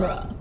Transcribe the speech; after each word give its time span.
genre. 0.00 0.37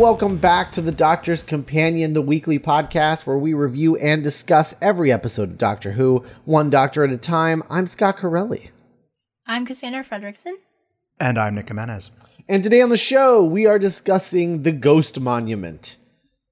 Welcome 0.00 0.38
back 0.38 0.72
to 0.72 0.80
the 0.80 0.90
Doctor's 0.90 1.42
Companion, 1.42 2.14
the 2.14 2.22
weekly 2.22 2.58
podcast 2.58 3.26
where 3.26 3.36
we 3.36 3.52
review 3.52 3.98
and 3.98 4.24
discuss 4.24 4.74
every 4.80 5.12
episode 5.12 5.50
of 5.50 5.58
Doctor 5.58 5.92
Who, 5.92 6.24
one 6.46 6.70
doctor 6.70 7.04
at 7.04 7.10
a 7.10 7.18
time. 7.18 7.62
I'm 7.68 7.86
Scott 7.86 8.16
Corelli. 8.16 8.70
I'm 9.46 9.66
Cassandra 9.66 10.02
Fredrickson. 10.02 10.54
And 11.20 11.36
I'm 11.36 11.54
Nick 11.54 11.68
Jimenez. 11.68 12.10
And 12.48 12.64
today 12.64 12.80
on 12.80 12.88
the 12.88 12.96
show, 12.96 13.44
we 13.44 13.66
are 13.66 13.78
discussing 13.78 14.62
The 14.62 14.72
Ghost 14.72 15.20
Monument, 15.20 15.98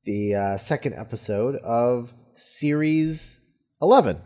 the 0.04 0.34
uh, 0.34 0.56
second 0.58 0.92
episode 0.92 1.56
of 1.56 2.12
Series 2.34 3.40
11. 3.80 4.20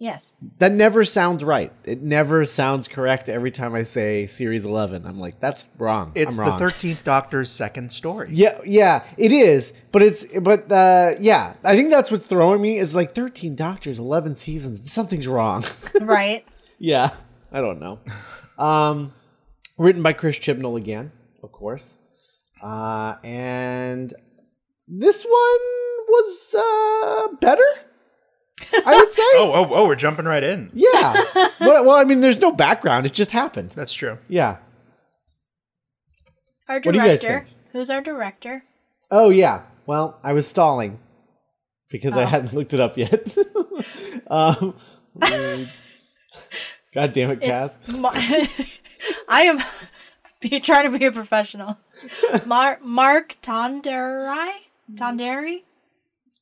Yes. 0.00 0.34
That 0.60 0.72
never 0.72 1.04
sounds 1.04 1.44
right. 1.44 1.70
It 1.84 2.00
never 2.00 2.46
sounds 2.46 2.88
correct 2.88 3.28
every 3.28 3.50
time 3.50 3.74
I 3.74 3.82
say 3.82 4.26
Series 4.26 4.64
11. 4.64 5.04
I'm 5.04 5.20
like, 5.20 5.38
that's 5.40 5.68
wrong. 5.76 6.12
It's 6.14 6.38
I'm 6.38 6.46
the. 6.52 6.56
Thirteenth 6.58 7.04
Doctor's 7.04 7.50
second 7.50 7.92
story. 7.92 8.30
Yeah, 8.32 8.58
yeah, 8.64 9.04
it 9.18 9.30
is. 9.30 9.74
But 9.92 10.02
it's 10.02 10.24
but 10.40 10.72
uh 10.72 11.16
yeah, 11.20 11.52
I 11.62 11.76
think 11.76 11.90
that's 11.90 12.10
what's 12.10 12.26
throwing 12.26 12.62
me 12.62 12.78
is 12.78 12.94
like 12.94 13.14
13 13.14 13.54
doctors, 13.54 13.98
11 13.98 14.36
seasons. 14.36 14.90
Something's 14.90 15.28
wrong. 15.28 15.64
Right. 16.00 16.46
yeah, 16.78 17.10
I 17.52 17.60
don't 17.60 17.78
know. 17.78 17.98
Um 18.58 19.12
written 19.76 20.02
by 20.02 20.14
Chris 20.14 20.38
Chibnall 20.38 20.78
again, 20.78 21.12
of 21.42 21.52
course. 21.52 21.98
Uh 22.62 23.16
and 23.22 24.14
this 24.88 25.24
one 25.24 25.60
was 26.08 26.54
uh 26.58 27.28
better? 27.38 27.68
I 28.86 28.96
would 28.96 29.12
say. 29.12 29.22
Oh, 29.34 29.52
oh, 29.54 29.74
oh, 29.74 29.86
we're 29.86 29.96
jumping 29.96 30.24
right 30.26 30.42
in. 30.42 30.70
Yeah. 30.74 31.12
well, 31.60 31.84
well, 31.84 31.90
I 31.96 32.04
mean, 32.04 32.20
there's 32.20 32.38
no 32.38 32.52
background. 32.52 33.06
It 33.06 33.12
just 33.12 33.30
happened. 33.30 33.70
That's 33.70 33.92
true. 33.92 34.18
Yeah. 34.28 34.58
Our 36.68 36.80
do 36.80 36.90
you 36.90 36.96
guys 36.98 37.20
director. 37.20 37.46
think? 37.46 37.56
Who's 37.72 37.90
our 37.90 38.00
director? 38.00 38.64
Oh 39.10 39.30
yeah. 39.30 39.62
Well, 39.86 40.18
I 40.22 40.32
was 40.34 40.46
stalling 40.46 40.98
because 41.90 42.14
I 42.14 42.22
Oh. 42.22 42.26
hadn't 42.26 42.52
looked 42.52 42.72
it 42.74 42.80
up 42.80 42.96
yet. 42.96 43.36
um, 44.28 44.74
God 46.94 47.12
damn 47.12 47.30
it, 47.32 47.40
Cass. 47.40 47.72
It's 47.86 47.96
Mar- 47.96 48.12
I 49.28 49.42
am 49.42 49.58
be, 50.40 50.60
trying 50.60 50.92
to 50.92 50.98
be 50.98 51.04
a 51.06 51.12
professional. 51.12 51.78
Mar- 52.46 52.78
Mark 52.82 53.36
Tonderai? 53.42 54.50
Tonderi? 54.94 55.62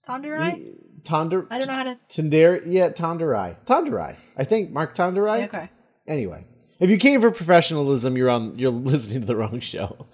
Tonderai? 0.06 0.74
Tonder. 1.08 1.46
I 1.50 1.58
don't 1.58 1.68
know 1.68 1.74
how 1.74 1.84
to. 1.84 1.98
Tonder. 2.08 2.62
Yeah, 2.66 2.90
Tonderai. 2.90 3.56
Tonderai. 3.66 4.16
I 4.36 4.44
think 4.44 4.70
Mark 4.70 4.94
Tonderai. 4.94 5.44
Okay. 5.44 5.70
Anyway, 6.06 6.44
if 6.80 6.90
you 6.90 6.98
came 6.98 7.20
for 7.20 7.30
professionalism, 7.30 8.16
you're 8.16 8.28
on. 8.30 8.58
You're 8.58 8.70
listening 8.92 9.20
to 9.22 9.26
the 9.26 9.36
wrong 9.36 9.60
show. 9.60 10.06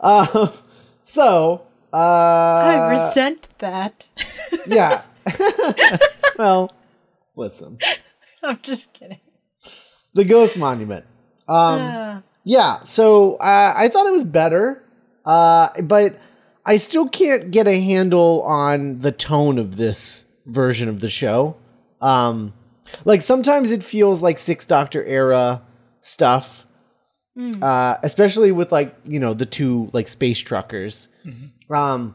uh, 0.00 0.48
so. 1.04 1.62
Uh, 1.92 1.96
I 1.96 2.88
resent 2.90 3.48
that. 3.58 4.08
yeah. 4.66 5.02
well, 6.36 6.70
listen. 7.36 7.78
I'm 8.42 8.58
just 8.60 8.92
kidding. 8.92 9.20
The 10.14 10.24
Ghost 10.24 10.58
Monument. 10.58 11.04
Um, 11.48 11.80
Uh, 11.80 12.20
Yeah, 12.44 12.84
so 12.84 13.36
uh, 13.36 13.72
I 13.76 13.88
thought 13.88 14.06
it 14.06 14.12
was 14.12 14.24
better, 14.24 14.82
uh, 15.24 15.68
but 15.82 16.18
I 16.66 16.76
still 16.78 17.08
can't 17.08 17.50
get 17.50 17.66
a 17.68 17.80
handle 17.80 18.42
on 18.42 19.00
the 19.00 19.12
tone 19.12 19.58
of 19.58 19.76
this 19.76 20.26
version 20.46 20.88
of 20.88 21.00
the 21.00 21.08
show. 21.10 21.56
Um, 22.00 22.52
like 23.04 23.22
sometimes 23.22 23.70
it 23.70 23.82
feels 23.84 24.20
like 24.20 24.38
Six 24.38 24.66
Doctor 24.66 25.04
era 25.04 25.62
stuff, 26.00 26.66
uh, 27.62 27.96
especially 28.02 28.50
with 28.52 28.72
like 28.72 28.94
you 29.04 29.20
know 29.20 29.32
the 29.34 29.46
two 29.46 29.90
like 29.92 30.08
space 30.08 30.38
truckers. 30.40 31.08
Um, 31.70 32.14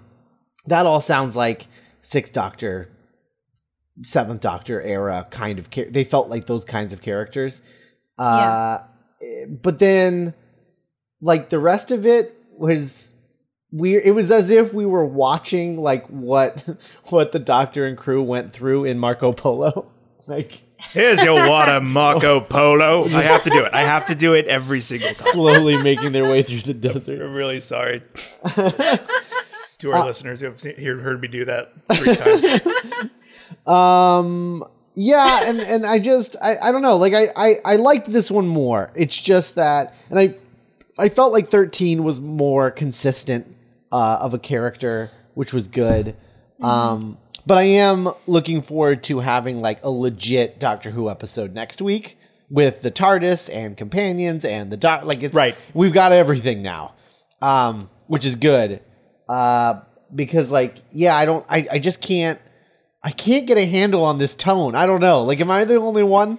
that 0.68 0.86
all 0.86 1.00
sounds 1.02 1.36
like 1.36 1.68
Six 2.02 2.30
Doctor, 2.30 2.90
Seventh 4.04 4.42
Doctor 4.42 4.82
era 4.82 5.28
kind 5.32 5.60
of. 5.60 5.70
Char- 5.70 5.90
they 5.90 6.04
felt 6.04 6.30
like 6.30 6.46
those 6.46 6.66
kinds 6.66 6.92
of 6.94 7.02
characters. 7.02 7.62
Uh, 8.18 8.80
but 9.62 9.80
then 9.80 10.34
like 11.22 11.50
the 11.50 11.60
rest 11.60 11.92
of 11.92 12.06
it 12.06 12.36
was 12.58 13.14
weird 13.72 14.04
it 14.06 14.12
was 14.12 14.32
as 14.32 14.50
if 14.50 14.74
we 14.74 14.86
were 14.86 15.06
watching 15.06 15.78
like 15.82 16.06
what 16.08 16.64
what 17.10 17.32
the 17.32 17.40
doctor 17.40 17.86
and 17.86 17.98
crew 17.98 18.22
went 18.22 18.52
through 18.52 18.86
in 18.86 19.00
marco 19.00 19.32
polo 19.32 19.90
like 20.28 20.64
Here's 20.94 21.24
your 21.24 21.48
water, 21.48 21.80
Marco 21.82 22.40
Polo. 22.40 23.04
I 23.06 23.22
have 23.22 23.44
to 23.44 23.52
do 23.52 23.64
it. 23.64 23.72
I 23.72 23.82
have 23.82 24.08
to 24.08 24.16
do 24.16 24.34
it 24.34 24.48
every 24.48 24.80
single 24.82 25.10
time. 25.10 25.34
slowly 25.34 25.78
making 25.78 26.12
their 26.12 26.24
way 26.24 26.42
through 26.42 26.62
the 26.62 26.74
desert 26.74 27.22
I'm 27.22 27.36
really 27.36 27.60
sorry 27.60 28.02
to 29.78 29.92
our 29.92 30.06
listeners 30.06 30.40
who 30.40 30.48
have 30.48 30.60
seen, 30.60 30.76
heard 30.76 31.22
me 31.22 31.28
do 31.28 31.46
that 31.46 31.74
three 31.94 32.16
times. 32.16 33.12
um 33.68 34.64
yeah 34.96 35.42
and 35.46 35.60
and 35.60 35.86
i 35.86 36.00
just 36.00 36.36
i, 36.42 36.58
I 36.58 36.72
don't 36.72 36.82
know 36.82 36.98
like 36.98 37.14
I, 37.14 37.28
I 37.36 37.56
i 37.66 37.76
liked 37.76 38.12
this 38.12 38.32
one 38.32 38.48
more 38.48 38.92
it's 38.96 39.16
just 39.20 39.56
that 39.56 39.94
and 40.10 40.18
i 40.20 40.34
i 40.98 41.10
felt 41.10 41.34
like 41.34 41.50
13 41.50 42.04
was 42.04 42.20
more 42.20 42.72
consistent 42.72 43.56
uh 43.92 44.18
of 44.22 44.34
a 44.34 44.40
character 44.40 45.12
which 45.34 45.54
was 45.54 45.68
good 45.68 46.16
um 46.62 47.18
but 47.46 47.58
i 47.58 47.64
am 47.64 48.10
looking 48.28 48.62
forward 48.62 49.04
to 49.04 49.20
having 49.20 49.62
like 49.62 49.84
a 49.84 49.90
legit 49.90 50.60
doctor 50.60 50.92
who 50.92 51.10
episode 51.10 51.54
next 51.54 51.82
week 51.82 52.18
with 52.50 52.82
the 52.82 52.92
tardis 52.92 53.50
and 53.54 53.78
companions 53.78 54.44
and 54.46 54.72
the 54.72 54.78
doc 54.78 55.04
like 55.06 55.24
it's 55.24 55.36
Right. 55.36 55.56
we've 55.74 55.94
got 55.94 56.12
everything 56.12 56.62
now 56.62 56.94
um 57.42 57.90
which 58.08 58.26
is 58.26 58.36
good 58.36 58.82
uh 59.30 59.82
because 60.14 60.52
like 60.52 60.78
yeah 60.92 61.16
i 61.16 61.26
don't 61.26 61.46
i, 61.50 61.68
I 61.72 61.80
just 61.80 62.02
can't 62.02 62.40
I 63.04 63.10
can't 63.10 63.48
get 63.48 63.58
a 63.58 63.66
handle 63.66 64.04
on 64.06 64.20
this 64.20 64.36
tone. 64.36 64.76
I 64.76 64.86
don't 64.86 65.02
know. 65.02 65.24
Like, 65.24 65.40
am 65.40 65.50
I 65.50 65.66
the 65.66 65.78
only 65.78 66.04
one? 66.04 66.38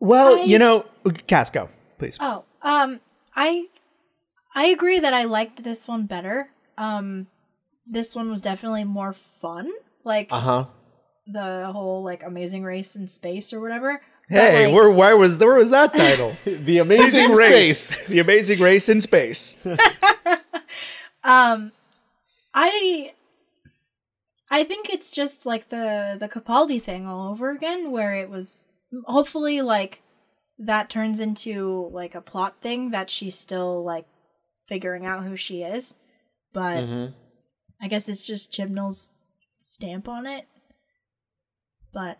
Well, 0.00 0.36
I- 0.38 0.44
you 0.44 0.58
know, 0.58 0.86
Casco, 1.26 1.68
please. 1.98 2.16
oh, 2.20 2.44
um, 2.62 3.00
I 3.34 3.66
I 4.56 4.66
agree 4.66 4.98
that 4.98 5.12
I 5.14 5.24
liked 5.24 5.62
this 5.62 5.86
one 5.86 6.06
better. 6.06 6.48
Um, 6.78 7.26
this 7.86 8.16
one 8.16 8.30
was 8.30 8.40
definitely 8.40 8.84
more 8.84 9.12
fun. 9.12 9.70
Like 10.02 10.28
Uh 10.32 10.40
huh. 10.40 10.64
the 11.26 11.70
whole 11.72 12.02
like 12.02 12.22
amazing 12.24 12.64
race 12.64 12.96
in 12.96 13.06
space 13.06 13.52
or 13.52 13.60
whatever. 13.60 14.00
Hey, 14.28 14.66
like, 14.66 14.74
where, 14.74 14.90
where 14.90 15.16
was 15.16 15.38
where 15.38 15.54
was 15.54 15.70
that 15.70 15.92
title? 16.04 16.34
The 16.44 16.78
amazing 16.78 17.32
race. 17.32 18.04
the 18.08 18.18
amazing 18.18 18.58
race 18.60 18.88
in 18.88 19.00
space. 19.02 19.56
um 21.24 21.72
I 22.54 23.12
I 24.50 24.64
think 24.64 24.88
it's 24.88 25.10
just 25.10 25.44
like 25.44 25.68
the 25.68 26.16
the 26.18 26.28
Capaldi 26.28 26.80
thing 26.80 27.06
all 27.06 27.28
over 27.30 27.50
again 27.50 27.90
where 27.90 28.14
it 28.14 28.30
was 28.30 28.68
hopefully 29.04 29.60
like 29.60 30.00
that 30.58 30.88
turns 30.88 31.20
into 31.20 31.90
like 31.92 32.14
a 32.14 32.20
plot 32.22 32.54
thing 32.62 32.90
that 32.92 33.10
she's 33.10 33.36
still 33.38 33.84
like 33.84 34.06
figuring 34.66 35.04
out 35.06 35.24
who 35.24 35.36
she 35.36 35.62
is. 35.62 35.96
But 36.52 36.84
Mhm. 36.84 37.14
I 37.80 37.88
guess 37.88 38.08
it's 38.08 38.26
just 38.26 38.52
Chibnall's 38.52 39.12
stamp 39.58 40.08
on 40.08 40.26
it. 40.26 40.46
But 41.92 42.18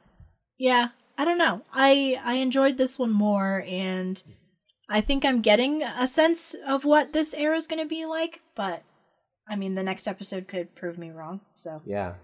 yeah, 0.58 0.88
I 1.18 1.24
don't 1.24 1.38
know. 1.38 1.62
I 1.72 2.20
I 2.24 2.34
enjoyed 2.34 2.76
this 2.76 2.98
one 2.98 3.12
more 3.12 3.64
and 3.66 4.22
I 4.88 5.00
think 5.00 5.24
I'm 5.24 5.40
getting 5.40 5.82
a 5.82 6.06
sense 6.06 6.54
of 6.66 6.84
what 6.84 7.12
this 7.12 7.34
era 7.34 7.56
is 7.56 7.66
going 7.66 7.82
to 7.82 7.88
be 7.88 8.06
like, 8.06 8.40
but 8.54 8.82
I 9.48 9.56
mean, 9.56 9.74
the 9.74 9.82
next 9.82 10.06
episode 10.06 10.46
could 10.48 10.74
prove 10.74 10.96
me 10.98 11.10
wrong. 11.10 11.40
So 11.52 11.80
Yeah. 11.84 12.14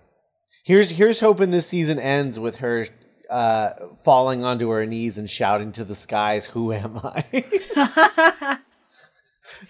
Here's 0.64 0.90
here's 0.90 1.18
hoping 1.20 1.50
this 1.50 1.66
season 1.66 1.98
ends 1.98 2.38
with 2.38 2.56
her 2.56 2.86
uh, 3.30 3.70
falling 4.04 4.44
onto 4.44 4.68
her 4.68 4.84
knees 4.86 5.16
and 5.18 5.28
shouting 5.28 5.72
to 5.72 5.84
the 5.84 5.94
skies, 5.94 6.44
"Who 6.46 6.70
am 6.72 6.98
I? 7.02 8.58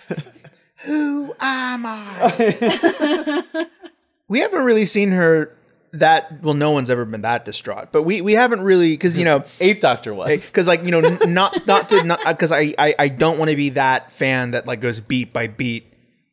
Who 0.85 1.35
am 1.41 1.85
I? 1.87 3.45
we 4.29 4.41
haven't 4.41 4.65
really 4.65 4.87
seen 4.87 5.11
her 5.13 5.57
that 5.93 6.43
well. 6.43 6.55
No 6.55 6.71
one's 6.71 6.91
ever 6.91 7.05
been 7.05 7.23
that 7.23 7.45
distraught, 7.45 7.89
but 7.93 8.03
we 8.03 8.21
we 8.23 8.33
haven't 8.33 8.63
really 8.63 8.93
because 8.93 9.17
you 9.17 9.25
know 9.25 9.45
Eighth 9.61 9.81
Doctor 9.81 10.15
was. 10.15 10.51
because 10.51 10.67
like 10.67 10.83
you 10.83 10.91
know 10.91 11.01
n- 11.01 11.35
not 11.35 11.67
not 11.67 11.89
to 11.91 12.03
not 12.03 12.25
uh, 12.27 12.33
because 12.33 12.53
I, 12.53 12.75
I 12.79 12.95
I 12.99 13.09
don't 13.09 13.39
want 13.39 13.51
to 13.51 13.57
be 13.57 13.71
that 13.71 14.11
fan 14.13 14.53
that 14.53 14.67
like 14.67 14.81
goes 14.81 15.01
beat 15.01 15.33
by 15.33 15.47
beat. 15.47 15.87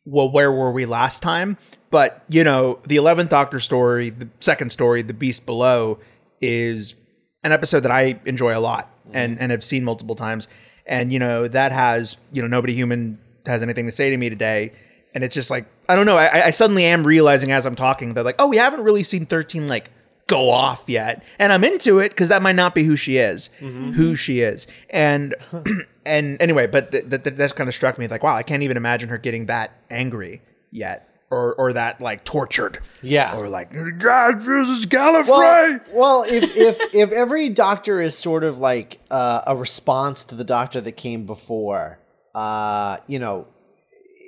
Well, 0.06 0.32
where 0.32 0.52
were 0.52 0.72
we 0.72 0.86
last 0.86 1.22
time? 1.22 1.58
But 1.92 2.24
you 2.30 2.44
know 2.44 2.80
the 2.88 2.96
eleventh 2.96 3.30
Doctor 3.30 3.60
story, 3.60 4.10
the 4.12 4.30
second 4.40 4.72
story, 4.72 5.02
the 5.02 5.14
Beast 5.14 5.46
Below, 5.46 6.00
is 6.42 6.96
an 7.44 7.52
episode 7.52 7.82
that 7.82 7.92
I 7.92 8.20
enjoy 8.26 8.58
a 8.58 8.60
lot 8.60 8.90
and 9.12 9.34
mm-hmm. 9.34 9.44
and 9.44 9.52
have 9.52 9.64
seen 9.64 9.84
multiple 9.84 10.16
times. 10.16 10.48
And 10.86 11.12
you 11.12 11.20
know 11.20 11.48
that 11.48 11.72
has 11.72 12.18
you 12.32 12.42
know 12.42 12.48
nobody 12.48 12.74
human 12.74 13.20
has 13.46 13.62
anything 13.64 13.86
to 13.86 13.92
say 13.92 14.10
to 14.10 14.18
me 14.18 14.30
today. 14.30 14.72
And 15.16 15.24
it's 15.24 15.34
just 15.34 15.50
like 15.50 15.66
I 15.88 15.96
don't 15.96 16.06
know. 16.06 16.18
I, 16.18 16.46
I 16.48 16.50
suddenly 16.52 16.86
am 16.86 17.06
realizing 17.06 17.52
as 17.52 17.66
I'm 17.66 17.76
talking 17.76 18.14
that 18.14 18.24
like 18.26 18.36
oh 18.40 18.48
we 18.48 18.58
haven't 18.58 18.84
really 18.84 19.04
seen 19.04 19.26
thirteen 19.26 19.68
like 19.68 19.92
go 20.28 20.52
off 20.52 20.84
yet 20.86 21.24
and 21.40 21.52
i'm 21.52 21.64
into 21.64 21.98
it 21.98 22.10
because 22.10 22.28
that 22.30 22.44
might 22.44 22.56
not 22.56 22.76
be 22.76 22.84
who 22.84 22.96
she 22.96 23.18
is 23.18 23.48
who 23.62 24.16
she 24.16 24.42
is 24.42 24.68
and 24.92 25.34
and 26.06 26.40
anyway 26.40 26.68
but 26.68 26.92
th- 26.92 27.10
th- 27.10 27.24
th- 27.24 27.36
that's 27.36 27.52
kind 27.52 27.68
of 27.68 27.74
struck 27.74 27.98
me 27.98 28.08
like 28.08 28.22
wow 28.22 28.36
i 28.36 28.44
can't 28.44 28.62
even 28.62 28.78
imagine 28.78 29.10
her 29.10 29.18
getting 29.18 29.48
that 29.48 29.72
angry 29.90 30.40
yet 30.70 31.10
or 31.32 31.56
or 31.56 31.74
that 31.74 32.00
like 32.00 32.24
tortured 32.26 32.80
Yeah. 33.02 33.36
or 33.38 33.50
like 33.50 33.72
god 34.00 34.42
this 34.42 34.70
is 34.70 34.86
gallifrey 34.86 35.28
well, 35.28 35.80
well, 35.94 36.24
if 36.28 36.56
if 36.56 36.94
if 36.94 37.12
every 37.12 37.50
doctor 37.50 38.00
is 38.00 38.16
sort 38.16 38.44
of 38.44 38.60
like 38.60 39.00
uh, 39.10 39.42
a 39.48 39.56
response 39.56 40.26
to 40.26 40.36
the 40.36 40.44
doctor 40.44 40.80
that 40.82 40.92
came 40.94 41.26
before, 41.26 41.99
uh, 42.36 42.98
you 43.08 43.20
know, 43.20 43.48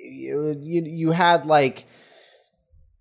you 0.04 0.56
you, 0.60 0.82
you 0.82 1.10
had 1.12 1.46
like, 1.46 1.86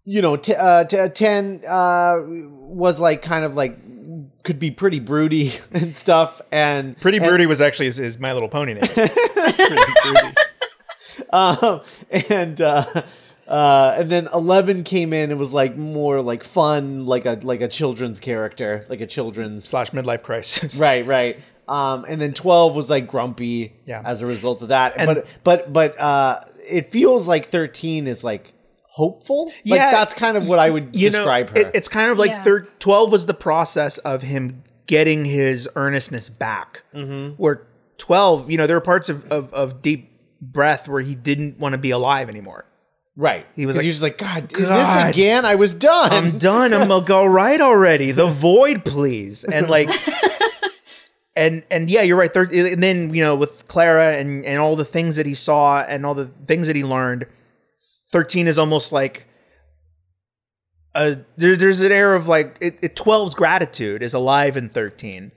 you 0.05 0.21
know, 0.21 0.37
t- 0.37 0.55
uh, 0.55 0.83
t- 0.85 1.09
ten 1.09 1.61
uh, 1.67 2.17
was 2.25 2.99
like 2.99 3.21
kind 3.21 3.45
of 3.45 3.55
like 3.55 3.77
could 4.43 4.59
be 4.59 4.71
pretty 4.71 4.99
broody 4.99 5.53
and 5.71 5.95
stuff, 5.95 6.41
and 6.51 6.99
pretty 6.99 7.17
and- 7.17 7.27
broody 7.27 7.45
was 7.45 7.61
actually 7.61 7.85
his, 7.87 7.97
his 7.97 8.19
my 8.19 8.33
little 8.33 8.49
pony 8.49 8.73
name. 8.75 8.83
Um, 11.29 11.81
and 12.09 12.59
uh, 12.59 13.03
uh, 13.47 13.95
and 13.97 14.11
then 14.11 14.27
Eleven 14.33 14.83
came 14.83 15.13
in 15.13 15.29
and 15.31 15.39
was 15.39 15.53
like 15.53 15.77
more 15.77 16.21
like 16.21 16.43
fun, 16.43 17.05
like 17.05 17.25
a 17.25 17.39
like 17.41 17.61
a 17.61 17.67
children's 17.69 18.19
character, 18.19 18.85
like 18.89 18.99
a 19.01 19.07
children's 19.07 19.63
slash 19.65 19.91
midlife 19.91 20.23
crisis. 20.23 20.77
Right, 20.79 21.05
right. 21.05 21.39
Um, 21.71 22.05
and 22.07 22.19
then 22.19 22.33
twelve 22.33 22.75
was 22.75 22.89
like 22.89 23.07
grumpy, 23.07 23.73
Yeah. 23.85 24.01
as 24.03 24.21
a 24.21 24.25
result 24.25 24.61
of 24.61 24.67
that. 24.69 24.93
And- 24.97 25.07
but 25.07 25.25
but 25.43 25.71
but 25.73 25.99
uh, 25.99 26.39
it 26.67 26.91
feels 26.91 27.27
like 27.27 27.49
thirteen 27.49 28.07
is 28.07 28.23
like 28.23 28.51
hopeful. 28.93 29.45
Like 29.65 29.79
Yeah. 29.79 29.91
that's 29.91 30.13
kind 30.13 30.35
of 30.35 30.45
what 30.47 30.59
I 30.59 30.69
would 30.69 30.89
you 30.93 31.09
describe 31.09 31.47
know, 31.55 31.61
her. 31.61 31.67
it- 31.69 31.75
it's 31.75 31.87
kind 31.87 32.11
of 32.11 32.19
like 32.19 32.31
Yeah. 32.31 32.43
thir- 32.43 32.67
12 32.79 33.11
was 33.11 33.25
the 33.25 33.33
process 33.33 33.97
of 33.99 34.21
him 34.21 34.63
getting 34.87 35.23
his 35.23 35.69
earnestness 35.77 36.27
back. 36.27 36.83
Mm-hmm. 36.93 37.35
Where 37.41 37.61
12, 37.97 38.51
you 38.51 38.57
know, 38.57 38.67
there 38.67 38.75
were 38.75 38.81
parts 38.81 39.07
of, 39.07 39.25
of, 39.31 39.53
of 39.53 39.81
deep 39.81 40.09
breath 40.41 40.89
where 40.89 41.01
he 41.01 41.15
didn't 41.15 41.57
want 41.59 41.71
to 41.73 41.77
be 41.77 41.91
alive 41.91 42.27
anymore. 42.27 42.65
right. 43.15 43.45
He 43.55 43.65
was 43.65 43.75
'Cause 43.75 43.77
like, 43.77 43.83
he 43.83 43.87
was 43.89 43.95
just 43.95 44.03
like, 44.03 44.17
God, 44.17 44.51
God, 44.51 45.05
this 45.07 45.15
again. 45.15 45.45
I 45.45 45.55
was 45.55 45.73
done. 45.73 46.11
I'm 46.11 46.37
done. 46.39 46.73
I'm 46.73 46.87
gonna 46.89 47.05
go 47.05 47.23
right 47.25 47.61
already. 47.61 48.11
The 48.11 48.27
void, 48.27 48.83
please. 48.83 49.43
And 49.45 49.69
like, 49.69 49.89
and 51.35 51.63
and 51.71 51.89
yeah, 51.89 52.01
you're 52.01 52.17
right. 52.17 52.33
Third, 52.33 52.51
and 52.53 52.81
then 52.83 53.13
you 53.13 53.23
know 53.23 53.35
with 53.35 53.67
Clara 53.67 54.17
and 54.17 54.45
and 54.45 54.59
all 54.59 54.75
the 54.75 54.85
things 54.85 55.15
that 55.15 55.25
he 55.25 55.35
saw 55.35 55.79
and 55.81 56.05
all 56.05 56.13
the 56.13 56.29
things 56.47 56.67
that 56.67 56.75
he 56.75 56.83
learned, 56.83 57.25
thirteen 58.11 58.47
is 58.47 58.57
almost 58.59 58.91
like. 58.91 59.27
A, 60.93 61.19
there, 61.37 61.55
there's 61.55 61.79
an 61.79 61.91
air 61.93 62.15
of 62.15 62.27
like 62.27 62.57
it, 62.59 62.77
it 62.81 62.95
12's 62.97 63.33
gratitude 63.33 64.03
is 64.03 64.13
alive 64.13 64.57
in 64.57 64.67
13 64.67 65.31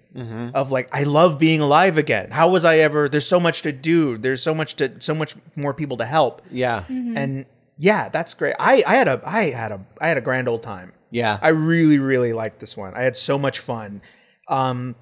of 0.53 0.73
like 0.73 0.89
I 0.93 1.05
love 1.05 1.39
being 1.39 1.61
alive 1.61 1.97
again. 1.97 2.33
How 2.33 2.49
was 2.49 2.65
I 2.65 2.79
ever? 2.79 3.09
There's 3.09 3.27
so 3.27 3.39
much 3.39 3.63
to 3.63 3.71
do. 3.71 4.19
There's 4.19 4.43
so 4.43 4.53
much 4.53 4.75
to 4.77 5.01
so 5.01 5.15
much 5.15 5.37
more 5.55 5.73
people 5.73 5.97
to 5.99 6.07
help. 6.07 6.43
yeah, 6.51 6.85
And 6.89 7.47
yeah, 7.79 8.09
that's 8.09 8.35
great. 8.35 8.57
I 8.59 8.83
I 8.85 8.97
had 8.97 9.07
a 9.07 9.21
I 9.25 9.51
had 9.51 9.71
a 9.71 9.81
I 10.01 10.09
had 10.09 10.17
a 10.17 10.21
grand 10.21 10.49
old 10.49 10.63
time. 10.65 10.93
yeah. 11.11 11.39
I 11.41 11.49
really, 11.51 12.01
really 12.01 12.33
liked 12.33 12.59
this 12.59 12.77
one. 12.77 12.93
I 12.95 13.03
had 13.03 13.17
so 13.17 13.39
much 13.39 13.61
fun. 13.61 14.03
Um, 14.49 14.97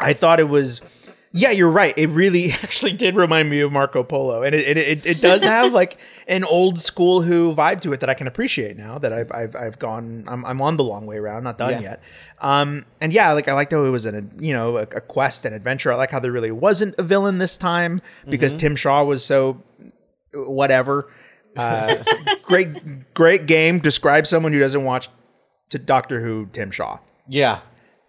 I 0.00 0.12
thought 0.12 0.40
it 0.40 0.48
was, 0.48 0.80
yeah, 1.32 1.50
you're 1.50 1.70
right. 1.70 1.92
It 1.96 2.08
really 2.08 2.52
actually 2.62 2.92
did 2.92 3.14
remind 3.16 3.50
me 3.50 3.60
of 3.60 3.72
Marco 3.72 4.02
Polo, 4.02 4.42
and 4.42 4.54
it 4.54 4.76
it, 4.78 5.06
it, 5.06 5.20
does 5.20 5.42
have 5.42 5.72
like 5.72 5.98
an 6.26 6.44
old 6.44 6.80
school 6.80 7.22
Who 7.22 7.54
vibe 7.54 7.82
to 7.82 7.92
it 7.92 8.00
that 8.00 8.08
I 8.08 8.14
can 8.14 8.26
appreciate 8.26 8.76
now 8.76 8.98
that 8.98 9.12
I've 9.12 9.30
I've, 9.32 9.54
I've 9.56 9.78
gone. 9.78 10.24
I'm, 10.26 10.44
I'm 10.44 10.62
on 10.62 10.76
the 10.76 10.84
long 10.84 11.04
way 11.06 11.16
around, 11.16 11.44
not 11.44 11.58
done 11.58 11.70
Yeah. 11.72 11.80
yet. 11.80 12.02
Um, 12.40 12.86
and 13.00 13.12
yeah, 13.12 13.32
like 13.32 13.48
I 13.48 13.52
liked 13.52 13.72
how 13.72 13.84
it 13.84 13.90
was 13.90 14.06
an 14.06 14.30
you 14.38 14.54
know 14.54 14.78
a, 14.78 14.82
a 14.82 15.00
quest 15.00 15.44
and 15.44 15.54
adventure. 15.54 15.92
I 15.92 15.96
like 15.96 16.10
how 16.10 16.20
there 16.20 16.32
really 16.32 16.50
wasn't 16.52 16.94
a 16.98 17.02
villain 17.02 17.38
this 17.38 17.56
time 17.56 18.00
because 18.28 18.52
Tim 18.54 18.74
Shaw 18.76 19.04
was 19.04 19.24
so 19.24 19.62
whatever. 20.32 21.10
Uh, 21.56 22.02
great, 22.42 23.12
great 23.14 23.46
game. 23.46 23.80
Describe 23.80 24.26
someone 24.26 24.52
who 24.52 24.60
doesn't 24.60 24.84
watch 24.84 25.08
to 25.70 25.78
Doctor 25.78 26.20
Who. 26.20 26.46
Tim 26.52 26.70
Shaw. 26.70 26.98
yeah. 27.28 27.60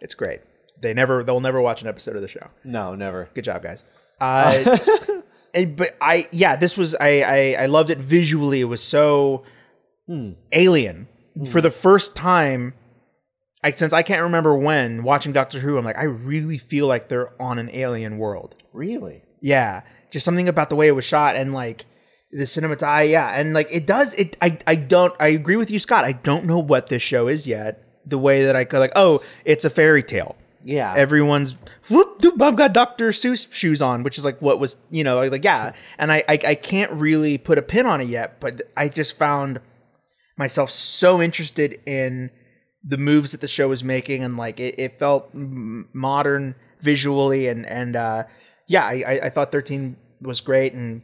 It's 0.02 0.14
great. 0.14 0.40
They 0.82 0.94
never, 0.94 1.24
they'll 1.24 1.40
never 1.40 1.62
watch 1.62 1.82
an 1.82 1.88
episode 1.88 2.16
of 2.16 2.22
the 2.22 2.28
show. 2.28 2.48
No, 2.64 2.96
never. 2.96 3.30
Good 3.34 3.46
job, 3.46 3.64
guys. 3.64 3.84
Uh, 4.22 4.78
uh, 4.78 5.22
and- 5.54 5.78
but 5.78 5.96
I, 6.02 6.28
yeah, 6.34 6.58
this 6.58 6.76
was 6.76 6.94
I, 6.94 7.22
I, 7.22 7.64
I 7.64 7.66
loved 7.68 7.90
it 7.90 8.00
visually. 8.00 8.60
It 8.60 8.66
was 8.66 8.84
so 8.84 9.46
hmm. 10.08 10.32
alien 10.52 11.08
hmm. 11.38 11.46
for 11.46 11.62
the 11.62 11.72
first 11.72 12.18
time. 12.18 12.74
I 13.64 13.72
since 13.72 13.94
I 13.94 14.04
can't 14.04 14.24
remember 14.24 14.58
when 14.58 15.04
watching 15.04 15.32
Doctor 15.32 15.62
Who, 15.62 15.78
I'm 15.78 15.86
like, 15.86 15.98
I 15.98 16.04
really 16.04 16.58
feel 16.58 16.86
like 16.86 17.08
they're 17.08 17.32
on 17.42 17.60
an 17.60 17.70
alien 17.72 18.18
world. 18.18 18.56
Really? 18.74 19.24
Yeah, 19.40 19.84
just 20.12 20.26
something 20.26 20.50
about 20.50 20.70
the 20.70 20.76
way 20.76 20.90
it 20.90 20.96
was 20.96 21.06
shot 21.06 21.38
and 21.38 21.54
like 21.54 21.86
the 22.32 22.44
cinematography. 22.44 23.00
Uh, 23.00 23.04
yeah, 23.04 23.30
and 23.40 23.54
like 23.54 23.68
it 23.72 23.86
does. 23.86 24.14
It. 24.14 24.38
I. 24.42 24.58
I 24.68 24.76
don't. 24.76 25.14
I 25.20 25.28
agree 25.28 25.56
with 25.56 25.70
you, 25.70 25.80
Scott. 25.80 26.06
I 26.06 26.14
don't 26.14 26.46
know 26.46 26.60
what 26.60 26.88
this 26.88 27.04
show 27.04 27.28
is 27.28 27.48
yet. 27.48 27.84
The 28.06 28.18
way 28.18 28.46
that 28.46 28.56
I 28.56 28.64
go, 28.64 28.80
like, 28.80 28.94
oh, 28.96 29.22
it's 29.46 29.66
a 29.66 29.70
fairy 29.70 30.04
tale. 30.04 30.36
Yeah. 30.64 30.94
Everyone's 30.96 31.56
whoop, 31.90 32.22
doop, 32.22 32.42
I've 32.42 32.56
got 32.56 32.74
Dr. 32.74 33.10
Seuss 33.10 33.52
shoes 33.52 33.82
on, 33.82 34.04
which 34.04 34.18
is 34.18 34.26
like 34.26 34.42
what 34.42 34.60
was 34.60 34.76
you 34.90 35.04
know 35.04 35.22
like 35.28 35.44
yeah. 35.44 35.74
And 35.98 36.12
I, 36.12 36.24
I 36.28 36.40
I 36.48 36.56
can't 36.56 36.92
really 36.92 37.38
put 37.38 37.58
a 37.58 37.62
pin 37.62 37.86
on 37.86 38.02
it 38.02 38.08
yet, 38.08 38.40
but 38.40 38.62
I 38.76 38.90
just 38.90 39.18
found 39.18 39.62
myself 40.38 40.72
so 40.72 41.22
interested 41.22 41.80
in 41.86 42.32
the 42.84 42.98
moves 42.98 43.32
that 43.32 43.42
the 43.42 43.48
show 43.48 43.68
was 43.68 43.84
making 43.84 44.24
and 44.24 44.38
like 44.38 44.60
it, 44.60 44.76
it 44.80 44.98
felt 44.98 45.30
modern 45.34 46.56
visually 46.82 47.48
and 47.48 47.66
and 47.66 47.96
uh 47.96 48.24
yeah 48.68 48.86
I, 48.86 49.20
I 49.24 49.30
thought 49.30 49.52
13 49.52 49.98
was 50.22 50.40
great 50.40 50.74
and 50.74 51.02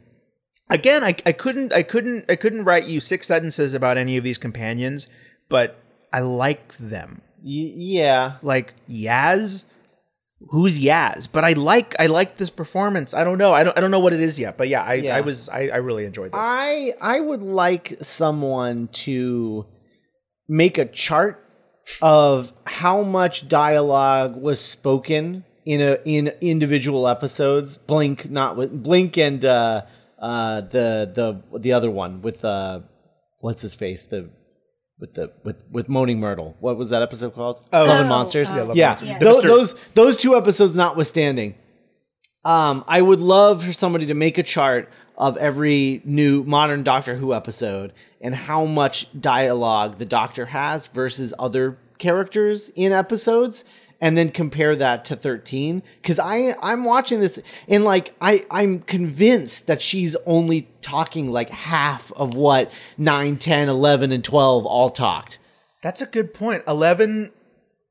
again 0.70 1.04
I, 1.04 1.14
I 1.26 1.32
couldn't 1.32 1.72
I 1.74 1.82
couldn't 1.82 2.24
I 2.30 2.36
couldn't 2.36 2.64
write 2.64 2.86
you 2.86 3.00
six 3.00 3.26
sentences 3.26 3.74
about 3.74 3.98
any 3.98 4.16
of 4.16 4.24
these 4.24 4.38
companions 4.38 5.06
but 5.50 5.78
I 6.12 6.20
like 6.20 6.76
them 6.78 7.20
yeah. 7.46 8.36
like 8.42 8.74
Yaz 8.88 9.64
who's 10.50 10.78
Yaz 10.78 11.28
but 11.30 11.44
I 11.44 11.52
like 11.52 11.96
I 11.98 12.06
like 12.06 12.36
this 12.36 12.50
performance 12.50 13.14
I 13.14 13.24
don't 13.24 13.38
know 13.38 13.54
I 13.54 13.64
don't 13.64 13.76
I 13.76 13.80
don't 13.80 13.90
know 13.90 14.00
what 14.00 14.12
it 14.12 14.20
is 14.20 14.38
yet 14.38 14.58
but 14.58 14.68
yeah 14.68 14.82
I 14.82 14.94
Yeah. 14.94 15.16
I 15.16 15.20
was 15.22 15.48
I, 15.48 15.68
I 15.68 15.76
really 15.76 16.04
enjoyed 16.04 16.32
this 16.32 16.40
I 16.40 16.92
I 17.00 17.20
would 17.20 17.42
like 17.42 17.96
someone 18.02 18.88
to 18.88 19.66
make 20.48 20.76
a 20.78 20.84
chart 20.84 21.42
of 22.02 22.52
how 22.66 23.02
much 23.02 23.48
dialogue 23.48 24.36
was 24.36 24.60
spoken 24.60 25.44
in 25.64 25.80
a 25.80 25.98
in 26.04 26.32
individual 26.40 27.08
episodes. 27.08 27.78
Blink 27.78 28.30
not 28.30 28.56
with 28.56 28.82
Blink 28.82 29.18
and 29.18 29.44
uh 29.44 29.82
uh 30.18 30.60
the 30.62 31.10
the 31.52 31.58
the 31.58 31.72
other 31.72 31.90
one 31.90 32.22
with 32.22 32.44
uh 32.44 32.80
what's 33.40 33.62
his 33.62 33.74
face 33.74 34.04
the 34.04 34.30
with 34.98 35.14
the 35.14 35.32
with 35.44 35.56
with 35.70 35.88
moaning 35.88 36.20
myrtle. 36.20 36.56
What 36.60 36.76
was 36.76 36.90
that 36.90 37.02
episode 37.02 37.34
called? 37.34 37.60
Oh. 37.72 37.84
Love 37.84 38.00
and 38.00 38.06
Oh, 38.06 38.08
monsters. 38.08 38.48
oh. 38.52 38.64
Love 38.64 38.76
yeah, 38.76 38.98
and 38.98 39.08
Monsters. 39.08 39.20
Tho- 39.34 39.40
The 39.42 39.48
those 39.48 39.74
those 39.94 40.16
two 40.16 40.36
episodes 40.36 40.74
notwithstanding, 40.74 41.54
um, 42.44 42.84
I 42.86 43.02
would 43.02 43.20
love 43.20 43.64
for 43.64 43.72
somebody 43.72 44.06
to 44.06 44.14
make 44.14 44.38
a 44.38 44.42
chart 44.42 44.88
of 45.18 45.36
every 45.38 46.02
new 46.04 46.44
modern 46.44 46.82
Doctor 46.82 47.16
Who 47.16 47.34
episode 47.34 47.92
and 48.20 48.34
how 48.34 48.64
much 48.64 49.08
dialogue 49.20 49.96
the 49.98 50.04
Doctor 50.04 50.46
has 50.46 50.86
versus 50.86 51.32
other 51.38 51.78
characters 51.98 52.70
in 52.74 52.92
episodes, 52.92 53.64
and 54.00 54.16
then 54.16 54.30
compare 54.30 54.76
that 54.76 55.04
to 55.06 55.16
13. 55.16 55.82
Because 56.02 56.18
I 56.18 56.54
I'm 56.62 56.84
watching 56.84 57.20
this 57.20 57.40
and 57.68 57.84
like 57.84 58.14
I 58.20 58.44
I'm 58.50 58.80
convinced 58.80 59.66
that 59.66 59.80
she's 59.80 60.14
only 60.26 60.68
talking 60.82 61.30
like 61.32 61.50
half 61.50 62.12
of 62.12 62.34
what 62.34 62.70
9, 62.98 63.36
10, 63.38 63.68
11, 63.68 64.12
and 64.12 64.22
12 64.24 64.66
all 64.66 64.90
talked. 64.90 65.38
That's 65.82 66.00
a 66.02 66.06
good 66.06 66.34
point. 66.34 66.64
Eleven 66.66 67.30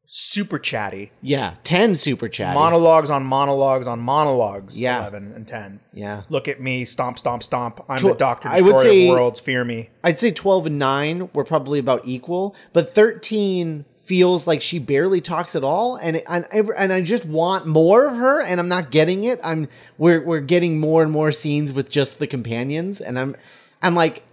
super 0.08 0.60
chatty. 0.60 1.12
Yeah, 1.22 1.56
ten 1.64 1.96
super 1.96 2.28
chatty. 2.30 2.56
Monologues 2.56 3.10
on 3.10 3.24
monologues 3.26 3.88
on 3.88 4.00
monologues. 4.00 4.80
Yeah. 4.80 5.00
eleven 5.02 5.34
and 5.34 5.48
ten. 5.48 5.80
yeah, 5.94 6.24
Look 6.30 6.48
at 6.48 6.62
me, 6.62 6.86
stomp, 6.86 7.20
stomp, 7.20 7.44
stomp. 7.44 7.84
I'm 7.90 7.98
Tw- 8.00 8.04
the 8.04 8.14
Doctor 8.14 8.50
I 8.50 8.62
would 8.62 8.80
say- 8.80 9.08
of 9.08 9.14
worlds. 9.16 9.40
Fear 9.40 9.64
me. 9.66 9.90
I'd 10.04 10.20
say 10.20 10.32
twelve 10.32 10.66
and 10.68 10.78
nine 10.80 11.30
were 11.34 11.44
probably 11.46 11.80
about 11.80 12.02
equal, 12.06 12.56
but 12.74 12.94
thirteen 12.94 13.86
feels 14.06 14.48
like 14.48 14.62
she 14.62 14.80
barely 14.80 15.22
talks 15.22 15.56
at 15.56 15.64
all, 15.64 15.96
and 15.98 16.22
and 16.28 16.46
and 16.52 16.94
I 16.94 17.02
just 17.02 17.26
want 17.26 17.66
more 17.66 18.06
of 18.06 18.16
her, 18.16 18.42
and 18.42 18.60
I'm 18.60 18.68
not 18.68 18.92
getting 18.92 19.24
it. 19.24 19.40
I'm 19.44 19.68
we're 19.98 20.24
we're 20.24 20.40
getting 20.40 20.80
more 20.80 21.04
and 21.04 21.12
more 21.12 21.32
scenes 21.32 21.72
with 21.72 21.90
just 21.90 22.20
the 22.20 22.28
companions, 22.28 23.02
and 23.02 23.20
I'm 23.20 23.36
I'm 23.82 23.96
like. 23.96 24.24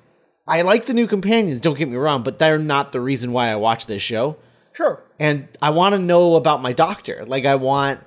I 0.44 0.62
like 0.62 0.86
the 0.86 0.92
new 0.92 1.06
companions, 1.06 1.60
don't 1.60 1.78
get 1.78 1.88
me 1.88 1.94
wrong, 1.94 2.24
but 2.24 2.40
they're 2.40 2.58
not 2.58 2.90
the 2.90 3.00
reason 3.00 3.30
why 3.30 3.52
I 3.52 3.54
watch 3.54 3.86
this 3.86 4.02
show. 4.02 4.36
Sure. 4.72 5.02
and 5.20 5.46
I 5.60 5.70
want 5.70 5.94
to 5.94 5.98
know 5.98 6.34
about 6.36 6.62
my 6.62 6.72
doctor. 6.72 7.24
Like 7.26 7.44
I 7.44 7.54
want 7.56 8.00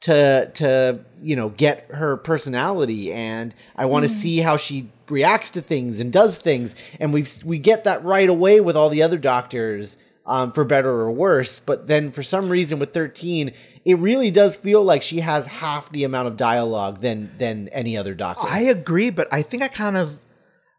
to 0.00 0.50
to 0.54 1.04
you 1.20 1.36
know 1.36 1.50
get 1.50 1.86
her 1.90 2.16
personality, 2.16 3.12
and 3.12 3.54
I 3.76 3.86
want 3.86 4.04
to 4.04 4.10
mm. 4.10 4.14
see 4.14 4.38
how 4.38 4.56
she 4.56 4.90
reacts 5.08 5.50
to 5.52 5.62
things 5.62 6.00
and 6.00 6.12
does 6.12 6.38
things. 6.38 6.74
And 6.98 7.12
we 7.12 7.26
we 7.44 7.58
get 7.58 7.84
that 7.84 8.04
right 8.04 8.28
away 8.28 8.60
with 8.60 8.76
all 8.76 8.88
the 8.88 9.02
other 9.02 9.18
doctors, 9.18 9.98
um, 10.26 10.52
for 10.52 10.64
better 10.64 10.90
or 10.90 11.10
worse. 11.10 11.60
But 11.60 11.86
then 11.86 12.12
for 12.12 12.22
some 12.22 12.48
reason 12.48 12.78
with 12.78 12.92
thirteen, 12.92 13.52
it 13.84 13.98
really 13.98 14.30
does 14.30 14.56
feel 14.56 14.82
like 14.82 15.02
she 15.02 15.20
has 15.20 15.46
half 15.46 15.90
the 15.90 16.04
amount 16.04 16.28
of 16.28 16.36
dialogue 16.36 17.00
than 17.00 17.32
than 17.38 17.68
any 17.68 17.96
other 17.96 18.14
doctor. 18.14 18.46
I 18.48 18.60
agree, 18.60 19.10
but 19.10 19.28
I 19.32 19.42
think 19.42 19.62
I 19.62 19.68
kind 19.68 19.96
of 19.96 20.18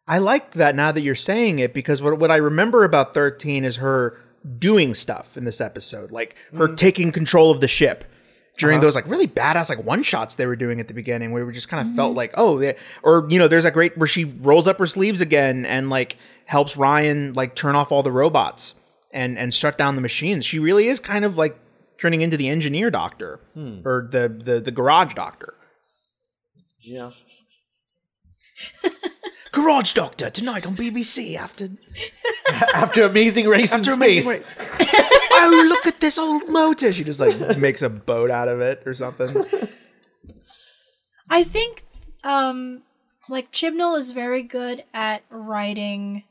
I 0.08 0.18
like 0.18 0.54
that 0.54 0.76
now 0.76 0.92
that 0.92 1.02
you're 1.02 1.16
saying 1.16 1.60
it 1.60 1.74
because 1.74 2.02
what 2.02 2.18
what 2.20 2.32
I 2.32 2.38
remember 2.38 2.84
about 2.84 3.14
13 3.14 3.64
is 3.64 3.78
her 3.78 4.20
doing 4.58 4.94
stuff 4.94 5.38
in 5.38 5.46
this 5.46 5.62
episode, 5.62 6.12
like 6.12 6.36
her 6.56 6.68
mm. 6.68 6.78
taking 6.78 7.12
control 7.12 7.52
of 7.52 7.62
the 7.62 7.68
ship 7.68 8.06
during 8.58 8.78
uh-huh. 8.78 8.86
those 8.86 8.96
like 8.96 9.08
really 9.08 9.28
badass 9.28 9.70
like 9.70 9.84
one 9.84 10.04
shots 10.04 10.36
they 10.36 10.46
were 10.46 10.56
doing 10.56 10.80
at 10.80 10.88
the 10.88 10.94
beginning 10.94 11.32
where 11.32 11.46
we 11.46 11.54
just 11.54 11.70
kind 11.70 11.82
of 11.82 11.88
mm-hmm. 11.88 11.96
felt 11.96 12.16
like 12.16 12.34
oh 12.36 12.60
they, 12.60 12.76
or 13.04 13.26
you 13.30 13.40
know 13.40 13.48
there's 13.48 13.66
a 13.66 13.72
great 13.72 13.98
where 13.98 14.08
she 14.08 14.26
rolls 14.26 14.68
up 14.68 14.78
her 14.78 14.88
sleeves 14.88 15.22
again 15.22 15.66
and 15.66 15.90
like 15.90 16.18
helps 16.46 16.76
Ryan 16.76 17.34
like 17.34 17.56
turn 17.56 17.76
off 17.76 17.92
all 17.92 18.04
the 18.04 18.12
robots 18.12 18.76
and 19.14 19.38
and 19.38 19.54
shut 19.54 19.78
down 19.78 19.96
the 19.96 20.02
machines. 20.02 20.46
She 20.46 20.60
really 20.60 20.88
is 20.88 21.00
kind 21.00 21.26
of 21.26 21.38
like 21.38 21.58
turning 22.00 22.22
into 22.22 22.38
the 22.38 22.48
engineer 22.50 22.90
doctor 22.90 23.40
or 23.86 24.08
the 24.12 24.28
the 24.30 24.60
the 24.60 24.72
garage 24.72 25.14
doctor. 25.14 25.54
yeah. 26.80 27.10
Garage 29.52 29.94
Doctor 29.94 30.30
tonight 30.30 30.66
on 30.66 30.76
BBC 30.78 31.36
after 31.36 31.68
After 32.74 33.04
Amazing 33.04 33.48
Race 33.48 33.74
in 33.74 33.82
after 33.82 33.92
Space. 33.92 34.26
Amazing 34.26 34.44
Race. 34.80 34.90
oh, 35.34 35.66
look 35.68 35.86
at 35.86 36.00
this 36.00 36.18
old 36.18 36.48
motor. 36.48 36.94
She 36.94 37.04
just 37.04 37.20
like 37.20 37.58
makes 37.58 37.82
a 37.82 37.90
boat 37.90 38.32
out 38.32 38.48
of 38.48 38.62
it 38.62 38.82
or 38.86 38.94
something. 38.94 39.44
I 41.30 41.44
think 41.44 41.84
um 42.24 42.84
like 43.28 43.52
Chibnall 43.52 43.98
is 43.98 44.14
very 44.14 44.42
good 44.44 44.84
at 44.94 45.24
writing 45.30 46.24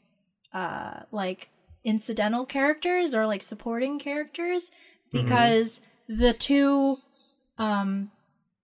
uh 0.54 1.00
like 1.12 1.50
incidental 1.84 2.44
characters 2.44 3.14
or 3.14 3.26
like 3.26 3.42
supporting 3.42 3.99
characters 3.99 4.70
because 5.10 5.80
the 6.08 6.32
two 6.32 6.99
um 7.58 8.10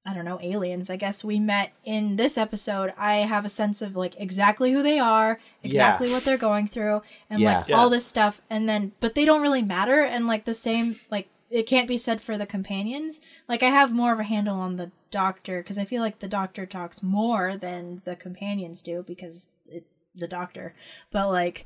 I 0.04 0.14
don't 0.14 0.24
know 0.24 0.38
aliens 0.42 0.90
I 0.90 0.96
guess 0.96 1.24
we 1.24 1.40
met 1.40 1.72
in 1.84 2.16
this 2.16 2.36
episode 2.38 2.92
I 2.98 3.14
have 3.16 3.44
a 3.44 3.48
sense 3.48 3.82
of 3.82 3.96
like 3.96 4.14
exactly 4.20 4.72
who 4.72 4.82
they 4.82 4.98
are 4.98 5.40
exactly 5.62 6.10
what 6.12 6.24
they're 6.24 6.36
going 6.36 6.68
through 6.68 7.02
and 7.30 7.42
like 7.42 7.68
Yeah. 7.68 7.76
all 7.76 7.90
this 7.90 8.06
stuff 8.06 8.40
and 8.50 8.68
then 8.68 8.92
but 9.00 9.14
they 9.14 9.24
don't 9.24 9.42
really 9.42 9.62
matter 9.62 10.02
and 10.02 10.26
like 10.26 10.44
the 10.44 10.54
same 10.54 10.96
like 11.10 11.28
it 11.50 11.66
can't 11.66 11.86
be 11.86 11.96
said 11.96 12.20
for 12.20 12.36
the 12.36 12.44
companions. 12.44 13.20
Like 13.48 13.62
I 13.62 13.68
have 13.70 13.92
more 13.92 14.12
of 14.12 14.18
a 14.18 14.24
handle 14.24 14.58
on 14.58 14.74
the 14.76 14.90
doctor 15.12 15.62
because 15.62 15.78
I 15.78 15.84
feel 15.84 16.02
like 16.02 16.18
the 16.18 16.26
doctor 16.26 16.66
talks 16.66 17.04
more 17.04 17.54
than 17.56 18.02
the 18.04 18.16
companions 18.16 18.82
do 18.82 19.04
because 19.06 19.50
it, 19.66 19.84
the 20.14 20.26
doctor 20.26 20.74
but 21.12 21.28
like 21.30 21.64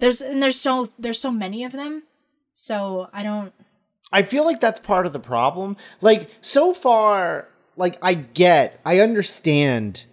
there's 0.00 0.20
and 0.20 0.42
there's 0.42 0.60
so 0.60 0.88
there's 0.98 1.20
so 1.20 1.30
many 1.30 1.64
of 1.64 1.72
them 1.72 2.02
so 2.52 3.08
I 3.12 3.22
don't 3.22 3.52
I 4.12 4.22
feel 4.24 4.44
like 4.44 4.60
that's 4.60 4.80
part 4.80 5.06
of 5.06 5.12
the 5.12 5.20
problem. 5.20 5.76
Like 6.00 6.30
so 6.40 6.74
far, 6.74 7.46
like 7.76 7.96
I 8.02 8.14
get, 8.14 8.80
I 8.84 8.98
understand 9.00 10.04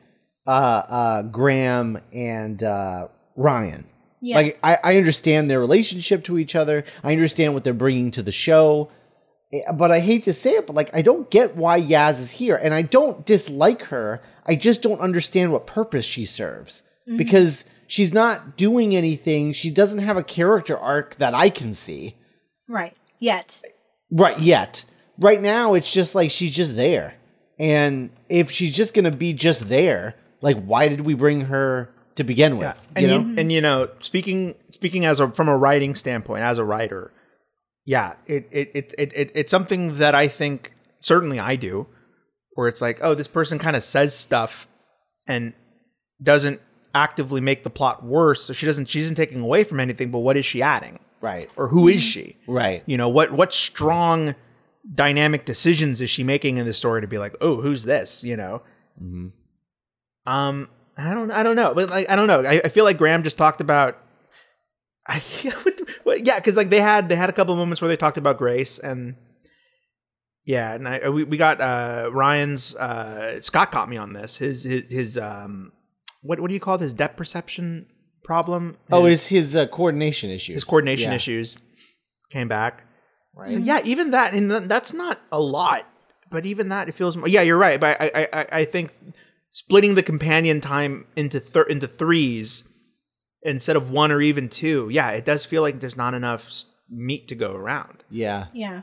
uh 0.45 0.83
uh 0.87 1.21
Graham 1.23 1.99
and 2.13 2.61
uh 2.61 3.07
Ryan. 3.35 3.87
yes 4.21 4.61
Like 4.63 4.79
I, 4.83 4.93
I 4.93 4.97
understand 4.97 5.49
their 5.49 5.59
relationship 5.59 6.23
to 6.25 6.37
each 6.37 6.55
other. 6.55 6.83
I 7.03 7.11
understand 7.11 7.53
what 7.53 7.63
they're 7.63 7.73
bringing 7.73 8.11
to 8.11 8.21
the 8.21 8.31
show. 8.31 8.89
Eh, 9.51 9.61
But 9.73 9.91
I 9.91 9.99
hate 9.99 10.23
to 10.23 10.33
say 10.33 10.51
it, 10.51 10.67
but 10.67 10.75
like 10.75 10.93
I 10.95 11.01
don't 11.01 11.29
get 11.31 11.55
why 11.55 11.81
Yaz 11.81 12.19
is 12.19 12.31
here, 12.31 12.55
and 12.55 12.73
I 12.75 12.83
don't 12.83 13.25
dislike 13.25 13.83
her. 13.85 14.21
I 14.45 14.55
just 14.55 14.81
don't 14.83 14.99
understand 15.01 15.51
what 15.51 15.65
purpose 15.65 16.05
she 16.05 16.25
serves 16.25 16.83
because 17.17 17.65
she's 17.87 18.13
not 18.13 18.57
doing 18.57 18.95
anything. 18.95 19.53
She 19.53 19.71
doesn't 19.71 19.99
have 19.99 20.17
a 20.17 20.23
character 20.23 20.77
arc 20.77 21.17
that 21.17 21.33
I 21.33 21.49
can 21.49 21.73
see. 21.73 22.15
right 22.67 22.95
yet 23.19 23.61
Right, 24.09 24.39
yet. 24.39 24.85
Right 25.19 25.41
now, 25.41 25.73
it's 25.73 25.91
just 25.91 26.15
like 26.15 26.31
she's 26.31 26.53
just 26.55 26.77
there. 26.77 27.15
And 27.59 28.09
if 28.29 28.51
she's 28.51 28.73
just 28.73 28.93
going 28.93 29.05
to 29.05 29.11
be 29.11 29.33
just 29.33 29.67
there, 29.67 30.15
like, 30.41 30.63
why 30.63 30.87
did 30.87 31.01
we 31.01 31.13
bring 31.13 31.41
her 31.41 31.89
to 32.15 32.23
begin 32.23 32.57
with? 32.57 32.75
and 32.95 33.05
you 33.05 33.11
you, 33.11 33.19
know? 33.19 33.41
and 33.41 33.51
you 33.51 33.61
know, 33.61 33.89
speaking 33.99 34.55
speaking 34.71 35.05
as 35.05 35.19
a 35.19 35.29
from 35.31 35.49
a 35.49 35.57
writing 35.57 35.95
standpoint, 35.95 36.43
as 36.43 36.57
a 36.57 36.63
writer, 36.63 37.11
yeah, 37.85 38.13
it 38.27 38.47
it, 38.51 38.71
it 38.73 38.95
it 38.97 39.11
it 39.15 39.31
it's 39.35 39.51
something 39.51 39.97
that 39.97 40.13
I 40.15 40.27
think 40.27 40.71
certainly 41.01 41.39
I 41.39 41.55
do, 41.55 41.87
where 42.53 42.67
it's 42.67 42.81
like, 42.81 42.99
oh, 43.01 43.13
this 43.15 43.27
person 43.27 43.59
kind 43.59 43.75
of 43.75 43.83
says 43.83 44.15
stuff 44.15 44.67
and 45.27 45.53
doesn't 46.21 46.61
actively 46.97 47.39
make 47.41 47.63
the 47.63 47.69
plot 47.69 48.03
worse. 48.03 48.43
So 48.43 48.53
she 48.53 48.65
doesn't 48.65 48.87
she 48.89 48.99
isn't 48.99 49.15
taking 49.15 49.41
away 49.41 49.63
from 49.63 49.79
anything, 49.79 50.11
but 50.11 50.19
what 50.19 50.35
is 50.37 50.45
she 50.45 50.61
adding? 50.61 50.99
right, 51.21 51.49
Or 51.55 51.67
who 51.67 51.87
is 51.87 52.01
she? 52.01 52.37
right. 52.47 52.83
You 52.85 52.97
know, 52.97 53.09
what 53.09 53.31
what 53.31 53.53
strong 53.53 54.35
dynamic 54.93 55.45
decisions 55.45 55.99
is 56.01 56.09
she 56.09 56.23
making 56.23 56.57
in 56.57 56.65
the 56.65 56.73
story 56.73 57.01
to 57.01 57.07
be 57.07 57.17
like, 57.17 57.35
oh, 57.41 57.61
who's 57.61 57.83
this? 57.83 58.23
You 58.23 58.37
know. 58.37 58.61
Mm-hmm. 59.01 59.27
Um, 60.31 60.69
I 60.97 61.13
don't, 61.13 61.31
I 61.31 61.43
don't 61.43 61.55
know, 61.55 61.73
but 61.73 61.89
like, 61.89 62.09
I 62.09 62.15
don't 62.15 62.27
know. 62.27 62.43
I, 62.43 62.61
I 62.65 62.69
feel 62.69 62.83
like 62.83 62.97
Graham 62.97 63.23
just 63.23 63.37
talked 63.37 63.61
about. 63.61 63.97
I, 65.07 65.21
yeah, 66.17 66.35
because 66.37 66.57
like 66.57 66.69
they 66.69 66.81
had 66.81 67.07
they 67.09 67.15
had 67.15 67.29
a 67.29 67.33
couple 67.33 67.53
of 67.53 67.57
moments 67.59 67.81
where 67.81 67.87
they 67.87 67.97
talked 67.97 68.17
about 68.17 68.37
Grace 68.37 68.79
and. 68.79 69.15
Yeah, 70.45 70.73
and 70.75 70.87
I 70.87 71.09
we, 71.09 71.25
we 71.25 71.35
got 71.35 71.59
uh 71.59 72.09
Ryan's 72.13 72.73
uh 72.75 73.41
Scott 73.41 73.71
caught 73.71 73.89
me 73.89 73.97
on 73.97 74.13
this. 74.13 74.37
His 74.37 74.63
his 74.63 74.89
his 74.89 75.17
um 75.17 75.73
what 76.21 76.39
what 76.39 76.47
do 76.49 76.53
you 76.53 76.59
call 76.59 76.77
this 76.77 76.93
depth 76.93 77.17
perception 77.17 77.87
problem? 78.23 78.77
Oh, 78.91 79.05
His- 79.05 79.13
it's 79.15 79.27
his 79.27 79.55
uh, 79.55 79.67
coordination 79.67 80.29
issues. 80.29 80.55
his 80.55 80.63
coordination 80.63 81.11
Yeah. 81.11 81.15
issues 81.15 81.59
came 82.31 82.47
back. 82.47 82.83
Right. 83.35 83.49
So 83.49 83.57
yeah, 83.57 83.79
even 83.83 84.11
that, 84.11 84.33
and 84.33 84.49
that's 84.51 84.93
not 84.93 85.19
a 85.31 85.39
lot, 85.39 85.85
but 86.31 86.45
even 86.45 86.69
that, 86.69 86.89
it 86.89 86.95
feels. 86.95 87.15
More, 87.15 87.27
yeah, 87.27 87.41
you're 87.43 87.57
right. 87.57 87.79
But 87.79 88.01
I, 88.01 88.11
I, 88.15 88.27
I, 88.41 88.45
I 88.61 88.65
think 88.65 88.91
splitting 89.51 89.93
the 89.95 90.03
companion 90.03 90.59
time 90.59 91.05
into 91.15 91.39
thir- 91.39 91.63
into 91.69 91.87
threes 91.87 92.63
instead 93.43 93.75
of 93.75 93.91
one 93.91 94.11
or 94.11 94.21
even 94.21 94.49
two, 94.49 94.89
yeah, 94.91 95.11
it 95.11 95.23
does 95.23 95.45
feel 95.45 95.61
like 95.61 95.79
there's 95.79 95.95
not 95.95 96.13
enough 96.15 96.49
meat 96.89 97.27
to 97.27 97.35
go 97.35 97.51
around. 97.53 98.03
Yeah, 98.09 98.47
yeah 98.53 98.81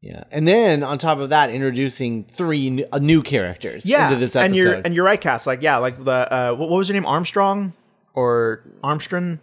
yeah. 0.00 0.24
And 0.30 0.46
then 0.48 0.82
on 0.82 0.98
top 0.98 1.18
of 1.18 1.30
that, 1.30 1.50
introducing 1.50 2.24
three 2.24 2.66
n- 2.66 2.84
uh, 2.92 2.98
new 2.98 3.22
characters 3.22 3.84
Yeah, 3.86 4.06
into 4.08 4.18
this 4.20 4.34
episode. 4.36 4.46
and 4.46 4.56
you're 4.56 4.72
and 4.74 4.94
you're 4.94 5.04
right, 5.04 5.20
Cass. 5.20 5.46
Like 5.46 5.62
yeah, 5.62 5.76
like 5.78 6.02
the 6.04 6.10
uh, 6.32 6.54
what, 6.54 6.68
what 6.70 6.76
was 6.78 6.88
her 6.88 6.94
name? 6.94 7.06
Armstrong 7.06 7.72
or 8.14 8.62
Armstrong, 8.82 9.38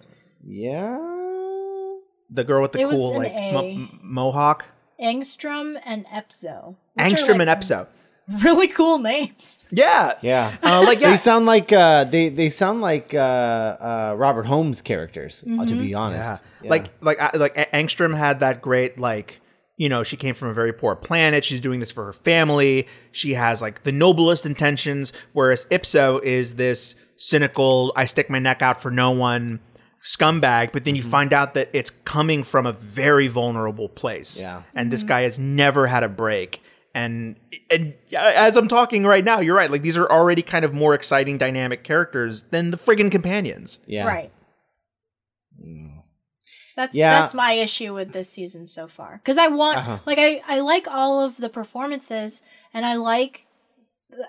yeah. 0.45 0.97
the 2.29 2.43
girl 2.43 2.61
with 2.61 2.71
the 2.73 2.79
It 2.81 2.89
cool 2.89 3.17
like 3.17 3.33
mo- 3.53 3.87
mohawk. 4.01 4.65
Angstrom 5.01 5.79
and 5.85 6.05
Epzo 6.07 6.69
which 6.95 7.05
Angstrom 7.05 7.37
like, 7.37 7.47
and 7.47 7.49
Epzo. 7.61 7.87
really 8.43 8.67
cool 8.67 8.97
names 8.99 9.63
Yeah, 9.71 10.15
Yeah. 10.21 10.57
Uh, 10.63 10.81
like 10.83 10.99
yeah, 10.99 11.11
They 11.11 11.17
sound 11.17 11.45
like 11.45 11.71
uh, 11.71 12.03
they 12.05 12.29
they 12.29 12.49
sound 12.49 12.81
like 12.81 13.13
uh, 13.13 13.17
uh, 13.19 14.15
Robert 14.17 14.47
Holmes 14.47 14.81
characters. 14.81 15.43
uh, 15.47 15.65
to 15.65 15.75
be 15.75 15.93
honest, 15.93 16.41
Yeah. 16.63 16.69
Like 16.71 16.85
like 17.01 17.19
like 17.35 17.55
A- 17.57 17.67
Angstrom 17.75 18.17
had 18.17 18.39
that 18.39 18.61
great 18.61 18.97
like 18.99 19.39
you 19.77 19.87
know 19.89 20.03
she 20.03 20.17
came 20.17 20.35
from 20.35 20.49
a 20.49 20.53
very 20.53 20.73
poor 20.73 20.95
planet. 20.95 21.45
She's 21.45 21.61
doing 21.61 21.79
this 21.79 21.91
for 21.91 22.05
her 22.05 22.13
family. 22.13 22.87
She 23.11 23.33
has 23.35 23.61
like 23.61 23.83
the 23.83 23.91
noblest 23.91 24.45
intentions, 24.45 25.13
whereas 25.33 25.65
Ipso 25.71 26.19
is 26.23 26.55
this 26.55 26.95
cynical. 27.15 27.93
I 27.95 28.05
stick 28.05 28.29
my 28.29 28.39
neck 28.39 28.61
out 28.61 28.81
for 28.81 28.91
no 28.91 29.11
one 29.11 29.59
scumbag. 30.03 30.71
But 30.71 30.83
then 30.85 30.95
Mm-hmm. 30.95 31.03
you 31.05 31.09
find 31.09 31.33
out 31.33 31.53
that 31.55 31.69
it's 31.73 31.89
coming 31.89 32.43
from 32.43 32.65
a 32.65 32.71
very 32.73 33.27
vulnerable 33.27 33.89
place. 33.89 34.39
Yeah. 34.39 34.63
and 34.75 34.91
this 34.91 35.03
guy 35.03 35.21
has 35.21 35.37
never 35.39 35.87
had 35.87 36.03
a 36.03 36.09
break. 36.09 36.61
And 36.95 37.35
and 37.69 37.93
as 38.17 38.55
I'm 38.57 38.67
talking 38.67 39.03
right 39.03 39.23
now, 39.23 39.39
you're 39.39 39.55
right. 39.55 39.69
Like 39.69 39.83
these 39.83 39.97
are 39.97 40.09
already 40.09 40.41
kind 40.41 40.65
of 40.65 40.73
more 40.73 40.95
exciting, 40.95 41.37
dynamic 41.37 41.83
characters 41.83 42.43
than 42.49 42.71
the 42.71 42.77
friggin' 42.77 43.11
companions. 43.11 43.77
yeah, 43.85 44.05
right 44.07 44.31
That's 46.77 46.95
Yeah. 46.95 47.19
that's 47.19 47.33
my 47.33 47.53
issue 47.53 47.93
with 47.93 48.13
this 48.13 48.29
season 48.29 48.67
so 48.67 48.87
far. 48.87 49.17
Because 49.17 49.37
I 49.39 49.47
want, 49.47 49.77
Uh-huh. 49.79 49.97
like, 50.05 50.19
I 50.19 50.41
I 50.47 50.59
like 50.61 50.87
all 50.87 51.19
of 51.25 51.35
the 51.37 51.49
performances, 51.49 52.43
and 52.73 52.85
I 52.85 52.95
like 52.95 53.47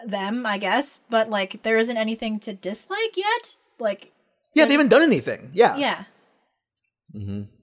them, 0.06 0.44
I 0.46 0.56
guess. 0.58 1.02
But 1.10 1.28
like, 1.30 1.62
there 1.62 1.76
isn't 1.76 1.96
anything 1.96 2.40
to 2.40 2.54
dislike 2.54 3.14
yet. 3.16 3.56
Like, 3.78 4.12
Yeah, 4.54 4.64
they 4.64 4.72
haven't 4.72 4.88
done 4.88 5.02
anything. 5.02 5.50
Yeah. 5.52 5.76
yeah, 5.76 6.04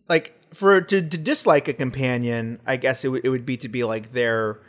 Like 0.08 0.34
for 0.54 0.80
to, 0.82 1.02
to 1.02 1.18
dislike 1.18 1.68
a 1.68 1.74
companion, 1.74 2.60
I 2.66 2.78
guess 2.78 3.04
it, 3.04 3.10
would 3.10 3.26
it 3.26 3.30
would 3.30 3.46
be 3.46 3.58
to 3.58 3.68
be 3.68 3.84
like 3.84 4.14
they're 4.14 4.60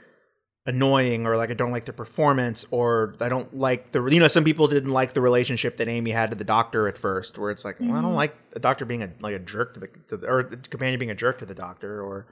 annoying 0.67 1.27
or 1.27 1.37
like 1.37 1.51
I 1.51 1.55
don't 1.55 1.71
like 1.71 1.85
their 1.85 1.95
performance 1.95 2.65
or 2.71 3.15
I 3.21 3.29
don't 3.29 3.57
like 3.57 3.93
the 3.93 4.05
you 4.07 4.19
know 4.19 4.29
some 4.29 4.45
people 4.45 4.67
didn't 4.67 4.91
like 4.91 5.15
the 5.15 5.21
relationship 5.21 5.77
that 5.77 5.89
Amy 5.89 6.11
had 6.11 6.31
to 6.31 6.37
the 6.37 6.45
doctor 6.45 6.89
at 6.89 6.99
first 6.99 7.39
where 7.39 7.51
it's 7.51 7.65
like 7.65 7.77
well, 7.79 7.97
I 7.97 8.03
don't 8.03 8.15
like 8.15 8.35
a 8.55 8.59
doctor 8.59 8.85
being 8.85 9.03
a 9.03 9.11
like 9.21 9.35
a 9.35 9.39
jerk 9.39 9.75
to 9.75 9.81
the, 9.81 9.89
to 10.09 10.17
the 10.17 10.27
or 10.27 10.43
the 10.43 10.57
companion 10.57 10.99
being 10.99 11.11
a 11.11 11.15
jerk 11.15 11.39
to 11.39 11.47
the 11.47 11.55
doctor 11.55 12.03
or 12.03 12.27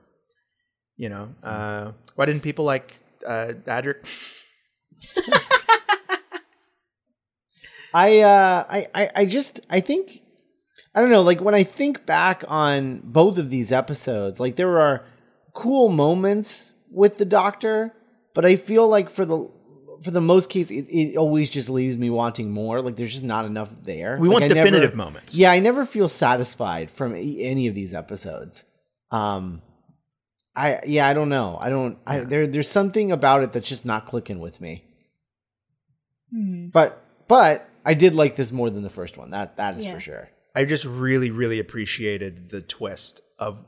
you 0.96 1.08
know 1.08 1.34
uh 1.42 1.92
why 2.16 2.26
didn't 2.26 2.42
people 2.42 2.64
like 2.64 2.94
uh 3.24 3.52
Adric 3.66 4.04
I, 7.94 8.20
uh, 8.22 8.64
I, 8.68 8.88
I, 8.92 9.10
I 9.14 9.24
just, 9.24 9.60
I 9.70 9.78
think, 9.78 10.20
I 10.96 11.00
don't 11.00 11.10
know. 11.10 11.22
Like 11.22 11.40
when 11.40 11.54
I 11.54 11.62
think 11.62 12.04
back 12.04 12.42
on 12.48 13.00
both 13.04 13.38
of 13.38 13.50
these 13.50 13.70
episodes, 13.70 14.40
like 14.40 14.56
there 14.56 14.80
are 14.80 15.04
cool 15.52 15.88
moments 15.90 16.72
with 16.90 17.18
the 17.18 17.24
Doctor, 17.24 17.94
but 18.34 18.44
I 18.44 18.56
feel 18.56 18.86
like 18.88 19.08
for 19.10 19.24
the 19.24 19.48
for 20.02 20.10
the 20.10 20.20
most 20.20 20.50
case, 20.50 20.70
it, 20.70 20.86
it 20.90 21.16
always 21.16 21.48
just 21.48 21.70
leaves 21.70 21.96
me 21.96 22.10
wanting 22.10 22.50
more. 22.50 22.82
Like 22.82 22.96
there's 22.96 23.12
just 23.12 23.24
not 23.24 23.46
enough 23.46 23.70
there. 23.84 24.18
we 24.20 24.28
Like, 24.28 24.32
want 24.32 24.44
I 24.44 24.48
never- 24.48 24.60
definitive 24.68 24.94
moments 24.94 25.34
Yeah, 25.34 25.50
I 25.50 25.60
never 25.60 25.86
feel 25.86 26.08
satisfied 26.08 26.90
from 26.90 27.14
any 27.14 27.66
of 27.68 27.74
these 27.74 27.94
episodes. 27.94 28.64
Um, 29.10 29.62
I 30.56 30.80
yeah, 30.86 31.06
I 31.08 31.14
don't 31.14 31.28
know. 31.30 31.56
I 31.60 31.68
don't. 31.70 31.98
I 32.06 32.20
there 32.20 32.46
there's 32.46 32.68
something 32.68 33.10
about 33.12 33.42
it 33.42 33.52
that's 33.52 33.68
just 33.68 33.84
not 33.84 34.06
clicking 34.06 34.38
with 34.40 34.60
me. 34.60 34.84
Hmm. 36.30 36.68
But 36.68 37.02
but 37.28 37.68
I 37.84 37.94
did 37.94 38.14
like 38.14 38.36
this 38.36 38.52
more 38.52 38.70
than 38.70 38.82
the 38.82 38.90
first 38.90 39.16
one. 39.16 39.30
That 39.30 39.56
that 39.56 39.78
is 39.78 39.84
Yeah. 39.84 39.94
for 39.94 40.00
sure. 40.00 40.28
I 40.54 40.64
just 40.64 40.84
really, 40.84 41.30
really 41.30 41.58
appreciated 41.58 42.50
the 42.50 42.60
twist 42.60 43.20
of 43.38 43.58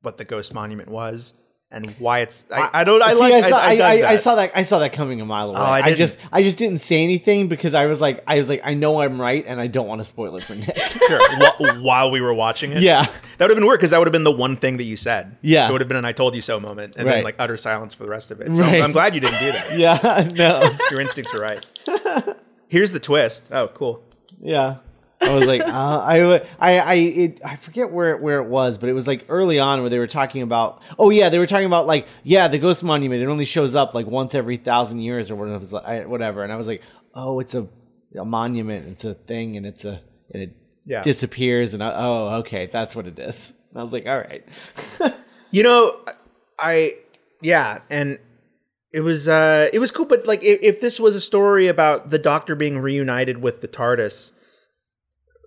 what 0.00 0.16
the 0.18 0.24
ghost 0.24 0.52
monument 0.52 0.88
was 0.88 1.34
and 1.72 1.90
why 1.98 2.20
it's. 2.20 2.44
I, 2.52 2.70
I 2.72 2.84
don't. 2.84 3.02
I 3.02 3.14
See, 3.14 3.20
like. 3.20 3.32
I 3.32 3.40
saw, 3.42 3.56
I, 3.58 3.62
I, 3.62 3.90
I 3.92 4.00
that. 4.00 4.20
saw 4.20 4.34
that. 4.36 4.52
I 4.54 4.62
saw 4.62 4.78
that 4.80 4.92
coming 4.92 5.20
a 5.20 5.24
mile 5.24 5.48
oh, 5.48 5.50
away. 5.52 5.60
Oh, 5.60 5.64
I 5.64 5.94
just, 5.94 6.18
I 6.30 6.42
just 6.42 6.58
didn't 6.58 6.78
say 6.78 7.02
anything 7.02 7.48
because 7.48 7.74
I 7.74 7.86
was 7.86 8.00
like, 8.00 8.22
I 8.26 8.38
was 8.38 8.48
like, 8.48 8.60
I 8.62 8.74
know 8.74 9.00
I'm 9.00 9.20
right, 9.20 9.44
and 9.46 9.58
I 9.60 9.66
don't 9.66 9.88
want 9.88 10.00
to 10.00 10.04
spoil 10.04 10.36
it 10.36 10.44
for 10.44 10.54
Nick. 10.54 10.76
Sure. 11.02 11.80
While 11.82 12.10
we 12.12 12.20
were 12.20 12.32
watching 12.32 12.72
it. 12.72 12.80
yeah, 12.80 13.02
That 13.02 13.12
would 13.40 13.50
have 13.50 13.56
been 13.56 13.66
weird 13.66 13.80
because 13.80 13.90
that 13.90 13.98
would 13.98 14.06
have 14.06 14.12
been 14.12 14.24
the 14.24 14.30
one 14.30 14.56
thing 14.56 14.76
that 14.76 14.84
you 14.84 14.96
said. 14.96 15.36
Yeah. 15.40 15.68
It 15.68 15.72
would 15.72 15.80
have 15.80 15.88
been 15.88 15.96
an 15.96 16.04
"I 16.04 16.12
told 16.12 16.34
you 16.36 16.42
so" 16.42 16.60
moment, 16.60 16.94
and 16.96 17.08
then 17.08 17.24
like 17.24 17.36
utter 17.38 17.56
silence 17.56 17.92
for 17.94 18.04
the 18.04 18.10
rest 18.10 18.30
of 18.30 18.40
it. 18.40 18.46
So 18.54 18.62
Right. 18.62 18.80
I'm 18.80 18.92
glad 18.92 19.14
you 19.14 19.20
didn't 19.20 19.40
do 19.40 19.52
that. 19.52 19.76
yeah, 19.76 20.28
no, 20.34 20.70
Your 20.90 21.00
instincts 21.00 21.34
are 21.34 21.40
right. 21.40 21.66
Here's 22.68 22.92
the 22.92 23.00
twist. 23.00 23.48
Oh, 23.50 23.68
cool. 23.68 24.04
yeah. 24.40 24.76
I 25.22 25.34
was 25.34 25.46
like, 25.46 25.60
uh, 25.62 25.98
I, 26.00 26.40
I, 26.58 26.78
I, 26.80 26.94
it, 26.94 27.40
I 27.44 27.56
forget 27.56 27.90
where 27.90 28.16
where 28.16 28.38
it 28.40 28.48
was, 28.48 28.78
but 28.78 28.88
it 28.88 28.92
was 28.92 29.06
like 29.06 29.24
early 29.28 29.58
on 29.58 29.80
where 29.80 29.90
they 29.90 29.98
were 29.98 30.06
talking 30.06 30.42
about. 30.42 30.82
Oh 30.98 31.10
yeah, 31.10 31.28
they 31.28 31.38
were 31.38 31.46
talking 31.46 31.66
about 31.66 31.86
like, 31.86 32.06
yeah, 32.24 32.48
the 32.48 32.58
ghost 32.58 32.82
monument. 32.82 33.22
It 33.22 33.26
only 33.26 33.44
shows 33.44 33.74
up 33.74 33.94
like 33.94 34.06
once 34.06 34.34
every 34.34 34.56
thousand 34.56 35.00
years 35.00 35.30
or 35.30 35.36
whatever. 35.36 35.56
it 35.56 35.60
was 35.60 35.72
like- 35.72 35.84
I- 35.84 36.04
Whatever. 36.06 36.42
And 36.42 36.52
I 36.52 36.56
was 36.56 36.66
like, 36.66 36.82
oh, 37.14 37.40
it's 37.40 37.54
a, 37.54 37.66
a 38.18 38.24
monument. 38.24 38.88
It's 38.88 39.04
a 39.04 39.14
thing, 39.14 39.56
and 39.56 39.64
it's 39.66 39.84
a, 39.84 40.00
and 40.32 40.42
it 40.42 40.56
Yeah. 40.84 41.02
disappears. 41.02 41.72
And 41.74 41.82
I, 41.82 41.92
oh, 41.94 42.28
okay, 42.40 42.66
that's 42.66 42.96
what 42.96 43.06
it 43.06 43.18
is. 43.18 43.52
And 43.70 43.78
I 43.78 43.82
was 43.82 43.92
like, 43.92 44.06
all 44.06 44.18
right. 44.18 44.44
You 45.54 45.62
know, 45.62 45.98
I 46.58 46.94
yeah, 47.42 47.80
and 47.90 48.18
it 48.92 49.00
was 49.00 49.28
uh 49.28 49.68
it 49.72 49.78
was 49.78 49.90
cool. 49.90 50.06
But 50.06 50.26
like, 50.26 50.42
if, 50.42 50.60
if 50.62 50.80
this 50.80 50.98
was 50.98 51.14
a 51.14 51.20
story 51.20 51.68
about 51.68 52.10
the 52.10 52.18
Doctor 52.18 52.54
being 52.54 52.78
reunited 52.78 53.42
with 53.42 53.60
the 53.60 53.68
TARDIS, 53.68 54.31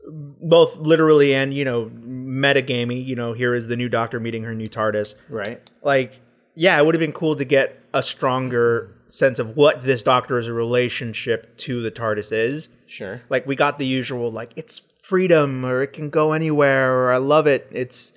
both 0.07 0.77
literally 0.77 1.33
and 1.33 1.53
you 1.53 1.65
know 1.65 1.91
metagamey, 1.95 3.03
you 3.05 3.15
know, 3.15 3.33
here 3.33 3.53
is 3.53 3.67
the 3.67 3.75
new 3.75 3.89
Doctor 3.89 4.19
meeting 4.19 4.43
her 4.43 4.53
new 4.53 4.67
TARDIS. 4.67 5.15
Right. 5.29 5.61
like 5.83 6.19
yeah 6.57 6.79
it 6.79 6.85
would 6.85 6.95
have 6.95 6.99
been 7.01 7.11
cool 7.11 7.35
to 7.35 7.43
get 7.45 7.79
a 7.93 8.01
stronger 8.01 8.91
sense 9.09 9.39
of 9.39 9.55
what 9.57 9.83
this 9.83 10.03
doctor's 10.03 10.49
relationship 10.49 11.55
to 11.57 11.81
the 11.81 11.91
tardis 11.91 12.31
is 12.31 12.69
Sure. 12.87 13.21
like 13.29 13.45
we 13.45 13.55
got 13.57 13.77
the 13.77 13.85
usual 13.85 14.31
like 14.31 14.51
it's 14.55 14.79
freedom 15.03 15.65
or 15.65 15.81
it 15.83 15.91
can 15.93 16.09
go 16.09 16.31
anywhere 16.31 16.93
or 16.97 17.11
i 17.11 17.17
love 17.17 17.45
it 17.45 17.67
it's 17.71 18.13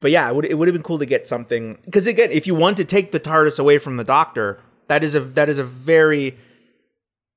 but 0.00 0.10
yeah 0.10 0.26
it 0.28 0.34
would, 0.34 0.44
it 0.46 0.54
would 0.54 0.68
have 0.68 0.72
been 0.74 0.82
cool 0.82 0.98
to 0.98 1.06
get 1.06 1.28
something 1.28 1.78
because 1.84 2.06
again 2.06 2.30
if 2.30 2.46
you 2.46 2.54
want 2.54 2.76
to 2.78 2.84
take 2.84 3.12
the 3.12 3.20
tardis 3.20 3.58
away 3.58 3.76
from 3.78 3.98
the 3.98 4.04
doctor 4.04 4.58
that 4.88 5.04
is 5.04 5.14
a 5.14 5.20
that 5.20 5.48
is 5.50 5.58
a 5.58 5.64
very 5.64 6.36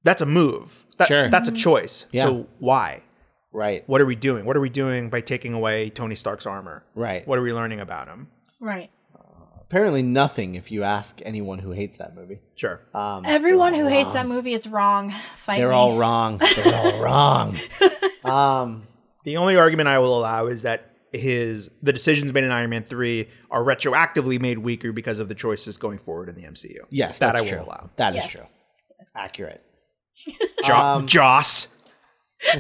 that's 0.04 0.22
a 0.22 0.26
move 0.26 0.86
that, 0.98 1.08
Sure. 1.10 1.30
that's 1.30 1.50
a 1.50 1.52
choice 1.52 2.06
Yeah. 2.14 2.24
so 2.26 2.48
why 2.60 3.02
Right. 3.56 3.88
what 3.88 4.02
are 4.02 4.06
we 4.06 4.16
doing 4.16 4.46
what 4.46 4.56
are 4.58 4.62
we 4.62 4.70
doing 4.70 5.10
by 5.10 5.22
taking 5.22 5.54
away 5.54 5.90
tony 5.90 6.16
stark's 6.16 6.46
armor 6.46 6.84
Right. 6.94 7.26
what 7.28 7.40
are 7.40 7.42
we 7.42 7.54
learning 7.54 7.80
about 7.80 8.08
him 8.08 8.28
right. 8.60 8.90
Apparently 9.68 10.04
nothing 10.04 10.54
if 10.54 10.72
you 10.72 10.84
ask 10.84 11.22
anyone 11.26 11.58
who 11.58 11.72
hates 11.72 11.98
that 11.98 12.16
movie. 12.16 12.40
sure 12.56 12.82
Um, 12.94 13.24
Everyone 13.26 13.74
who 13.74 13.88
hates 13.88 14.14
that 14.14 14.28
movie 14.28 14.54
is 14.54 14.68
wrong. 14.68 15.10
Fight 15.10 15.58
they're 15.58 15.70
me. 15.70 15.74
all 15.74 15.98
wrong. 15.98 16.38
They're 16.38 16.76
all 16.76 17.02
wrong. 17.04 17.56
Um, 18.24 18.84
The 19.24 19.38
only 19.38 19.58
argument 19.58 19.90
I 19.90 19.98
will 20.00 20.18
allow 20.20 20.46
is 20.48 20.62
that 20.62 20.92
his 21.12 21.72
the 21.82 21.92
decisions 21.92 22.32
made 22.32 22.44
in 22.44 22.52
Iron 22.52 22.70
Man 22.70 22.84
three 22.84 23.28
are 23.50 23.64
retroactively 23.64 24.40
made 24.40 24.60
weaker 24.60 24.92
because 24.92 25.18
of 25.18 25.30
the 25.30 25.36
choices 25.36 25.78
going 25.78 25.98
forward 25.98 26.30
in 26.30 26.36
the 26.36 26.44
MCU. 26.44 26.82
yes, 26.92 27.18
that 27.18 27.34
that's 27.34 27.40
I 27.40 27.42
will 27.42 27.50
true. 27.64 27.68
allow. 27.68 27.90
That 27.96 28.12
is 28.12 28.24
Yes. 28.24 28.32
true. 28.34 29.06
Accurate. 29.16 29.64
Jo- 30.64 30.76
Um, 30.76 31.08
Joss. 31.08 31.76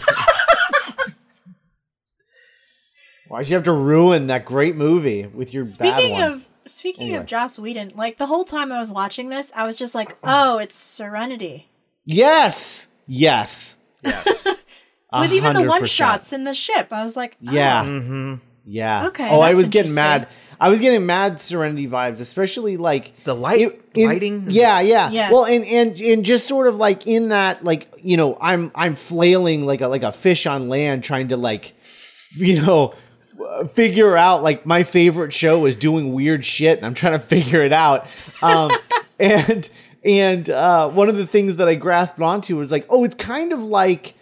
Why'd 3.28 3.50
you 3.50 3.56
have 3.56 3.66
to 3.66 3.72
ruin 3.74 4.28
that 4.28 4.46
great 4.46 4.76
movie 4.76 5.26
with 5.28 5.54
your 5.54 5.64
bad 5.64 5.70
Speaking 5.96 6.12
one? 6.12 6.24
of 6.24 6.48
speaking 6.66 7.04
Anyway. 7.06 7.20
of 7.20 7.26
Joss 7.26 7.58
Whedon, 7.60 7.92
like 7.96 8.18
the 8.18 8.26
whole 8.28 8.44
time 8.44 8.72
I 8.72 8.80
was 8.80 8.92
watching 8.92 9.30
this, 9.30 9.52
I 9.56 9.66
was 9.66 9.76
just 9.76 9.96
like, 9.96 10.18
"Oh, 10.24 10.58
it's 10.58 10.76
Serenity." 10.76 11.70
yes, 12.06 12.88
yes, 13.08 13.78
Yes. 14.04 14.46
A 15.12 15.22
With 15.22 15.32
even 15.34 15.54
the 15.54 15.64
one 15.64 15.86
shots 15.86 16.34
in 16.34 16.44
the 16.44 16.54
ship, 16.54 16.88
I 16.92 17.04
was 17.04 17.16
like, 17.16 17.38
oh. 17.48 17.52
Yeah, 17.52 17.84
hmm 17.86 18.36
yeah. 18.66 19.08
Okay, 19.08 19.30
Oh, 19.30 19.40
I 19.42 19.54
was 19.54 19.70
getting 19.70 19.94
mad. 19.96 20.28
I 20.60 20.70
was 20.70 20.80
getting 20.80 21.06
mad 21.06 21.40
Serenity 21.42 21.88
vibes, 21.88 22.20
especially 22.20 22.78
like 22.78 23.12
The 23.26 23.36
light- 23.36 23.62
it- 23.62 23.82
in- 23.94 24.08
lighting 24.10 24.46
Yeah, 24.50 24.82
yeah. 24.82 25.10
Yes. 25.12 25.32
Well, 25.32 25.46
and 25.46 25.66
and 25.66 26.00
and 26.00 26.26
just 26.26 26.48
sort 26.48 26.68
of 26.68 26.76
like 26.78 27.06
in 27.08 27.30
that, 27.30 27.64
like 27.64 27.92
you 28.02 28.18
know, 28.18 28.38
I'm 28.42 28.72
I'm 28.76 28.96
flailing 28.96 29.66
like 29.66 29.82
a 29.82 29.88
like 29.88 30.04
a 30.04 30.12
fish 30.12 30.46
on 30.46 30.68
land, 30.70 31.04
trying 31.04 31.28
to 31.30 31.38
like, 31.38 31.74
you 32.36 32.62
know. 32.62 32.94
Uh, 33.44 33.66
Figure 33.68 34.16
out 34.16 34.44
like 34.44 34.66
my 34.66 34.84
favorite 34.84 35.34
show 35.34 35.66
is 35.66 35.76
doing 35.78 36.14
weird 36.14 36.46
shit, 36.46 36.78
and 36.78 36.86
I'm 36.86 36.94
trying 36.94 37.14
to 37.14 37.20
figure 37.20 37.62
it 37.62 37.74
out. 37.74 38.08
Um, 38.42 38.70
and 39.20 39.70
and 40.04 40.50
uh, 40.50 40.90
one 40.90 41.10
of 41.10 41.18
the 41.18 41.26
things 41.28 41.58
that 41.58 41.68
I 41.68 41.76
grasped 41.76 42.20
onto 42.22 42.58
was 42.58 42.72
like, 42.72 42.86
oh, 42.90 43.04
it's 43.04 43.16
kind 43.16 43.52
of 43.54 43.60
like 43.64 44.14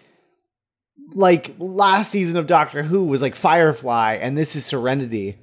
like 1.14 1.54
last 1.60 2.12
season 2.12 2.38
of 2.38 2.48
Doctor 2.48 2.84
Who 2.84 3.06
was 3.06 3.22
like 3.22 3.36
Firefly, 3.36 4.18
and 4.22 4.38
this 4.38 4.56
is 4.56 4.66
Serenity, 4.66 5.38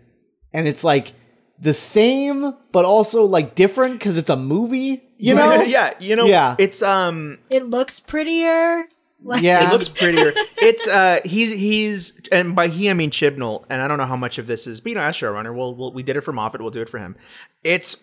and 0.53 0.67
it's 0.67 0.83
like 0.85 1.13
the 1.59 1.75
same 1.75 2.55
but 2.73 2.85
also 2.87 3.25
like 3.25 3.55
different 3.55 3.95
because 3.95 4.17
it's 4.17 4.31
a 4.31 4.37
movie. 4.37 5.03
You 5.19 5.35
know? 5.37 5.63
yeah, 5.63 5.93
you 6.01 6.17
know, 6.17 6.27
Yeah. 6.27 6.57
it's 6.59 6.83
um 6.83 7.39
it 7.51 7.65
looks 7.67 8.01
prettier. 8.01 8.87
Like, 9.23 9.43
Yeah. 9.43 9.69
it 9.69 9.73
looks 9.73 9.89
prettier. 9.89 10.33
it's 10.59 10.87
uh 10.89 11.21
he's 11.25 11.51
he's 11.53 12.21
and 12.33 12.55
by 12.57 12.69
he 12.69 12.89
I 12.91 12.95
mean 12.95 13.11
Chibnall, 13.11 13.65
and 13.71 13.83
I 13.83 13.89
don't 13.89 13.99
know 13.99 14.07
how 14.07 14.17
much 14.17 14.39
of 14.39 14.47
this 14.47 14.67
is, 14.67 14.81
but 14.81 14.91
you 14.91 14.95
know, 14.97 15.03
as 15.03 15.15
showrunner, 15.17 15.55
we'll, 15.55 15.75
we'll 15.75 15.93
we 15.93 16.03
did 16.03 16.17
it 16.17 16.23
for 16.23 16.33
Moffat, 16.33 16.61
we'll 16.61 16.71
do 16.71 16.81
it 16.81 16.89
for 16.89 16.99
him. 16.99 17.17
It's 17.65 17.97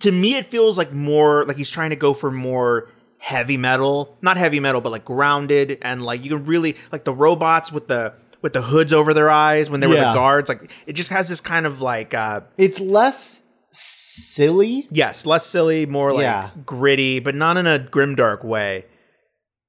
to 0.00 0.12
me 0.12 0.36
it 0.36 0.46
feels 0.46 0.76
like 0.76 0.92
more 0.92 1.44
like 1.46 1.56
he's 1.56 1.70
trying 1.70 1.90
to 1.90 1.96
go 1.96 2.12
for 2.14 2.30
more 2.30 2.90
heavy 3.18 3.56
metal. 3.56 4.16
Not 4.22 4.36
heavy 4.36 4.60
metal, 4.60 4.80
but 4.80 4.90
like 4.92 5.04
grounded 5.04 5.78
and 5.82 6.02
like 6.04 6.22
you 6.24 6.30
can 6.30 6.44
really 6.44 6.76
like 6.92 7.04
the 7.04 7.14
robots 7.14 7.72
with 7.72 7.88
the 7.88 8.12
with 8.42 8.52
the 8.52 8.62
hoods 8.62 8.92
over 8.92 9.14
their 9.14 9.30
eyes 9.30 9.68
when 9.70 9.80
they 9.80 9.86
were 9.86 9.94
the 9.94 10.00
guards. 10.12 10.48
Like 10.50 10.70
it 10.86 10.92
just 10.92 11.10
has 11.10 11.28
this 11.28 11.40
kind 11.40 11.64
of 11.66 11.80
like 11.80 12.12
uh 12.14 12.42
It's 12.58 12.78
less 12.78 13.42
silly. 13.70 14.86
yes, 14.90 15.24
less 15.26 15.46
silly, 15.46 15.86
more 15.86 16.12
like 16.12 16.22
Yeah. 16.22 16.50
gritty, 16.66 17.20
but 17.20 17.34
not 17.34 17.56
in 17.56 17.66
a 17.66 17.78
grimdark 17.78 18.44
way. 18.44 18.84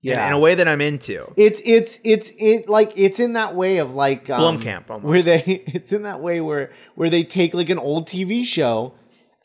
Yeah. 0.01 0.15
Yeah. 0.15 0.27
In, 0.27 0.33
a 0.33 0.39
way 0.39 0.55
that 0.55 0.67
I'm 0.67 0.81
into. 0.81 1.31
It's 1.35 1.61
it's 1.65 1.99
it's 2.03 2.31
it 2.37 2.69
like 2.69 2.93
it's 2.95 3.19
in 3.19 3.33
that 3.33 3.55
way 3.55 3.77
of 3.77 3.93
like 3.93 4.29
um, 4.29 4.59
Blomkamp, 4.59 4.89
almost. 4.89 5.05
where 5.05 5.21
they 5.21 5.41
it's 5.67 5.91
in 5.91 6.03
that 6.03 6.21
way 6.21 6.39
where 6.41 6.71
where 6.95 7.09
they 7.09 7.23
take 7.23 7.53
like 7.53 7.69
an 7.69 7.79
old 7.79 8.07
TV 8.07 8.45
show 8.45 8.93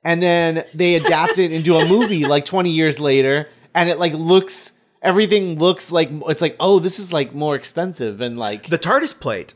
and 0.04 0.22
then 0.22 0.64
they 0.74 0.94
adapt 0.94 1.38
it 1.38 1.50
into 1.52 1.76
a 1.76 1.88
movie 1.88 2.24
like 2.26 2.44
20 2.44 2.70
years 2.70 3.00
later 3.00 3.48
and 3.74 3.88
it 3.88 3.98
like 3.98 4.12
looks 4.12 4.72
everything 5.02 5.58
looks 5.58 5.90
like 5.90 6.08
it's 6.28 6.40
like 6.40 6.56
oh 6.60 6.78
this 6.78 6.98
is 6.98 7.12
like 7.12 7.34
more 7.34 7.56
expensive 7.56 8.20
and 8.20 8.38
like 8.38 8.66
The 8.66 8.78
TARDIS 8.78 9.18
plate 9.18 9.54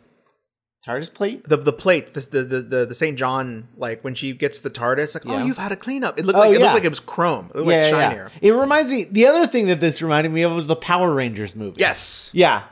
TARDIS 0.86 1.12
plate. 1.12 1.48
The 1.48 1.56
the 1.56 1.72
plate, 1.72 2.14
the 2.14 2.20
the 2.20 2.42
the, 2.62 2.86
the, 2.86 2.94
St. 2.94 3.18
John, 3.18 3.68
like 3.76 4.02
when 4.04 4.14
she 4.14 4.32
gets 4.32 4.60
the 4.60 4.70
TARDIS, 4.70 5.14
like, 5.14 5.24
Yeah. 5.24 5.42
oh, 5.42 5.44
you've 5.46 5.58
had 5.58 5.72
a 5.72 5.76
cleanup. 5.76 6.18
It 6.18 6.24
looked 6.24 6.36
Oh, 6.36 6.40
like 6.40 6.50
it 6.50 6.58
yeah. 6.60 6.66
looked 6.66 6.74
like 6.74 6.84
it 6.84 6.88
was 6.90 7.00
chrome. 7.00 7.50
It 7.54 7.58
looked 7.58 7.68
like 7.68 7.84
shinier. 7.90 8.30
It 8.40 8.52
reminds 8.52 8.90
me. 8.92 9.04
The 9.04 9.26
other 9.26 9.46
thing 9.46 9.66
that 9.66 9.80
this 9.80 10.00
reminded 10.02 10.32
me 10.32 10.42
of 10.42 10.52
was 10.52 10.66
the 10.66 10.76
Power 10.76 11.12
Rangers 11.12 11.56
movie. 11.56 11.76
Yes. 11.80 12.30
Yeah, 12.32 12.62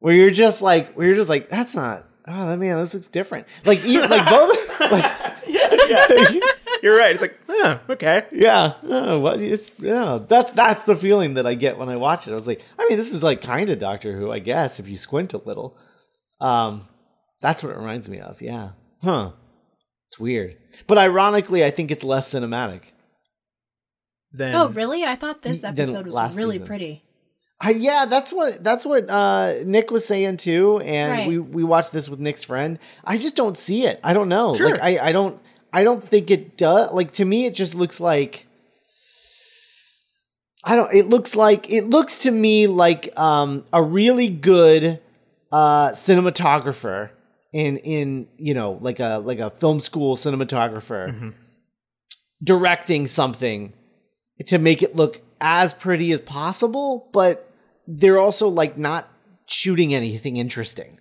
where 0.00 0.14
you're 0.14 0.30
just 0.30 0.60
like, 0.62 0.92
where 0.94 1.06
you're 1.06 1.16
just 1.16 1.28
like, 1.30 1.48
that's 1.48 1.74
not. 1.74 2.06
Oh 2.28 2.56
man, 2.56 2.76
this 2.76 2.94
looks 2.94 3.08
different. 3.08 3.46
Like, 3.64 3.84
e- 3.84 4.00
like 4.00 4.28
both. 4.28 4.56
Like, 4.90 5.04
You're 6.82 6.96
right. 6.96 7.12
It's 7.12 7.20
like, 7.20 7.38
yeah, 7.48 7.80
okay. 7.90 8.24
yeah, 8.32 8.74
oh, 8.84 9.18
what, 9.18 9.38
it's 9.40 9.70
yeah. 9.78 10.18
That's 10.26 10.52
that's 10.54 10.84
the 10.84 10.96
feeling 10.96 11.34
that 11.34 11.46
I 11.46 11.54
get 11.54 11.76
when 11.78 11.88
I 11.90 11.96
watch 11.96 12.26
it. 12.26 12.30
I 12.32 12.34
was 12.34 12.46
like, 12.46 12.62
I 12.78 12.86
mean, 12.88 12.96
this 12.96 13.12
is 13.14 13.22
like 13.22 13.42
kind 13.42 13.68
of 13.68 13.78
Doctor 13.78 14.16
Who, 14.16 14.32
I 14.32 14.38
guess, 14.38 14.80
if 14.80 14.88
you 14.88 14.96
squint 14.96 15.34
a 15.34 15.38
little. 15.38 15.76
Um, 16.40 16.88
that's 17.40 17.62
what 17.62 17.72
it 17.72 17.78
reminds 17.78 18.08
me 18.08 18.20
of. 18.20 18.40
Yeah, 18.42 18.70
huh? 19.02 19.32
It's 20.08 20.18
weird, 20.18 20.56
but 20.86 20.98
ironically, 20.98 21.64
I 21.64 21.70
think 21.70 21.90
it's 21.90 22.02
less 22.04 22.32
cinematic. 22.32 22.80
Then 24.32 24.54
Oh, 24.54 24.68
really? 24.68 25.04
I 25.04 25.16
thought 25.16 25.42
this 25.42 25.64
episode 25.64 26.06
was 26.06 26.36
really 26.36 26.52
season. 26.52 26.66
pretty. 26.66 27.02
I, 27.62 27.70
yeah, 27.72 28.06
that's 28.06 28.32
what 28.32 28.64
that's 28.64 28.86
what 28.86 29.10
uh, 29.10 29.54
Nick 29.64 29.90
was 29.90 30.06
saying 30.06 30.38
too, 30.38 30.78
and 30.80 31.10
Right. 31.12 31.28
we 31.28 31.38
we 31.38 31.62
watched 31.62 31.92
this 31.92 32.08
with 32.08 32.18
Nick's 32.18 32.42
friend. 32.42 32.78
I 33.04 33.18
just 33.18 33.36
don't 33.36 33.56
see 33.58 33.84
it. 33.86 34.00
I 34.02 34.12
don't 34.14 34.28
know. 34.30 34.54
Sure. 34.54 34.70
Like 34.70 34.80
I 34.82 35.08
I 35.08 35.12
don't 35.12 35.38
I 35.72 35.84
don't 35.84 36.02
think 36.06 36.30
it 36.30 36.56
does. 36.56 36.90
Like 36.92 37.12
to 37.12 37.24
me, 37.24 37.44
it 37.46 37.54
just 37.54 37.74
looks 37.74 38.00
like 38.00 38.46
I 40.64 40.76
don't. 40.76 40.92
It 40.94 41.06
looks 41.06 41.34
like 41.36 41.70
it 41.70 41.84
looks 41.84 42.18
to 42.20 42.30
me 42.30 42.66
like 42.66 43.16
um 43.18 43.64
a 43.72 43.82
really 43.82 44.28
good 44.28 45.00
uh 45.52 45.90
cinematographer 45.90 47.10
in 47.52 47.76
in 47.78 48.28
you 48.36 48.54
know 48.54 48.78
like 48.80 49.00
a 49.00 49.18
like 49.24 49.38
a 49.38 49.50
film 49.50 49.80
school 49.80 50.16
cinematographer 50.16 51.34
directing 52.42 53.06
something 53.06 53.72
to 54.46 54.58
make 54.58 54.82
it 54.82 54.96
look 54.96 55.20
as 55.40 55.74
pretty 55.74 56.12
as 56.12 56.20
possible, 56.20 57.08
but 57.12 57.52
they're 57.86 58.18
also 58.18 58.48
like 58.48 58.78
not 58.78 59.08
shooting 59.46 59.94
anything 59.94 60.36
interesting. 60.36 60.98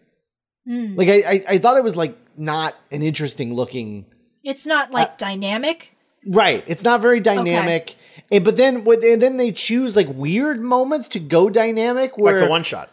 Hmm. 0.67 0.95
Like 0.95 1.07
I, 1.09 1.13
I, 1.27 1.43
I 1.49 1.57
thought 1.57 1.77
it 1.77 1.83
was 1.83 1.95
like 1.95 2.17
not 2.38 2.75
an 2.91 3.01
interesting 3.03 3.53
looking. 3.53 4.05
It's 4.43 4.65
not 4.67 4.89
Uh, 4.89 4.93
like 4.93 5.17
dynamic. 5.17 5.95
Right, 6.27 6.63
it's 6.67 6.83
not 6.83 6.99
very 7.01 7.21
dynamic. 7.21 7.95
And, 8.31 8.43
but 8.43 8.57
then, 8.57 8.83
what- 8.83 9.03
and 9.03 9.21
then 9.21 9.38
they 9.38 9.51
choose 9.53 9.95
like 9.95 10.07
weird 10.09 10.59
moments 10.59 11.07
to 11.09 11.19
go 11.19 11.49
dynamic. 11.49 12.17
Where 12.17 12.39
like 12.39 12.45
the 12.45 12.49
one 12.49 12.63
shot. 12.63 12.89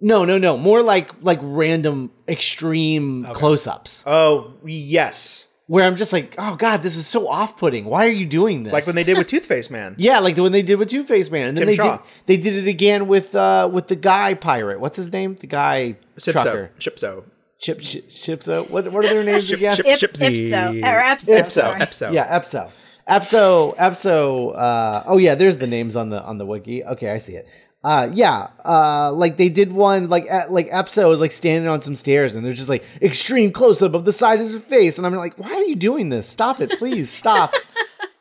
No, 0.00 0.24
no, 0.24 0.38
no, 0.38 0.56
more 0.56 0.82
like 0.82 1.10
like 1.22 1.38
random 1.42 2.10
extreme 2.28 3.24
close 3.32 3.66
ups. 3.66 4.02
Oh 4.06 4.54
yes, 4.64 5.46
Where 5.66 5.84
I'm 5.84 5.96
just 5.96 6.12
like, 6.12 6.34
oh 6.38 6.56
god, 6.56 6.82
this 6.82 6.96
is 6.96 7.06
so 7.06 7.28
off 7.28 7.56
putting. 7.58 7.84
Why 7.84 8.06
are 8.06 8.10
you 8.10 8.26
doing 8.26 8.64
this? 8.64 8.72
like 8.72 8.86
when 8.86 8.96
they 8.96 9.04
did 9.04 9.18
with 9.18 9.28
Toothface 9.28 9.70
Man. 9.70 9.94
Yeah, 9.98 10.18
like 10.20 10.34
the 10.36 10.42
when 10.42 10.52
they 10.52 10.62
did 10.62 10.76
with 10.76 10.88
Toothface 10.90 11.30
Man, 11.30 11.48
and 11.48 11.56
then 11.56 11.66
Tim 11.66 11.76
they 11.76 11.76
Shaw. 11.76 11.96
did 11.98 12.00
they 12.26 12.36
did 12.38 12.66
it 12.66 12.68
again 12.68 13.06
with 13.08 13.34
uh 13.34 13.68
with 13.72 13.88
the 13.88 13.96
guy 13.96 14.34
pirate. 14.34 14.80
What's 14.80 14.96
his 14.96 15.12
name? 15.12 15.36
The 15.36 15.46
guy 15.46 15.96
Sipso, 16.18 16.32
trucker. 16.32 16.70
Shipso, 16.78 17.24
Chip 17.58 17.80
Chip 17.80 18.08
Chipso. 18.08 18.68
What 18.70 18.90
what 18.92 19.04
are 19.04 19.14
their 19.14 19.24
names 19.24 19.46
Ship- 19.46 19.58
again? 19.58 19.76
Ship- 19.76 19.86
Ip, 19.86 19.98
Chipsy. 20.00 20.50
Ipso 20.50 20.82
or 20.82 21.02
Epso. 21.02 21.38
Ipso. 21.38 21.74
Epso. 21.78 22.12
Yeah, 22.12 22.38
Epso. 22.38 22.70
Epso. 23.08 23.76
Epso. 23.76 24.56
Uh, 24.56 25.02
oh 25.06 25.18
yeah, 25.18 25.34
there's 25.34 25.58
the 25.58 25.66
names 25.66 25.94
on 25.96 26.10
the 26.10 26.22
on 26.22 26.38
the 26.38 26.46
wiki. 26.46 26.84
Okay, 26.84 27.10
I 27.10 27.18
see 27.18 27.34
it. 27.34 27.46
Uh, 27.82 28.10
yeah. 28.12 28.48
Uh, 28.64 29.12
like 29.12 29.36
they 29.36 29.48
did 29.48 29.72
one 29.72 30.08
like 30.08 30.26
at, 30.30 30.52
like 30.52 30.68
Epzo 30.68 31.08
was 31.08 31.20
like 31.20 31.32
standing 31.32 31.68
on 31.68 31.80
some 31.80 31.96
stairs 31.96 32.36
and 32.36 32.44
there's 32.44 32.58
just 32.58 32.68
like 32.68 32.84
extreme 33.00 33.52
close 33.52 33.80
up 33.80 33.94
of 33.94 34.04
the 34.04 34.12
side 34.12 34.40
of 34.40 34.50
his 34.50 34.60
face 34.62 34.98
and 34.98 35.06
I'm 35.06 35.14
like, 35.14 35.38
why 35.38 35.50
are 35.52 35.64
you 35.64 35.76
doing 35.76 36.10
this? 36.10 36.28
Stop 36.28 36.60
it, 36.60 36.70
please 36.78 37.10
stop. 37.10 37.52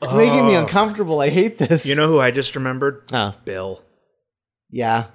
It's 0.02 0.14
making 0.14 0.48
me 0.48 0.56
uncomfortable. 0.56 1.20
I 1.20 1.30
hate 1.30 1.58
this. 1.58 1.86
You 1.86 1.94
know 1.94 2.08
who 2.08 2.20
I 2.20 2.32
just 2.32 2.56
remembered? 2.56 3.04
Huh. 3.10 3.34
Bill. 3.44 3.84
Yeah. 4.70 5.08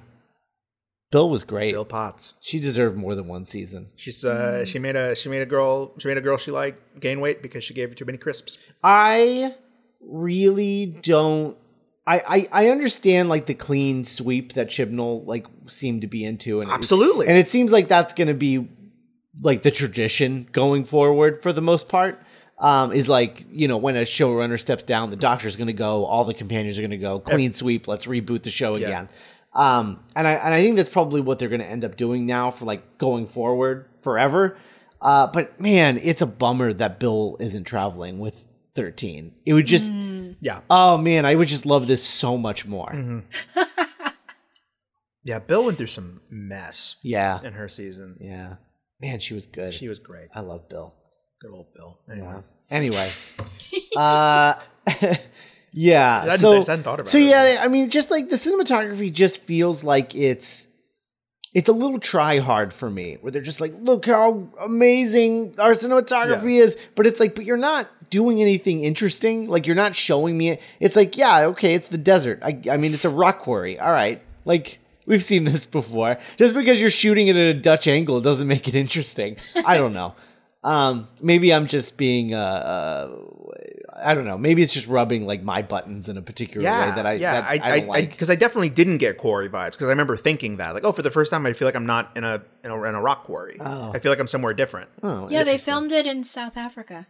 Bill 1.10 1.30
was 1.30 1.42
great. 1.42 1.72
Bill 1.72 1.86
Potts. 1.86 2.34
She 2.42 2.60
deserved 2.60 2.94
more 2.94 3.14
than 3.14 3.26
one 3.26 3.46
season. 3.46 3.88
She's 3.96 4.24
uh 4.24 4.66
she 4.66 4.78
made 4.78 4.94
a 4.96 5.14
she 5.16 5.30
made 5.30 5.40
a 5.40 5.46
girl 5.46 5.94
she 5.98 6.08
made 6.08 6.18
a 6.18 6.20
girl 6.20 6.36
she 6.36 6.50
liked 6.50 7.00
gain 7.00 7.20
weight 7.20 7.40
because 7.40 7.64
she 7.64 7.72
gave 7.72 7.88
her 7.88 7.94
too 7.94 8.04
many 8.04 8.18
crisps. 8.18 8.58
I 8.82 9.54
really 10.02 10.98
don't. 11.00 11.56
I, 12.06 12.22
I 12.52 12.64
I 12.64 12.68
understand 12.70 13.28
like 13.28 13.46
the 13.46 13.54
clean 13.54 14.04
sweep 14.04 14.52
that 14.54 14.68
Chibnall 14.68 15.26
like 15.26 15.46
seemed 15.68 16.02
to 16.02 16.06
be 16.06 16.24
into, 16.24 16.60
and 16.60 16.70
Absolutely. 16.70 17.28
and 17.28 17.36
it 17.38 17.48
seems 17.48 17.72
like 17.72 17.88
that's 17.88 18.12
going 18.12 18.28
to 18.28 18.34
be 18.34 18.68
like 19.40 19.62
the 19.62 19.70
tradition 19.70 20.46
going 20.52 20.84
forward 20.84 21.42
for 21.42 21.52
the 21.52 21.62
most 21.62 21.88
part. 21.88 22.20
Um, 22.58 22.92
is 22.92 23.08
like 23.08 23.44
you 23.50 23.66
know 23.68 23.76
when 23.78 23.96
a 23.96 24.02
showrunner 24.02 24.60
steps 24.60 24.84
down, 24.84 25.10
the 25.10 25.16
doctor's 25.16 25.56
going 25.56 25.66
to 25.66 25.72
go, 25.72 26.04
all 26.04 26.24
the 26.24 26.34
companions 26.34 26.78
are 26.78 26.82
going 26.82 26.90
to 26.92 26.98
go, 26.98 27.18
clean 27.18 27.52
sweep. 27.52 27.88
Let's 27.88 28.06
reboot 28.06 28.42
the 28.44 28.50
show 28.50 28.76
Yeah. 28.76 28.86
again. 28.86 29.08
Um, 29.54 30.00
and 30.14 30.26
I 30.28 30.32
and 30.34 30.54
I 30.54 30.60
think 30.62 30.76
that's 30.76 30.88
probably 30.88 31.20
what 31.20 31.38
they're 31.38 31.48
going 31.48 31.60
to 31.62 31.66
end 31.66 31.84
up 31.84 31.96
doing 31.96 32.26
now 32.26 32.50
for 32.50 32.64
like 32.64 32.98
going 32.98 33.26
forward 33.26 33.88
forever. 34.02 34.56
Uh, 35.00 35.26
but 35.26 35.60
man, 35.60 35.98
it's 36.02 36.22
a 36.22 36.26
bummer 36.26 36.72
that 36.74 37.00
Bill 37.00 37.36
isn't 37.40 37.64
traveling 37.64 38.18
with 38.18 38.44
13. 38.74 39.32
It 39.46 39.54
would 39.54 39.66
just, 39.66 39.92
Yeah. 40.40 40.60
oh 40.70 40.96
man, 40.98 41.24
I 41.26 41.34
would 41.34 41.48
just 41.48 41.64
love 41.66 41.86
this 41.86 42.04
so 42.04 42.36
much 42.36 42.66
more. 42.66 42.90
Mm-hmm. 42.92 43.60
Yeah, 45.26 45.38
Bill 45.38 45.64
went 45.64 45.78
through 45.78 45.86
some 45.86 46.20
mess 46.28 46.96
Yeah, 47.02 47.40
in 47.42 47.54
her 47.54 47.66
season. 47.70 48.18
yeah, 48.20 48.56
man, 49.00 49.20
she 49.20 49.32
was 49.32 49.46
good. 49.46 49.72
She 49.72 49.88
was 49.88 49.98
great. 49.98 50.28
I 50.34 50.40
love 50.40 50.68
Bill. 50.68 50.92
Good 51.40 51.50
old 51.50 51.72
Bill. 51.74 51.98
Anyway. 52.10 52.28
Yeah. 52.28 52.40
Anyway, 52.70 53.10
uh, 53.96 54.54
yeah. 55.72 56.20
hadn't- 56.24 56.38
so, 56.38 56.52
I 56.52 56.56
hadn't 56.56 56.82
thought 56.82 57.00
about 57.00 57.08
so 57.08 57.16
it. 57.16 57.22
yeah, 57.24 57.60
I 57.62 57.68
mean, 57.68 57.88
just 57.88 58.10
like 58.10 58.28
the 58.28 58.36
cinematography 58.36 59.10
just 59.10 59.38
feels 59.38 59.82
like 59.82 60.14
it's 60.14 60.68
it's 61.54 61.68
a 61.70 61.72
little 61.72 61.98
try 62.00 62.38
hard 62.40 62.74
for 62.74 62.90
me, 62.90 63.16
where 63.20 63.30
they're 63.30 63.40
just 63.40 63.60
like, 63.62 63.72
look 63.80 64.04
how 64.06 64.48
amazing 64.60 65.54
our 65.58 65.70
cinematography 65.72 66.60
is, 66.60 66.76
but 66.96 67.06
it's 67.06 67.20
like, 67.20 67.34
but 67.36 67.44
you're 67.46 67.56
not 67.56 67.88
doing 68.10 68.40
anything 68.40 68.84
interesting. 68.84 69.48
Like 69.48 69.66
you're 69.66 69.76
not 69.76 69.94
showing 69.96 70.36
me 70.38 70.50
it. 70.50 70.62
It's 70.80 70.96
like, 70.96 71.16
yeah, 71.16 71.46
okay, 71.46 71.74
it's 71.74 71.88
the 71.88 71.98
desert. 71.98 72.40
I, 72.42 72.60
I 72.70 72.76
mean, 72.76 72.94
it's 72.94 73.04
a 73.04 73.10
rock 73.10 73.38
quarry. 73.40 73.78
All 73.78 73.92
right, 73.92 74.22
like. 74.44 74.78
We've 75.06 75.22
seen 75.22 75.44
this 75.44 75.66
before. 75.66 76.16
Just 76.38 76.54
because 76.54 76.80
you're 76.80 76.88
shooting 76.88 77.28
it 77.28 77.36
at 77.36 77.56
a 77.56 77.60
Dutch 77.60 77.86
angle 77.86 78.22
doesn't 78.22 78.48
make 78.48 78.68
it 78.68 78.74
interesting. 78.74 79.36
I 79.66 79.76
don't 79.76 79.92
know. 79.92 80.14
Um, 80.64 81.08
maybe 81.20 81.52
I'm 81.52 81.66
just 81.66 81.98
being, 81.98 82.32
uh, 82.32 82.38
uh, 82.38 83.18
I 84.02 84.14
don't 84.14 84.24
know. 84.24 84.38
Maybe 84.38 84.62
it's 84.62 84.72
just 84.72 84.86
rubbing 84.86 85.26
like 85.26 85.42
my 85.42 85.60
buttons 85.60 86.08
in 86.08 86.16
a 86.16 86.22
particular 86.22 86.64
Yeah, 86.64 86.88
way 86.88 86.94
that 86.96 87.04
I, 87.04 87.12
yeah, 87.14 87.32
that 87.40 87.44
I, 87.44 87.46
I, 87.46 87.74
I, 87.74 87.80
don't 87.80 87.88
like. 87.90 88.10
because 88.10 88.30
I, 88.30 88.34
definitely 88.34 88.70
didn't 88.70 88.96
get 88.96 89.18
quarry 89.18 89.50
vibes 89.50 89.72
because 89.72 89.84
I 89.84 89.90
remember 89.90 90.16
thinking 90.16 90.56
that, 90.56 90.72
like, 90.72 90.84
oh, 90.84 90.92
for 90.92 91.02
the 91.02 91.10
first 91.10 91.30
time, 91.30 91.44
I 91.44 91.52
feel 91.52 91.68
like 91.68 91.76
I'm 91.76 91.84
not 91.84 92.16
in 92.16 92.24
a 92.24 92.40
in 92.64 92.70
a, 92.70 92.82
in 92.82 92.94
a 92.94 93.00
rock 93.02 93.24
quarry. 93.24 93.58
Oh. 93.60 93.92
I 93.92 93.98
feel 93.98 94.10
like 94.10 94.18
I'm 94.18 94.26
somewhere 94.26 94.54
different. 94.54 94.88
oh, 95.02 95.28
Yeah, 95.28 95.44
they 95.44 95.58
filmed 95.58 95.92
it 95.92 96.06
in 96.06 96.24
South 96.24 96.56
Africa. 96.56 97.08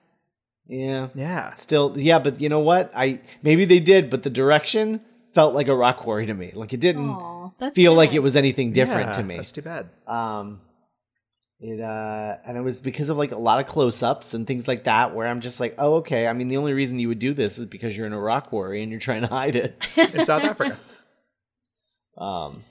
Yeah, 0.67 1.09
Yeah, 1.15 1.55
still, 1.55 1.95
yeah, 1.97 2.19
but 2.19 2.41
you 2.41 2.49
know 2.49 2.61
what? 2.61 2.91
I 2.97 3.21
maybe 3.43 3.65
they 3.65 3.81
did, 3.81 4.09
but 4.11 4.23
the 4.23 4.31
direction 4.31 5.01
felt 5.35 5.55
like 5.55 5.69
a 5.69 5.75
rock 5.77 5.99
quarry 5.99 6.27
to 6.27 6.35
me. 6.35 6.53
Like 6.55 6.73
it 6.73 6.81
didn't 6.81 7.11
Aw, 7.11 7.51
that's 7.59 7.75
feel 7.75 7.93
like 7.95 8.15
it 8.15 8.21
was 8.21 8.35
anything 8.37 8.73
different 8.73 9.09
Yeah, 9.09 9.13
to 9.13 9.23
me. 9.23 9.37
That's 9.37 9.53
too 9.53 9.63
bad. 9.63 9.91
Um, 10.07 10.61
it 11.61 11.81
uh, 11.81 12.37
and 12.47 12.57
it 12.57 12.63
was 12.63 12.81
because 12.81 13.09
of 13.11 13.17
like 13.19 13.33
a 13.33 13.37
lot 13.39 13.61
of 13.61 13.67
close-ups 13.67 14.33
and 14.35 14.47
things 14.47 14.67
like 14.67 14.85
that, 14.85 15.15
where 15.15 15.27
I'm 15.27 15.41
just 15.41 15.61
like, 15.61 15.75
oh, 15.79 15.97
okay. 15.97 16.27
I 16.27 16.33
mean, 16.33 16.49
the 16.49 16.57
only 16.57 16.73
reason 16.73 16.99
you 16.99 17.09
would 17.09 17.19
do 17.19 17.35
this 17.35 17.59
is 17.59 17.67
because 17.67 17.97
you're 17.97 18.07
in 18.07 18.13
a 18.13 18.21
rock 18.21 18.49
quarry 18.49 18.83
and 18.83 18.91
you're 18.91 19.01
trying 19.01 19.23
to 19.23 19.29
hide 19.29 19.57
it. 19.57 19.87
In 20.15 20.25
South 20.25 20.45
Africa. 20.45 20.77
Um, 22.17 22.63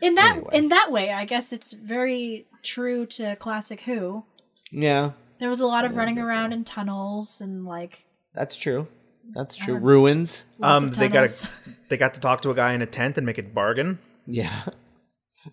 in 0.00 0.14
that 0.16 0.32
Anyway. 0.36 0.50
in 0.54 0.68
that 0.68 0.90
way. 0.92 1.12
I 1.12 1.24
guess 1.24 1.52
it's 1.52 1.72
very 1.72 2.46
true 2.62 3.04
to 3.06 3.36
classic 3.36 3.82
Who. 3.82 4.24
yeah, 4.70 5.12
There 5.42 5.48
was 5.48 5.60
a 5.60 5.66
lot 5.66 5.84
of 5.84 5.96
running 5.96 6.20
around 6.20 6.52
in 6.52 6.62
tunnels 6.62 7.40
and 7.40 7.64
like 7.64 8.06
that's 8.32 8.54
true. 8.56 8.86
That's 9.34 9.56
true. 9.56 9.74
Um, 9.76 9.82
Ruins. 9.82 10.44
lots 10.58 10.84
Um, 10.84 10.88
of 10.90 10.96
they 10.96 11.08
got 11.08 11.14
tunnels. 11.28 11.60
they 11.88 11.96
got 11.96 12.14
to 12.14 12.20
talk 12.20 12.42
to 12.42 12.50
a 12.50 12.54
guy 12.54 12.74
in 12.74 12.80
a 12.82 12.86
tent 12.86 13.16
and 13.18 13.26
make 13.26 13.38
a 13.38 13.42
bargain. 13.42 13.98
Yeah. 14.24 14.62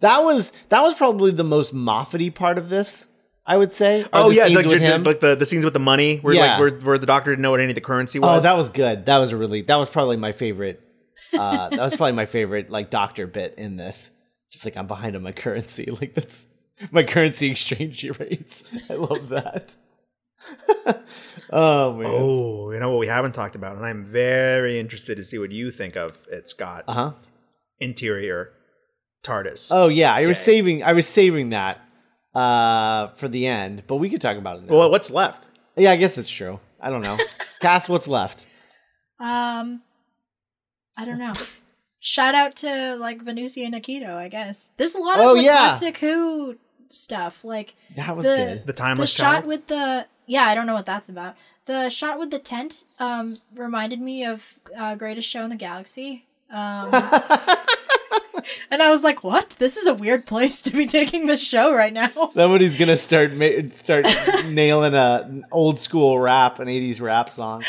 That 0.01 0.19
was 0.23 0.51
that 0.69 0.81
was 0.83 0.93
probably 0.93 1.31
the 1.31 1.43
most 1.43 1.73
Moffat 1.73 2.35
part 2.35 2.59
of 2.59 2.69
this, 2.69 3.07
I 3.47 3.57
would 3.57 3.73
say. 3.73 4.03
are 4.03 4.09
Oh 4.13 4.29
the 4.29 4.35
yeah, 4.35 4.43
scenes 4.45 4.55
like, 4.57 4.65
with 4.67 4.79
the, 4.79 4.85
him. 4.85 5.03
like 5.03 5.19
the, 5.21 5.33
the 5.35 5.45
scenes 5.47 5.65
with 5.65 5.73
the 5.73 5.79
money, 5.79 6.17
where 6.17 6.35
Yeah. 6.35 6.51
like 6.51 6.59
where, 6.59 6.79
where 6.81 6.97
the 6.99 7.07
doctor 7.07 7.31
didn't 7.31 7.41
know 7.41 7.49
what 7.51 7.59
any 7.59 7.71
of 7.71 7.75
the 7.75 7.81
currency 7.81 8.19
was. 8.19 8.39
oh, 8.39 8.41
that 8.43 8.55
was 8.55 8.69
good. 8.69 9.07
That 9.07 9.17
was 9.17 9.31
a 9.31 9.37
really 9.37 9.63
that 9.63 9.77
was 9.77 9.89
probably 9.89 10.17
my 10.17 10.31
favorite. 10.31 10.81
Uh, 11.33 11.69
that 11.69 11.79
was 11.79 11.95
probably 11.97 12.11
my 12.11 12.25
favorite 12.27 12.69
like 12.69 12.91
doctor 12.91 13.25
bit 13.25 13.55
in 13.57 13.75
this. 13.77 14.11
Just 14.51 14.65
like 14.65 14.77
I'm 14.77 14.85
behind 14.87 15.15
on 15.15 15.23
my 15.23 15.31
currency, 15.31 15.85
like 15.99 16.13
that's 16.13 16.45
my 16.91 17.03
currency 17.03 17.49
exchange 17.51 18.03
rates. 18.19 18.63
I 18.89 18.93
love 18.93 19.29
that. 19.29 19.75
oh 21.51 21.93
man. 21.93 22.11
Oh, 22.13 22.71
you 22.71 22.79
know 22.79 22.89
what 22.89 22.99
we 22.99 23.07
haven't 23.07 23.33
talked 23.33 23.55
about, 23.55 23.75
and 23.75 23.85
I'm 23.85 24.05
very 24.05 24.79
interested 24.79 25.17
to 25.17 25.23
see 25.23 25.37
what 25.37 25.51
you 25.51 25.71
think 25.71 25.95
of 25.97 26.11
it, 26.31 26.47
Scott. 26.49 26.85
Uh 26.87 26.93
huh. 26.93 27.11
Interior 27.79 28.51
TARDIS. 29.23 29.67
Oh 29.71 29.87
yeah, 29.89 30.13
I 30.13 30.25
was 30.25 30.37
saving. 30.37 30.83
I 30.83 30.93
was 30.93 31.07
saving 31.07 31.49
that 31.49 31.81
uh, 32.33 33.07
for 33.15 33.27
the 33.27 33.47
end, 33.47 33.83
but 33.87 33.97
we 33.97 34.09
could 34.09 34.21
talk 34.21 34.37
about 34.37 34.59
it 34.59 34.63
now. 34.69 34.77
Well, 34.77 34.91
what's 34.91 35.11
left? 35.11 35.47
yeah, 35.75 35.91
I 35.91 35.95
guess 35.97 36.17
it's 36.17 36.29
true. 36.29 36.59
I 36.79 36.89
don't 36.89 37.01
know. 37.01 37.17
Cass, 37.61 37.89
what's 37.89 38.07
left? 38.07 38.45
Um, 39.19 39.81
I 40.97 41.05
don't 41.05 41.19
know. 41.19 41.33
Shout 41.99 42.33
out 42.35 42.55
to 42.57 42.95
like 42.95 43.21
Venusian 43.21 43.73
aikido, 43.73 44.15
I 44.15 44.29
guess. 44.29 44.71
There's 44.77 44.95
a 44.95 44.99
lot 44.99 45.19
of 45.19 45.25
Oh, 45.25 45.33
like, 45.33 45.43
yeah. 45.45 45.57
classic 45.57 45.97
Who 45.97 46.55
stuff, 46.89 47.43
like 47.45 47.75
That 47.95 48.15
was 48.17 48.25
the 48.25 48.35
good. 48.35 48.65
The 48.65 48.73
timeless 48.73 49.13
the 49.15 49.17
shot 49.23 49.31
child? 49.33 49.45
with 49.45 49.67
the 49.67 50.05
yeah, 50.27 50.43
I 50.43 50.55
don't 50.55 50.67
know 50.67 50.73
what 50.75 50.85
that's 50.85 51.09
about. 51.09 51.35
The 51.65 51.89
shot 51.89 52.19
with 52.19 52.31
the 52.31 52.39
tent 52.39 52.83
um 52.99 53.37
reminded 53.55 53.99
me 54.01 54.25
of 54.25 54.55
uh, 54.77 54.95
Greatest 54.95 55.29
Show 55.29 55.43
in 55.43 55.49
the 55.49 55.55
Galaxy. 55.55 56.25
Um, 56.51 56.89
and 58.71 58.81
I 58.81 58.89
was 58.89 59.03
like, 59.03 59.23
"What? 59.23 59.51
This 59.59 59.77
is 59.77 59.85
a 59.87 59.93
weird 59.93 60.25
place 60.25 60.61
to 60.63 60.71
be 60.71 60.85
taking 60.87 61.27
this 61.27 61.45
show 61.45 61.73
right 61.73 61.93
now." 61.93 62.09
Somebody's 62.31 62.77
gonna 62.79 62.97
start 62.97 63.33
ma- 63.33 63.69
start 63.71 64.05
nailing 64.47 64.93
a 64.95 65.25
an 65.29 65.45
old 65.51 65.77
school 65.79 66.17
rap, 66.19 66.59
an 66.59 66.67
'80s 66.67 67.01
rap 67.01 67.29
song. 67.31 67.63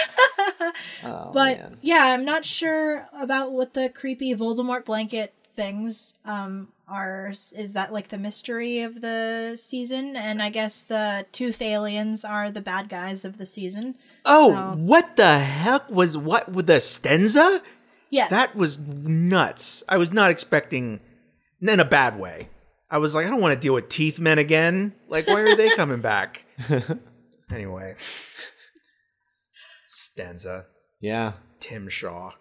Oh, 1.05 1.31
But 1.33 1.59
man. 1.59 1.77
yeah, 1.83 2.05
I'm 2.17 2.25
not 2.25 2.45
sure 2.45 3.07
about 3.19 3.53
what 3.53 3.75
the 3.75 3.89
creepy 3.89 4.35
Voldemort 4.35 4.85
blanket 4.85 5.35
things 5.53 6.15
um 6.25 6.69
are. 6.91 7.29
Is 7.31 7.73
that 7.75 7.93
like 7.93 8.09
the 8.09 8.19
mystery 8.19 8.81
of 8.81 9.01
the 9.01 9.55
season? 9.57 10.17
And 10.17 10.43
I 10.43 10.51
guess 10.51 10.83
the 10.83 11.25
tooth 11.33 11.63
aliens 11.63 12.25
are 12.25 12.51
the 12.51 12.61
bad 12.61 12.89
guys 12.89 13.25
of 13.25 13.39
the 13.39 13.47
season. 13.47 13.95
Oh, 14.25 14.53
So- 14.53 14.77
what 14.79 15.17
the 15.17 15.39
heck 15.39 15.89
was 15.91 16.17
what 16.17 16.51
with 16.51 16.67
the 16.67 16.75
Stenza? 16.75 17.63
Yes, 18.11 18.31
That 18.31 18.57
was 18.57 18.77
nuts. 18.79 19.85
I 19.89 19.97
was 19.97 20.11
not 20.11 20.31
expecting 20.33 20.99
in 21.63 21.79
a 21.79 21.85
bad 21.85 22.19
way. 22.19 22.49
I 22.91 22.99
was 22.99 23.15
like, 23.15 23.25
I 23.25 23.31
don't 23.31 23.41
want 23.41 23.55
to 23.55 23.61
deal 23.61 23.75
with 23.75 23.89
teeth 23.89 24.19
men 24.19 24.39
again. 24.41 24.95
Like, 25.09 25.29
why 25.29 25.43
are 25.43 25.55
they 25.57 25.69
coming 25.77 26.01
back? 26.01 26.45
anyway. 27.53 27.95
Stenza. 29.89 30.65
yeah, 31.01 31.35
Tim 31.61 31.89
Shaw. 31.89 32.33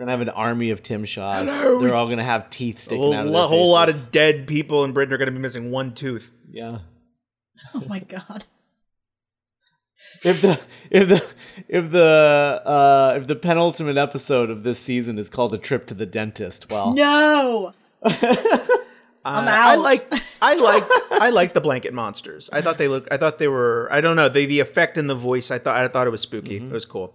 We're 0.00 0.06
gonna 0.06 0.12
have 0.16 0.20
an 0.26 0.30
army 0.30 0.70
of 0.70 0.82
Tim 0.82 1.04
Shaws. 1.04 1.46
Hello. 1.50 1.78
They're 1.78 1.94
all 1.94 2.08
gonna 2.08 2.24
have 2.24 2.48
teeth 2.48 2.78
sticking 2.78 3.02
whole, 3.02 3.14
out 3.14 3.26
of 3.26 3.32
lo- 3.32 3.40
their 3.40 3.48
whole 3.48 3.70
lot 3.70 3.88
faces. 3.88 4.02
of 4.04 4.10
dead 4.10 4.46
people 4.46 4.82
in 4.84 4.92
Britain 4.92 5.12
are 5.12 5.18
going 5.18 5.26
to 5.28 5.32
be 5.32 5.38
missing 5.38 5.70
one 5.70 5.92
tooth. 5.92 6.30
yeah. 6.50 6.78
Oh 7.74 7.82
my 7.86 7.98
god. 7.98 8.44
If 10.24 10.40
the 10.40 10.58
if 10.90 11.08
the 11.10 11.34
if 11.68 11.90
the 11.90 12.62
uh 12.64 13.18
if 13.20 13.26
the 13.26 13.36
penultimate 13.36 13.98
episode 13.98 14.48
of 14.48 14.62
this 14.62 14.78
season 14.78 15.18
is 15.18 15.28
called 15.28 15.52
a 15.52 15.58
trip 15.58 15.86
to 15.88 15.94
the 15.94 16.06
dentist, 16.06 16.70
well, 16.70 16.94
No. 16.94 17.74
I'm 18.02 19.46
out. 19.46 19.48
I 19.48 19.74
like 19.76 20.00
I 20.40 20.54
like 20.56 20.84
I 21.10 21.28
like 21.28 21.52
the 21.52 21.60
blanket 21.60 21.92
monsters. 21.92 22.48
I 22.50 22.62
thought 22.62 22.78
they 22.78 22.88
look. 22.88 23.06
I 23.10 23.18
thought 23.18 23.38
they 23.38 23.48
were. 23.48 23.86
I 23.92 24.00
don't 24.00 24.16
know. 24.16 24.30
They 24.30 24.46
the 24.46 24.60
effect 24.60 24.96
in 24.96 25.06
the 25.08 25.14
voice. 25.14 25.50
I 25.50 25.58
thought 25.58 25.76
I 25.76 25.86
thought 25.88 26.06
it 26.06 26.10
was 26.10 26.22
spooky. 26.22 26.58
Mm-hmm. 26.58 26.70
It 26.70 26.72
was 26.72 26.86
cool. 26.86 27.14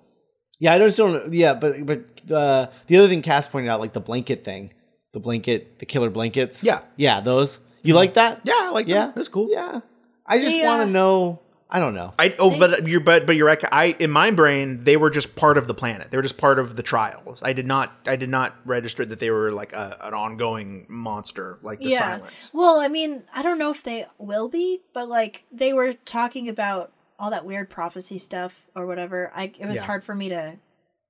Yeah, 0.60 0.74
I 0.74 0.80
just 0.80 0.98
don't. 0.98 1.14
Know. 1.14 1.30
Yeah, 1.32 1.54
but 1.54 1.86
but 1.86 2.32
uh, 2.32 2.68
the 2.88 2.98
other 2.98 3.08
thing 3.08 3.22
Cass 3.22 3.48
pointed 3.48 3.70
out, 3.70 3.80
like 3.80 3.94
the 3.94 4.00
blanket 4.00 4.46
thing, 4.46 4.74
the 5.12 5.20
blanket, 5.20 5.80
the 5.80 5.86
killer 5.86 6.10
blankets. 6.10 6.64
Yeah. 6.64 6.82
yeah, 6.96 7.22
those. 7.22 7.60
You 7.82 7.94
like 7.94 8.16
that? 8.16 8.42
Yeah, 8.44 8.54
I 8.56 8.70
like. 8.70 8.88
Yeah, 8.88 9.02
them. 9.02 9.10
it 9.12 9.16
was 9.18 9.30
cool. 9.30 9.50
Yeah, 9.50 9.82
I 10.26 10.38
just 10.38 10.50
They, 10.50 10.66
want 10.66 10.88
to 10.88 10.92
know. 10.92 11.42
I 11.70 11.80
don't 11.80 11.96
know. 11.96 12.12
I 12.18 12.34
oh, 12.40 12.58
but 12.58 12.88
you're 12.88 13.00
but 13.00 13.26
but 13.26 13.36
you're 13.36 13.48
right. 13.48 13.62
I 13.72 13.96
in 14.00 14.12
my 14.12 14.32
brain 14.32 14.84
they 14.84 14.98
were 14.98 15.10
just 15.10 15.36
part 15.36 15.58
of 15.58 15.68
the 15.68 15.74
planet. 15.74 16.12
They 16.12 16.18
were 16.18 16.24
just 16.24 16.38
part 16.38 16.60
of 16.60 16.76
the 16.76 16.84
trials. 16.84 17.42
I 17.44 17.54
did 17.54 17.66
not 17.66 17.92
I 18.06 18.16
did 18.16 18.30
not 18.30 18.56
register 18.66 19.04
that 19.04 19.20
they 19.20 19.32
were 19.32 19.52
like 19.52 19.74
a, 19.74 19.98
an 20.02 20.14
ongoing 20.14 20.86
monster 20.88 21.58
like 21.64 21.80
the 21.80 21.90
yeah. 21.90 22.00
silence. 22.00 22.52
Well, 22.54 22.80
I 22.80 22.88
mean, 22.88 23.24
I 23.34 23.42
don't 23.42 23.58
know 23.58 23.72
if 23.72 23.84
they 23.84 24.06
will 24.20 24.48
be, 24.48 24.82
but 24.94 25.10
like 25.10 25.46
they 25.52 25.74
were 25.74 25.94
talking 25.94 26.48
about 26.48 26.92
all 27.20 27.30
that 27.32 27.46
weird 27.46 27.70
prophecy 27.70 28.18
stuff 28.18 28.68
or 28.76 28.86
whatever. 28.86 29.32
I 29.36 29.52
it 29.60 29.66
was 29.68 29.82
Yeah. 29.82 29.86
hard 29.86 30.04
for 30.04 30.16
me 30.16 30.30
to 30.30 30.58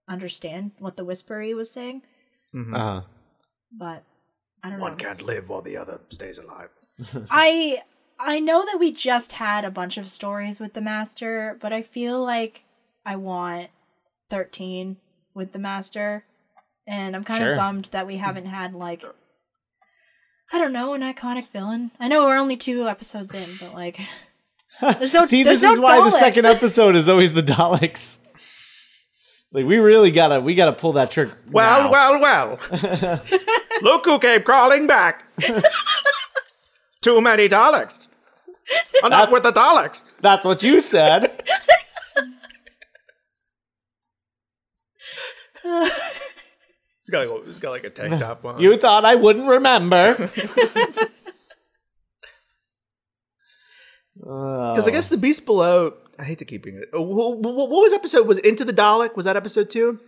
understand 0.08 0.72
what 0.80 0.98
the 0.98 1.06
whispery 1.06 1.54
was 1.54 1.72
saying, 1.72 2.04
Uh, 2.74 3.02
but 3.72 4.04
I 4.64 4.70
don't 4.70 4.80
One 4.80 4.92
know. 4.92 4.96
One 4.96 4.98
can't 4.98 5.28
live 5.28 5.50
while 5.50 5.62
the 5.62 5.78
other 5.78 6.00
stays 6.10 6.38
alive. 6.38 6.70
I 7.30 7.82
I 8.20 8.40
know 8.40 8.64
that 8.66 8.80
we 8.80 8.92
just 8.92 9.34
had 9.34 9.66
a 9.66 9.72
bunch 9.72 9.98
of 9.98 10.08
stories 10.08 10.60
with 10.60 10.74
the 10.74 10.82
master, 10.82 11.58
but 11.60 11.74
I 11.74 11.82
feel 11.82 12.24
like 12.24 12.64
I 13.06 13.16
want 13.18 13.70
13 14.30 14.98
with 15.34 15.52
the 15.52 15.60
master. 15.60 16.24
And 16.88 17.16
I'm 17.16 17.24
kind 17.24 17.42
Sure. 17.42 17.52
of 17.54 17.58
bummed 17.58 17.86
that 17.86 18.08
we 18.08 18.18
haven't 18.18 18.46
had 18.46 18.74
like 18.74 19.04
I 20.54 20.60
don't 20.60 20.72
know, 20.74 20.94
an 20.94 21.02
iconic 21.02 21.48
villain. 21.50 21.90
I 22.00 22.08
know 22.08 22.24
we're 22.26 22.38
only 22.38 22.56
two 22.56 22.88
episodes 22.88 23.34
in, 23.34 23.58
but 23.60 23.74
like 23.74 24.00
there's 24.82 25.14
no 25.14 25.26
See, 25.26 25.44
there's 25.44 25.62
this 25.62 25.72
is 25.72 25.78
no 25.78 25.84
why 25.84 26.04
the 26.04 26.12
second 26.12 26.46
episode 26.46 26.96
is 26.96 27.10
always 27.10 27.34
the 27.34 27.42
Daleks. 27.42 28.20
Like 29.52 29.66
we 29.66 29.78
really 29.78 30.12
gotta 30.12 30.42
we 30.42 30.56
gotta 30.56 30.74
pull 30.74 30.94
that 30.94 31.12
trick. 31.12 31.30
Well, 31.50 31.84
now. 31.84 31.92
well, 31.92 32.60
well. 32.70 33.22
Look 33.82 34.06
who 34.06 34.20
came 34.20 34.44
crawling 34.44 34.88
back. 34.88 35.24
Too 37.02 37.22
many 37.22 37.48
Daleks. 37.48 38.08
Enough 39.04 39.32
with 39.32 39.44
the 39.44 39.52
Daleks. 39.52 40.04
That's 40.22 40.44
what 40.44 40.64
you 40.64 40.82
said. 40.82 41.44
He's 47.06 47.12
got, 47.12 47.28
like, 47.28 47.46
he's 47.46 47.60
got 47.60 47.70
like 47.72 47.84
a 47.84 47.90
tank 47.90 48.20
top 48.20 48.44
on. 48.46 48.60
you 48.60 48.76
thought 48.78 49.06
I 49.06 49.16
wouldn't 49.16 49.48
remember. 49.48 50.30
Because 54.26 54.88
I 54.88 54.92
guess 54.92 55.10
the 55.10 55.18
Beast 55.18 55.46
Below. 55.46 55.94
I 56.18 56.24
hate 56.24 56.40
to 56.40 56.46
keep 56.46 56.64
bringing 56.64 56.82
it. 56.82 56.90
What, 56.94 57.38
what 57.40 57.70
was 57.70 57.94
episode? 57.94 58.26
Was 58.28 58.40
it 58.40 58.46
Into 58.46 58.66
the 58.66 58.74
Dalek? 58.74 59.16
Was 59.16 59.26
that 59.26 59.36
episode 59.36 59.70
two? 59.70 60.00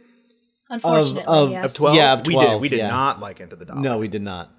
Unfortunately, 0.69 1.23
of- 1.27 1.51
yes. 1.51 1.71
Of 1.73 1.77
twelve. 1.77 1.95
Yeah, 1.95 2.13
of 2.13 2.25
we 2.25 2.35
did. 2.35 2.61
We 2.61 2.69
did 2.69 2.77
yeah. 2.79 2.87
not 2.87 3.19
like 3.19 3.39
Into 3.39 3.55
the 3.55 3.65
Dalek. 3.65 3.81
no, 3.81 3.97
we 3.99 4.07
did 4.07 4.21
not. 4.21 4.51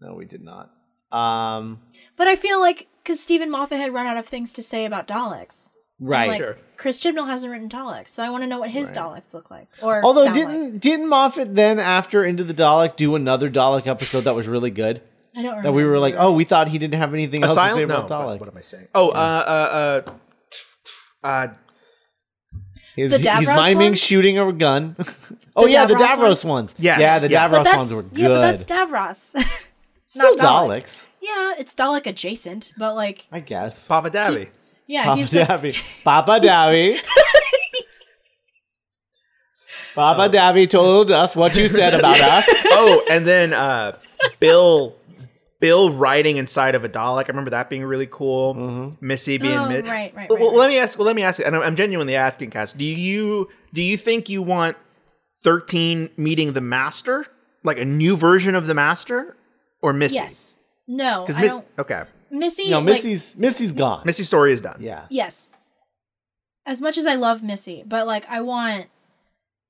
No, 0.00 0.14
we 0.14 0.24
did 0.24 0.42
not. 0.42 0.70
Um, 1.12 1.80
But 2.16 2.28
I 2.28 2.36
feel 2.36 2.60
like 2.60 2.86
because 3.02 3.20
Steven 3.20 3.50
Moffat 3.50 3.78
had 3.78 3.92
run 3.92 4.06
out 4.06 4.16
of 4.16 4.26
things 4.26 4.52
to 4.54 4.62
say 4.62 4.84
about 4.84 5.08
Daleks. 5.08 5.72
Right. 5.98 6.28
like, 6.28 6.38
Sure. 6.38 6.56
Chris 6.78 7.02
Chibnall 7.02 7.26
hasn't 7.26 7.52
written 7.52 7.68
Daleks, 7.68 8.08
so 8.08 8.22
I 8.22 8.30
want 8.30 8.42
to 8.42 8.46
know 8.46 8.58
what 8.58 8.70
his 8.70 8.90
Daleks 8.90 9.34
look 9.34 9.50
like. 9.50 9.68
Or 9.82 10.02
Although 10.02 10.24
sound 10.24 10.34
didn't 10.34 10.72
like. 10.72 10.80
didn't 10.80 11.08
Moffat 11.08 11.54
then 11.54 11.78
after 11.78 12.24
Into 12.24 12.42
the 12.44 12.54
Dalek 12.54 12.96
do 12.96 13.14
another 13.14 13.50
Dalek 13.50 13.86
episode 13.86 14.22
that 14.22 14.34
was 14.34 14.48
really 14.48 14.70
good? 14.70 15.02
I 15.36 15.42
don't 15.42 15.50
remember. 15.50 15.62
That 15.62 15.72
we 15.72 15.84
were 15.84 15.98
like, 15.98 16.14
oh, 16.18 16.32
we 16.32 16.44
thought 16.44 16.68
he 16.68 16.78
didn't 16.78 16.98
have 16.98 17.14
anything 17.14 17.42
else 17.44 17.54
to 17.54 17.60
say 17.60 17.66
Asylum. 17.68 17.88
No. 17.88 18.04
about 18.04 18.08
Dalek. 18.10 18.40
What 18.40 18.48
am 18.48 18.56
I 18.56 18.60
saying? 18.62 18.88
Oh, 18.94 19.10
uh, 19.10 20.02
uh, 20.04 20.10
uh, 21.24 21.26
uh, 21.26 21.48
He's, 22.96 23.10
The 23.12 23.18
he's 23.18 23.46
miming 23.46 23.76
ones? 23.92 24.00
shooting 24.02 24.38
a 24.38 24.52
gun. 24.52 24.96
oh 25.56 25.66
The 25.66 25.70
yeah, 25.72 25.86
the 25.86 25.94
Davros 25.94 26.06
Davros 26.16 26.44
ones? 26.44 26.44
ones. 26.44 26.74
Yes, 26.78 27.00
yeah, 27.00 27.18
the 27.20 27.30
yeah. 27.30 27.48
Davros 27.48 27.76
ones 27.76 27.94
were 27.94 28.02
good. 28.02 28.18
yeah, 28.18 28.28
but 28.28 28.40
that's 28.40 28.64
Davros. 28.64 29.68
Still 30.06 30.34
not 30.36 30.66
Daleks. 30.66 30.80
Daleks, 30.82 31.06
Yeah, 31.22 31.54
it's 31.56 31.74
Dalek 31.76 32.06
adjacent, 32.06 32.72
but 32.76 32.94
like, 32.96 33.26
I 33.30 33.38
guess. 33.40 33.86
Papa 33.86 34.10
Davy. 34.10 34.50
yeah, 34.88 35.04
Papa 35.04 35.16
he's 35.16 35.32
a, 35.36 35.46
Davy. 35.46 35.74
Papa 36.04 36.40
Davy. 36.40 36.98
Papa 39.94 40.28
Davy 40.28 40.66
told 40.66 41.10
us 41.12 41.36
what 41.36 41.56
you 41.56 41.68
said 41.68 41.94
about 41.94 42.18
us. 42.20 42.44
oh, 42.48 43.06
and 43.10 43.24
then 43.26 43.52
uh, 43.52 43.96
Bill, 44.40 44.96
Bill 45.60 45.92
riding 45.92 46.38
inside 46.38 46.74
of 46.74 46.84
a 46.84 46.88
Dalek. 46.88 47.24
I 47.24 47.28
remember 47.28 47.50
that 47.50 47.68
being 47.70 47.84
really 47.84 48.08
cool. 48.10 48.54
Mm-hmm. 48.54 49.06
Missy 49.06 49.36
being 49.38 49.56
Oh, 49.58 49.68
mid. 49.68 49.86
right, 49.86 50.14
right, 50.14 50.28
Well, 50.30 50.38
right, 50.38 50.46
right. 50.48 50.56
let 50.56 50.68
me 50.68 50.78
ask. 50.78 50.98
Well, 50.98 51.06
let 51.06 51.14
me 51.14 51.22
ask. 51.22 51.38
And 51.38 51.54
I'm, 51.54 51.62
I'm 51.62 51.76
genuinely 51.76 52.16
asking, 52.16 52.50
Cass. 52.50 52.72
Do 52.72 52.84
you 52.84 53.48
do 53.74 53.82
you 53.82 53.96
think 53.96 54.28
you 54.28 54.42
want 54.42 54.76
thirteen 55.42 56.10
meeting 56.16 56.52
the 56.54 56.60
Master, 56.60 57.26
like 57.62 57.78
a 57.78 57.84
new 57.84 58.16
version 58.16 58.54
of 58.54 58.66
the 58.66 58.74
Master, 58.74 59.36
or 59.82 59.92
Missy? 59.92 60.16
yes, 60.16 60.56
no, 60.88 61.26
I 61.28 61.40
Mi- 61.40 61.48
don't. 61.48 61.66
okay. 61.78 62.04
Missy, 62.32 62.70
No, 62.70 62.78
like, 62.78 62.86
Missy's 62.86 63.36
Missy's 63.36 63.72
gone. 63.72 64.02
Missy's 64.06 64.28
story 64.28 64.52
is 64.52 64.60
done. 64.60 64.76
Yeah. 64.80 65.06
yes. 65.10 65.50
As 66.64 66.80
much 66.80 66.96
as 66.96 67.06
I 67.06 67.16
love 67.16 67.42
Missy, 67.42 67.82
but 67.86 68.06
like, 68.06 68.28
I 68.30 68.40
want. 68.40 68.86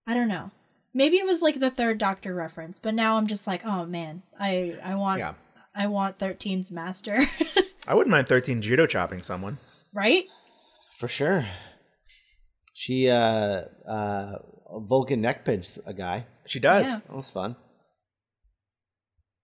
I 0.07 0.15
don't 0.15 0.29
know. 0.29 0.51
Maybe 0.93 1.17
it 1.19 1.25
was 1.25 1.41
like 1.41 1.61
the 1.61 1.71
third 1.71 1.99
Doctor 1.99 2.35
reference, 2.35 2.79
but 2.81 2.95
now 2.95 3.17
I'm 3.17 3.27
just 3.29 3.47
like, 3.47 3.63
oh 3.65 3.87
man, 3.87 4.23
I 4.39 4.77
I 4.85 4.95
want 4.97 5.21
Yeah. 5.21 5.35
I 5.75 5.87
want 5.87 6.19
13's 6.19 6.73
master, 6.73 7.19
I 7.89 7.95
wouldn't 7.95 8.11
mind 8.11 8.29
thirteen 8.29 8.61
judo 8.63 8.87
chopping 8.87 9.23
someone. 9.23 9.59
right? 9.93 10.25
For 10.99 11.09
sure. 11.09 11.47
She 12.75 13.09
uh 13.11 13.63
uh 13.89 14.33
Vulcan 14.73 15.21
neck 15.21 15.45
pinch 15.45 15.79
a 15.87 15.93
guy. 15.95 16.27
She 16.47 16.61
does. 16.61 16.87
Yeah. 16.87 16.99
That 17.07 17.17
was 17.17 17.31
fun. 17.31 17.57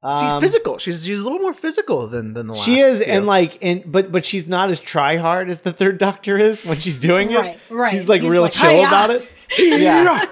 She's 0.05 0.23
Um, 0.23 0.41
physical. 0.41 0.79
She's 0.79 1.05
she's 1.05 1.19
a 1.19 1.23
little 1.25 1.39
more 1.41 1.55
physical 1.55 2.07
than 2.07 2.35
than 2.35 2.47
the 2.47 2.53
last. 2.55 2.65
She 2.65 2.79
is, 2.79 3.03
few. 3.03 3.13
and 3.13 3.27
like, 3.27 3.59
and 3.63 3.83
but 3.91 4.13
but 4.13 4.25
she's 4.25 4.47
not 4.47 4.71
as 4.71 4.81
try 4.81 5.17
hard 5.17 5.49
as 5.49 5.63
the 5.63 5.73
third 5.73 5.99
Doctor 5.99 6.37
is 6.39 6.65
when 6.65 6.79
she's 6.79 7.01
doing 7.01 7.33
it. 7.33 7.39
Right, 7.39 7.59
right. 7.71 7.91
She's 7.91 8.09
like 8.09 8.21
He's 8.23 8.31
real 8.31 8.43
like, 8.43 8.53
chill 8.53 8.71
"Hi-ya." 8.85 8.87
about 8.89 9.11
it. 9.11 9.23
Yeah, 9.59 10.25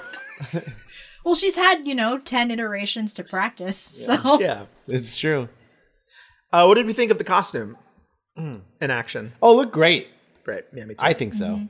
Well, 1.24 1.35
she's 1.35 1.57
had 1.57 1.87
you 1.87 1.94
know 1.94 2.18
ten 2.18 2.50
iterations 2.50 3.12
to 3.14 3.24
practice, 3.24 3.78
so 3.78 4.38
yeah. 4.40 4.66
it's 4.87 5.16
true. 5.16 5.48
Uh, 6.55 6.67
what 6.67 6.77
did 6.77 6.87
we 6.87 6.93
think 6.93 7.11
of 7.11 7.19
the 7.19 7.25
costume 7.25 7.77
in 8.37 8.62
action? 8.81 9.33
Oh, 9.43 9.57
look 9.57 9.73
great. 9.73 10.07
Great. 10.45 10.62
Yeah, 10.73 10.85
me 10.85 10.95
too. 10.95 11.01
I 11.01 11.12
think 11.12 11.35
so. 11.35 11.69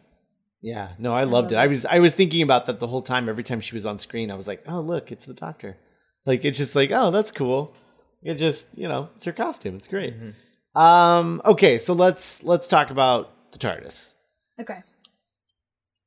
Yeah, 0.60 0.90
no, 0.98 1.14
I 1.14 1.24
loved 1.24 1.52
it. 1.52 1.56
I 1.56 1.68
was 1.68 1.86
I 1.86 2.00
was 2.00 2.12
thinking 2.12 2.42
about 2.42 2.66
that 2.66 2.80
the 2.80 2.86
whole 2.86 3.00
time. 3.00 3.26
Every 3.30 3.42
time 3.42 3.60
she 3.60 3.74
was 3.74 3.86
on 3.86 3.98
screen, 3.98 4.30
I 4.30 4.34
was 4.34 4.46
like, 4.46 4.62
"Oh, 4.68 4.80
look, 4.80 5.10
it's 5.10 5.24
the 5.24 5.32
Doctor." 5.32 5.78
Like 6.26 6.44
it's 6.44 6.58
just 6.58 6.74
like, 6.74 6.90
"Oh, 6.92 7.10
that's 7.10 7.30
cool." 7.32 7.72
It 8.22 8.34
just 8.34 8.76
you 8.76 8.86
know, 8.86 9.08
it's 9.14 9.24
her 9.24 9.32
costume. 9.32 9.76
It's 9.76 9.86
great. 9.86 10.14
Um, 10.74 11.40
okay, 11.46 11.78
so 11.78 11.94
let's 11.94 12.42
let's 12.44 12.68
talk 12.68 12.90
about 12.90 13.52
the 13.52 13.58
TARDIS. 13.58 14.14
Okay. 14.60 14.80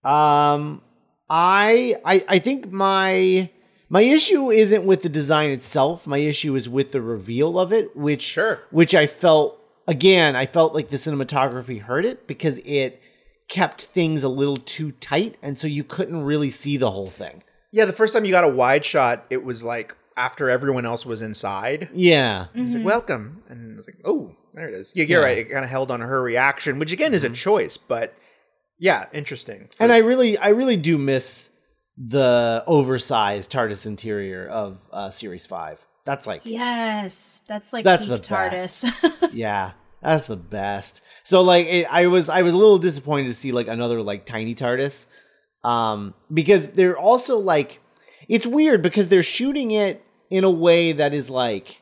Um, 0.03 0.83
I 1.29 1.95
I 2.05 2.25
I 2.27 2.39
think 2.39 2.71
my 2.71 3.49
my 3.89 4.01
issue 4.01 4.49
isn't 4.51 4.85
with 4.85 5.01
the 5.03 5.09
design 5.09 5.49
itself. 5.51 6.05
My 6.07 6.17
issue 6.17 6.55
is 6.55 6.67
with 6.67 6.91
the 6.91 7.01
reveal 7.01 7.59
of 7.59 7.71
it, 7.71 7.95
which 7.95 8.21
Sure. 8.23 8.59
which 8.71 8.93
I 8.95 9.07
felt 9.07 9.59
again. 9.87 10.35
I 10.35 10.45
felt 10.45 10.73
like 10.73 10.89
the 10.89 10.97
cinematography 10.97 11.81
hurt 11.81 12.05
it 12.05 12.27
because 12.27 12.59
it 12.65 13.01
kept 13.47 13.83
things 13.85 14.23
a 14.23 14.29
little 14.29 14.57
too 14.57 14.91
tight, 14.93 15.37
and 15.41 15.57
so 15.57 15.67
you 15.67 15.83
couldn't 15.83 16.23
really 16.23 16.49
see 16.49 16.75
the 16.77 16.91
whole 16.91 17.09
thing. 17.09 17.43
yeah, 17.71 17.85
the 17.85 17.93
first 17.93 18.13
time 18.13 18.25
you 18.25 18.31
got 18.31 18.43
a 18.43 18.49
wide 18.49 18.83
shot, 18.83 19.25
it 19.29 19.43
was 19.43 19.63
like 19.63 19.95
after 20.15 20.49
everyone 20.49 20.85
else 20.85 21.05
was 21.05 21.21
inside. 21.21 21.89
Yeah, 21.93 22.45
It's 22.53 22.57
like, 22.57 22.65
mm-hmm. 22.77 22.83
welcome. 22.83 23.43
And 23.49 23.73
I 23.73 23.77
was 23.77 23.87
like, 23.87 23.99
oh, 24.03 24.31
there 24.53 24.67
it 24.67 24.73
is. 24.73 24.91
Yeah, 24.95 25.03
you're 25.05 25.21
Yeah. 25.21 25.27
right. 25.27 25.37
It 25.37 25.51
kind 25.51 25.63
of 25.63 25.69
held 25.69 25.91
on 25.91 26.01
her 26.01 26.21
reaction, 26.21 26.79
which 26.79 26.91
again 26.91 27.13
is 27.13 27.23
a 27.23 27.27
mm-hmm. 27.27 27.35
choice, 27.35 27.77
but 27.77 28.15
yeah, 28.79 29.05
interesting. 29.13 29.69
and 29.79 29.91
I 29.91 29.97
really 29.99 30.37
I 30.37 30.49
really 30.49 30.77
do 30.77 30.97
miss 30.97 31.51
the 31.97 32.63
oversized 32.67 33.51
TARDIS 33.51 33.85
interior 33.85 34.47
of 34.47 34.79
uh, 34.91 35.09
Series 35.09 35.45
Five. 35.45 35.79
That's 36.05 36.25
like 36.27 36.41
Yes, 36.45 37.41
that's 37.47 37.73
like 37.73 37.83
That's 37.83 38.07
the 38.07 38.17
TARDIS. 38.19 39.31
Yeah, 39.33 39.71
that's 40.01 40.27
the 40.27 40.37
best. 40.37 41.01
So 41.23 41.41
like, 41.41 41.65
it, 41.67 41.87
I 41.91 42.07
was 42.07 42.29
I 42.29 42.43
was 42.43 42.53
a 42.53 42.57
little 42.57 42.77
disappointed 42.77 43.27
to 43.27 43.33
see 43.33 43.51
like 43.51 43.67
another 43.67 44.01
like 44.01 44.25
tiny 44.25 44.55
TARDIS, 44.55 45.07
um, 45.63 46.13
because 46.33 46.67
they're 46.67 46.97
also 46.97 47.37
like, 47.37 47.81
it's 48.29 48.45
weird 48.45 48.81
because 48.81 49.09
they're 49.09 49.23
shooting 49.23 49.71
it 49.71 50.03
in 50.29 50.43
a 50.43 50.51
way 50.51 50.93
that 50.93 51.13
is 51.13 51.29
like, 51.29 51.81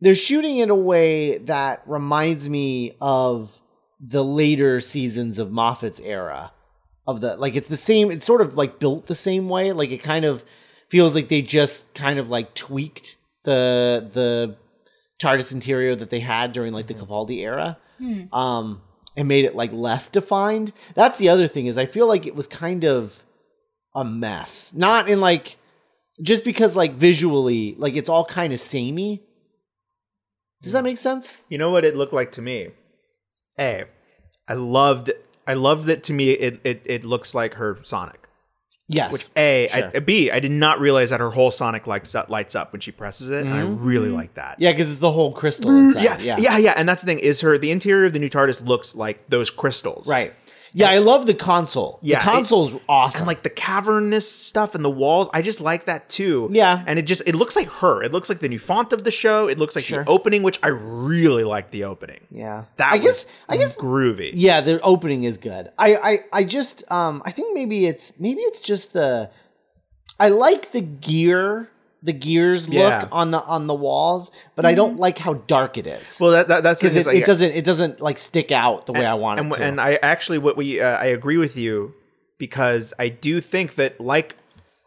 they're 0.00 0.14
shooting 0.14 0.58
it 0.58 0.64
in 0.64 0.70
a 0.70 0.74
way 0.74 1.38
that 1.38 1.82
reminds 1.86 2.48
me 2.48 2.96
of 3.00 3.58
the 3.98 4.24
later 4.24 4.80
seasons 4.80 5.38
of 5.38 5.50
Moffat's 5.50 6.00
era, 6.00 6.52
of 7.10 7.20
the 7.20 7.36
like 7.36 7.56
it's 7.56 7.68
the 7.68 7.76
same. 7.76 8.10
It's 8.10 8.24
sort 8.24 8.40
of 8.40 8.56
like 8.56 8.78
built 8.78 9.06
the 9.06 9.14
same 9.14 9.48
way. 9.48 9.72
Like 9.72 9.90
it 9.90 10.02
kind 10.02 10.24
of 10.24 10.44
feels 10.88 11.14
like 11.14 11.28
they 11.28 11.42
just 11.42 11.94
kind 11.94 12.18
of 12.18 12.28
like 12.28 12.54
tweaked 12.54 13.16
the 13.44 14.08
the 14.12 14.56
TARDIS 15.20 15.52
interior 15.52 15.94
that 15.94 16.10
they 16.10 16.20
had 16.20 16.52
during 16.52 16.72
like 16.72 16.86
the 16.86 16.94
mm-hmm. 16.94 17.12
Capaldi 17.12 17.40
era, 17.40 17.78
hmm. 17.98 18.32
um, 18.32 18.82
and 19.16 19.28
made 19.28 19.44
it 19.44 19.54
like 19.54 19.72
less 19.72 20.08
defined. 20.08 20.72
That's 20.94 21.18
the 21.18 21.28
other 21.28 21.46
thing 21.46 21.66
is 21.66 21.76
I 21.76 21.86
feel 21.86 22.06
like 22.06 22.26
it 22.26 22.34
was 22.34 22.46
kind 22.46 22.84
of 22.84 23.22
a 23.94 24.04
mess. 24.04 24.72
Not 24.74 25.08
in 25.08 25.20
like 25.20 25.56
just 26.22 26.44
because 26.44 26.76
like 26.76 26.94
visually 26.94 27.74
like 27.78 27.96
it's 27.96 28.08
all 28.08 28.24
kind 28.24 28.52
of 28.52 28.60
samey. 28.60 29.22
Does 30.62 30.72
that 30.72 30.80
mm. 30.80 30.84
make 30.84 30.98
sense? 30.98 31.40
You 31.48 31.58
know 31.58 31.70
what 31.70 31.84
it 31.84 31.96
looked 31.96 32.12
like 32.12 32.32
to 32.32 32.42
me? 32.42 32.68
A, 33.58 33.84
I 34.48 34.54
loved 34.54 35.10
I 35.50 35.54
love 35.54 35.86
that 35.86 36.04
to 36.04 36.12
me 36.12 36.30
it 36.30 36.60
it, 36.64 36.82
it 36.84 37.04
looks 37.04 37.34
like 37.34 37.54
her 37.54 37.78
Sonic. 37.82 38.20
Yes. 38.92 39.12
Which 39.12 39.28
A, 39.36 39.68
Sure. 39.70 39.92
I, 39.94 39.98
B, 40.00 40.32
I 40.32 40.40
did 40.40 40.50
not 40.50 40.80
realize 40.80 41.10
that 41.10 41.20
her 41.20 41.30
whole 41.30 41.52
Sonic 41.52 41.86
lights 41.86 42.12
up, 42.16 42.28
lights 42.28 42.56
up 42.56 42.72
when 42.72 42.80
she 42.80 42.90
presses 42.90 43.28
it, 43.30 43.44
and 43.44 43.54
I 43.54 43.62
mm-hmm. 43.62 43.84
really 43.84 44.08
like 44.08 44.34
that. 44.34 44.56
yeah, 44.58 44.72
because 44.72 44.90
it's 44.90 44.98
the 44.98 45.12
whole 45.12 45.32
crystal 45.32 45.70
mm, 45.70 45.86
inside. 45.86 46.02
yeah, 46.02 46.18
Yeah. 46.18 46.36
yeah, 46.38 46.58
yeah, 46.58 46.74
And 46.76 46.88
that's 46.88 47.02
the 47.02 47.06
thing 47.06 47.20
is 47.20 47.40
her 47.40 47.56
the 47.56 47.70
interior 47.70 48.06
of 48.06 48.12
the 48.12 48.18
new 48.18 48.28
TARDIS 48.28 48.66
looks 48.66 48.96
like 48.96 49.28
those 49.28 49.48
crystals, 49.48 50.08
Right. 50.08 50.34
Yeah, 50.72 50.88
I 50.90 50.98
love 50.98 51.26
the 51.26 51.34
console. 51.34 51.98
Yeah, 52.02 52.18
the 52.18 52.24
console's 52.24 52.76
awesome. 52.88 53.22
And 53.22 53.26
like 53.26 53.42
the 53.42 53.50
cavernous 53.50 54.30
stuff 54.30 54.74
and 54.74 54.84
the 54.84 54.90
walls, 54.90 55.28
I 55.34 55.42
just 55.42 55.60
like 55.60 55.86
that 55.86 56.08
too. 56.08 56.48
Yeah. 56.52 56.84
and 56.86 56.98
it 56.98 57.02
just 57.02 57.22
it 57.26 57.34
looks 57.34 57.56
like 57.56 57.68
her. 57.68 58.02
It 58.02 58.12
looks 58.12 58.28
like 58.28 58.38
the 58.40 58.48
new 58.48 58.58
font 58.58 58.92
of 58.92 59.04
the 59.04 59.10
show. 59.10 59.48
It 59.48 59.58
looks 59.58 59.74
like 59.74 59.84
Sure. 59.84 60.04
the 60.04 60.10
opening, 60.10 60.42
which 60.42 60.58
I 60.62 60.68
really 60.68 61.44
like 61.44 61.70
the 61.70 61.84
opening. 61.84 62.20
yeah. 62.30 62.64
That 62.76 62.92
I 62.92 62.98
guess 62.98 63.26
I 63.48 63.56
guess 63.56 63.74
groovy. 63.76 64.30
Yeah, 64.34 64.60
the 64.60 64.80
opening 64.82 65.24
is 65.24 65.38
good. 65.38 65.70
I, 65.78 65.96
I, 65.96 66.18
I 66.32 66.44
just, 66.44 66.84
um, 66.90 67.22
I 67.24 67.30
think 67.32 67.54
maybe 67.54 67.86
it's 67.86 68.12
maybe 68.18 68.40
it's 68.42 68.60
just 68.60 68.92
the, 68.92 69.30
I 70.18 70.28
like 70.28 70.72
the 70.72 70.82
gear, 70.82 71.70
the 72.02 72.12
gears 72.12 72.66
Yeah. 72.68 73.00
look 73.00 73.08
on 73.12 73.30
the 73.30 73.42
on 73.42 73.66
the 73.66 73.74
walls, 73.74 74.30
but 74.56 74.64
I 74.64 74.74
don't 74.74 74.98
like 74.98 75.18
how 75.18 75.34
dark 75.34 75.76
it 75.78 75.86
is 75.86 76.18
Well, 76.20 76.30
that, 76.32 76.48
that 76.48 76.62
that's 76.62 76.80
because 76.80 76.92
thing, 76.92 76.98
it, 76.98 77.00
is, 77.00 77.06
like, 77.06 77.16
it 77.18 77.26
doesn't 77.26 77.52
it 77.52 77.64
doesn't 77.64 78.00
like 78.00 78.18
stick 78.18 78.50
out 78.52 78.86
the 78.86 78.92
way 78.92 79.04
I 79.04 79.14
want 79.14 79.40
and, 79.40 79.52
it 79.52 79.56
to. 79.56 79.62
and 79.64 79.80
I 79.80 79.94
actually 80.02 80.38
what 80.38 80.56
we 80.56 80.80
uh, 80.80 80.86
I 80.96 81.06
agree 81.06 81.36
with 81.36 81.56
you 81.56 81.94
because 82.38 82.94
I 82.98 83.08
do 83.08 83.40
think 83.40 83.74
that 83.74 84.00
like 84.00 84.36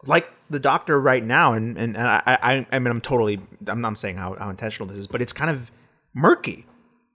like 0.04 0.28
the 0.50 0.58
doctor 0.58 1.00
right 1.00 1.24
now 1.24 1.52
and 1.52 1.78
and, 1.78 1.96
and 1.96 2.06
I, 2.06 2.22
I 2.26 2.66
I 2.72 2.78
mean 2.80 2.90
I'm 2.90 3.00
totally 3.00 3.40
I'm 3.68 3.80
not 3.80 3.98
saying 3.98 4.16
how, 4.16 4.34
how 4.34 4.50
intentional 4.50 4.88
this 4.88 4.98
is 4.98 5.06
but 5.06 5.22
it's 5.22 5.32
kind 5.32 5.50
of 5.50 5.70
murky. 6.14 6.66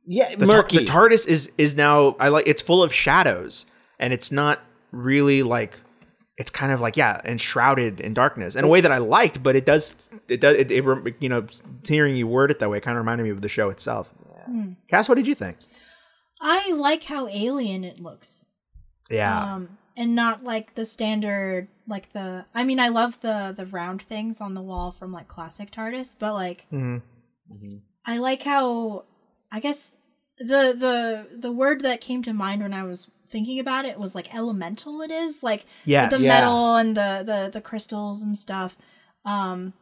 yeah, 0.06 0.30
The, 0.36 0.46
tar- 0.46 0.56
murky. 0.56 0.78
the 0.80 0.86
TARDIS 0.86 1.28
is 1.28 1.52
is 1.58 1.76
now 1.76 2.16
I 2.20 2.30
like 2.30 2.48
it's 2.48 2.62
full 2.62 2.82
of 2.82 2.94
shadows 2.94 3.66
and 4.00 4.14
it's 4.14 4.32
not 4.32 4.62
really 4.92 5.44
like 5.44 5.78
it's 6.40 6.50
kind 6.50 6.72
of 6.72 6.82
like 6.82 6.98
yeah 6.98 7.22
enshrouded 7.26 8.00
in 8.00 8.14
darkness 8.14 8.56
in 8.56 8.64
a 8.64 8.68
way 8.68 8.82
that 8.82 8.92
I 8.92 8.98
liked 8.98 9.44
but 9.44 9.56
it 9.56 9.66
does 9.66 10.10
it 10.28 10.40
does 10.40 10.56
it, 10.56 10.72
it 10.72 11.16
you 11.20 11.30
know 11.30 11.46
hearing 11.86 12.16
you 12.16 12.26
word 12.26 12.50
it 12.50 12.60
that 12.60 12.70
way 12.70 12.80
kind 12.80 12.98
of 12.98 13.04
reminded 13.04 13.26
me 13.26 13.30
of 13.30 13.42
the 13.42 13.50
show 13.50 13.70
itself. 13.70 14.14
Cass, 14.88 15.08
what 15.08 15.16
did 15.16 15.28
you 15.28 15.36
think? 15.36 15.58
I 16.42 16.72
like 16.72 17.04
how 17.04 17.28
alien 17.28 17.84
it 17.84 18.00
looks. 18.00 18.46
Yeah. 19.12 19.54
Um 19.54 19.78
and 19.96 20.16
not 20.16 20.44
like 20.46 20.76
the 20.76 20.86
standard 20.86 21.68
like 21.86 22.14
the 22.14 22.46
I 22.56 22.64
mean 22.64 22.80
I 22.80 22.88
love 22.88 23.20
the 23.20 23.54
the 23.56 23.66
round 23.66 24.02
things 24.02 24.40
on 24.40 24.54
the 24.54 24.62
wall 24.62 24.92
from 24.92 25.12
like 25.12 25.28
classic 25.28 25.70
TARDIS, 25.70 26.16
but 26.18 26.34
like 26.34 26.66
I 28.06 28.18
like 28.18 28.44
how 28.44 29.04
I 29.52 29.60
guess 29.60 29.98
the 30.38 30.74
the 30.74 31.28
the 31.38 31.52
word 31.52 31.82
that 31.82 32.00
came 32.00 32.24
to 32.24 32.34
mind 32.34 32.62
when 32.62 32.74
I 32.74 32.84
was 32.84 33.12
thinking 33.30 33.60
about 33.60 33.86
it 33.86 34.00
was 34.00 34.16
like 34.16 34.34
elemental 34.36 35.02
it 35.02 35.12
is 35.12 35.42
like 35.44 35.66
Yes. 35.86 36.16
the 36.16 36.22
Yeah. 36.24 36.30
metal 36.42 36.76
and 36.76 36.98
the 36.98 37.24
the 37.26 37.50
the 37.52 37.62
crystals 37.62 38.22
and 38.24 38.38
stuff 38.38 38.76
um 39.26 39.74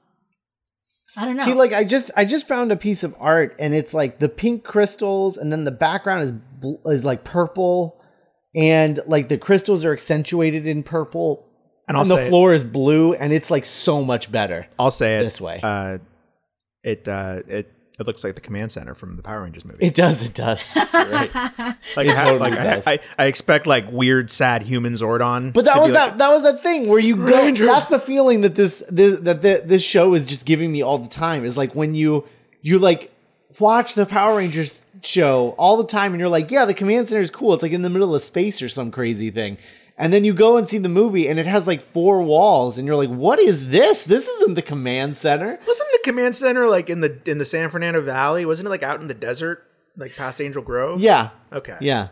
I 1.16 1.26
don't 1.26 1.36
know 1.36 1.46
See, 1.46 1.54
like 1.54 1.74
I 1.74 1.84
just 1.84 2.12
I 2.16 2.26
just 2.26 2.48
found 2.48 2.72
a 2.72 2.76
piece 2.76 3.04
of 3.04 3.16
art, 3.20 3.56
and 3.58 3.74
it's 3.74 3.92
like 3.92 4.20
the 4.20 4.30
pink 4.30 4.64
crystals, 4.64 5.36
and 5.38 5.52
then 5.52 5.64
the 5.64 5.72
background 5.72 6.24
is 6.26 6.32
bl- 6.60 6.90
is 6.92 7.06
like 7.06 7.24
purple, 7.24 8.00
and 8.54 9.00
like 9.08 9.28
the 9.28 9.40
crystals 9.40 9.84
are 9.84 9.92
accentuated 9.94 10.68
in 10.68 10.84
purple, 10.84 11.44
And 11.88 11.98
I'll 11.98 12.04
and 12.04 12.12
the 12.12 12.26
floor 12.30 12.54
is 12.54 12.64
blue, 12.64 13.16
and 13.16 13.34
it's 13.34 13.50
like 13.50 13.66
so 13.66 14.04
much 14.04 14.32
better. 14.32 14.68
I'll 14.78 14.92
say 14.92 15.18
it 15.18 15.24
this 15.24 15.42
way. 15.42 15.60
Uh, 15.64 15.98
it 16.84 17.08
uh, 17.08 17.42
it 17.48 17.72
it 18.00 18.06
looks 18.06 18.24
like 18.24 18.36
the 18.36 18.42
command 18.42 18.72
center 18.72 18.94
from 18.94 19.16
the 19.18 19.24
Power 19.24 19.42
Rangers 19.42 19.66
movie. 19.66 19.84
It 19.86 19.96
does, 19.96 20.22
it 20.24 20.34
does. 20.34 20.76
right. 20.94 21.34
like, 21.34 22.08
it 22.08 22.16
I, 22.16 22.24
totally 22.26 22.40
like 22.40 22.54
does. 22.54 22.86
I, 22.88 22.92
I, 22.94 23.00
I 23.18 23.26
expect 23.26 23.66
like 23.66 23.92
weird, 23.92 24.30
sad 24.32 24.62
human 24.62 24.94
Zordon. 24.94 25.52
But 25.52 25.66
that 25.66 25.82
was 25.82 25.92
that 25.94 26.10
like- 26.10 26.18
that 26.20 26.30
was 26.30 26.44
that 26.44 26.62
thing 26.62 26.88
where 26.88 27.00
you 27.00 27.16
go. 27.16 27.24
Rangers. 27.24 27.68
That's 27.68 27.88
the 27.88 28.00
feeling 28.00 28.42
that 28.42 28.56
this 28.56 28.84
this 28.90 29.20
that 29.22 29.42
the, 29.42 29.64
this 29.66 29.84
show 29.84 30.14
is 30.14 30.26
just 30.26 30.46
giving 30.46 30.72
me 30.72 30.82
all 30.82 31.00
the 31.00 31.10
time. 31.10 31.44
Is 31.44 31.58
like 31.58 31.74
when 31.74 31.96
you 31.96 32.28
you 32.62 32.78
like 32.80 33.12
watch 33.60 33.96
the 33.96 34.06
Power 34.06 34.38
Rangers 34.38 34.86
show 35.02 35.56
all 35.58 35.78
the 35.78 35.86
time, 35.88 36.14
and 36.14 36.20
you're 36.20 36.30
like, 36.30 36.52
yeah, 36.52 36.66
the 36.66 36.74
command 36.76 37.10
center 37.10 37.22
is 37.22 37.32
cool. 37.32 37.54
It's 37.54 37.64
like 37.64 37.72
in 37.72 37.82
the 37.82 37.90
middle 37.90 38.14
of 38.14 38.22
space 38.22 38.62
or 38.62 38.70
some 38.70 38.92
crazy 38.92 39.32
thing. 39.32 39.58
And 40.00 40.14
then 40.14 40.24
you 40.24 40.34
go 40.34 40.58
and 40.58 40.70
see 40.70 40.78
the 40.78 40.90
movie, 40.90 41.28
and 41.28 41.40
it 41.40 41.48
has 41.48 41.66
like 41.66 41.82
four 41.82 42.22
walls, 42.22 42.78
and 42.78 42.86
you're 42.86 42.96
like, 42.96 43.10
"What 43.10 43.40
is 43.40 43.70
this? 43.70 44.04
This 44.04 44.28
isn't 44.28 44.54
the 44.54 44.62
command 44.62 45.18
center." 45.18 45.58
Wasn't 45.68 45.90
the 45.92 46.00
command 46.04 46.36
center 46.36 46.68
like 46.68 46.90
in 46.90 47.02
the 47.02 47.20
in 47.26 47.40
the 47.40 47.46
San 47.46 47.70
Fernando 47.72 48.02
Valley? 48.02 48.46
Wasn't 48.46 48.68
it 48.68 48.70
like 48.70 48.84
out 48.84 49.02
in 49.02 49.08
the 49.08 49.16
desert, 49.16 49.64
like 49.96 50.16
past 50.16 50.40
Angel 50.40 50.62
Grove? 50.62 51.00
Yeah, 51.02 51.30
Okay. 51.52 51.78
yeah. 51.82 52.10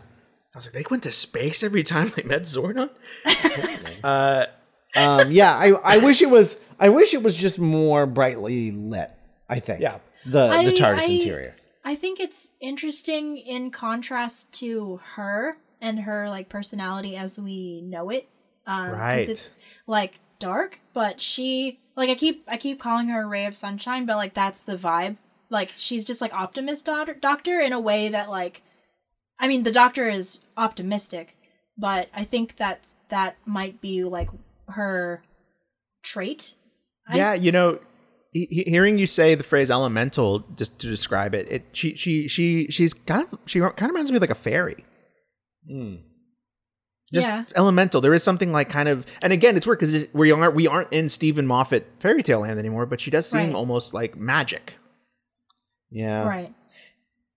I 0.54 0.58
was 0.58 0.66
like, 0.66 0.72
they 0.74 0.84
went 0.90 1.02
to 1.04 1.10
space 1.12 1.62
every 1.62 1.82
time 1.84 2.10
they 2.16 2.22
met 2.24 2.42
Zordon. 2.42 2.90
Um, 4.96 5.30
yeah, 5.30 5.54
I, 5.54 5.72
I 5.72 5.98
wish 5.98 6.22
it 6.22 6.30
was. 6.30 6.58
I 6.80 6.88
wish 6.88 7.12
it 7.12 7.22
was 7.22 7.36
just 7.36 7.58
more 7.58 8.06
brightly 8.06 8.70
lit. 8.72 9.12
I 9.48 9.60
think. 9.60 9.80
Yeah. 9.80 9.98
The 10.24 10.46
I- 10.46 10.64
the 10.64 10.72
TARDIS 10.72 11.00
I- 11.00 11.04
interior. 11.12 11.54
I 11.84 11.94
think 11.94 12.18
it's 12.18 12.52
interesting 12.60 13.36
in 13.36 13.70
contrast 13.70 14.52
to 14.60 15.00
her 15.14 15.58
and 15.86 16.00
her 16.00 16.28
like 16.28 16.48
personality 16.48 17.16
as 17.16 17.38
we 17.38 17.80
know 17.82 18.10
it. 18.10 18.28
Um, 18.66 18.90
Right. 18.92 19.10
Because 19.20 19.28
it's 19.28 19.54
like 19.86 20.18
dark, 20.38 20.80
but 20.92 21.20
she 21.20 21.78
like 21.96 22.10
I 22.10 22.14
keep 22.14 22.44
I 22.48 22.56
keep 22.56 22.80
calling 22.80 23.08
her 23.08 23.22
a 23.22 23.26
ray 23.26 23.46
of 23.46 23.56
sunshine, 23.56 24.04
but 24.06 24.16
like 24.16 24.34
that's 24.34 24.62
the 24.64 24.76
vibe. 24.76 25.16
Like 25.48 25.70
she's 25.70 26.04
just 26.04 26.20
like 26.20 26.34
optimist 26.34 26.84
daughter, 26.86 27.14
doctor 27.14 27.60
in 27.60 27.72
a 27.72 27.80
way 27.80 28.08
that 28.08 28.28
like, 28.28 28.62
I 29.38 29.46
mean 29.48 29.62
the 29.62 29.70
doctor 29.72 30.08
is 30.08 30.40
optimistic, 30.56 31.36
but 31.78 32.08
I 32.12 32.24
think 32.24 32.56
that 32.56 32.94
that 33.08 33.36
might 33.46 33.80
be 33.80 34.02
like 34.02 34.28
her 34.68 35.22
trait. 36.02 36.54
I- 37.08 37.16
yeah, 37.16 37.34
you 37.34 37.52
know, 37.52 37.78
he- 38.32 38.48
he- 38.50 38.64
hearing 38.70 38.98
you 38.98 39.06
say 39.06 39.34
the 39.36 39.44
phrase 39.44 39.70
elemental 39.70 40.40
just 40.56 40.78
to 40.80 40.88
describe 40.90 41.34
it, 41.34 41.46
it 41.50 41.62
she 41.72 41.94
she 41.96 42.26
she 42.28 42.66
she's 42.70 42.92
kind 42.92 43.26
of 43.32 43.38
she 43.46 43.60
kind 43.60 43.72
of 43.82 43.88
reminds 43.90 44.10
me 44.10 44.16
of 44.16 44.20
like 44.22 44.30
a 44.30 44.34
fairy. 44.34 44.84
Mm. 45.70 45.98
Just 47.12 47.28
Yeah. 47.28 47.44
elemental. 47.54 48.00
There 48.00 48.14
is 48.14 48.22
something 48.24 48.50
like 48.52 48.68
kind 48.68 48.88
of, 48.88 49.06
and 49.22 49.32
again, 49.32 49.56
it's 49.56 49.66
weird 49.66 49.78
because 49.78 50.08
we 50.12 50.32
aren't 50.32 50.54
we 50.54 50.66
aren't 50.66 50.92
in 50.92 51.08
Steven 51.08 51.46
Moffat 51.46 51.86
fairy 52.00 52.22
tale 52.22 52.40
land 52.40 52.58
anymore, 52.58 52.84
but 52.86 53.00
she 53.00 53.10
does 53.10 53.28
seem 53.28 53.46
Right. 53.46 53.54
almost 53.54 53.94
like 53.94 54.16
magic. 54.16 54.74
Yeah. 55.90 56.26
Right. 56.26 56.52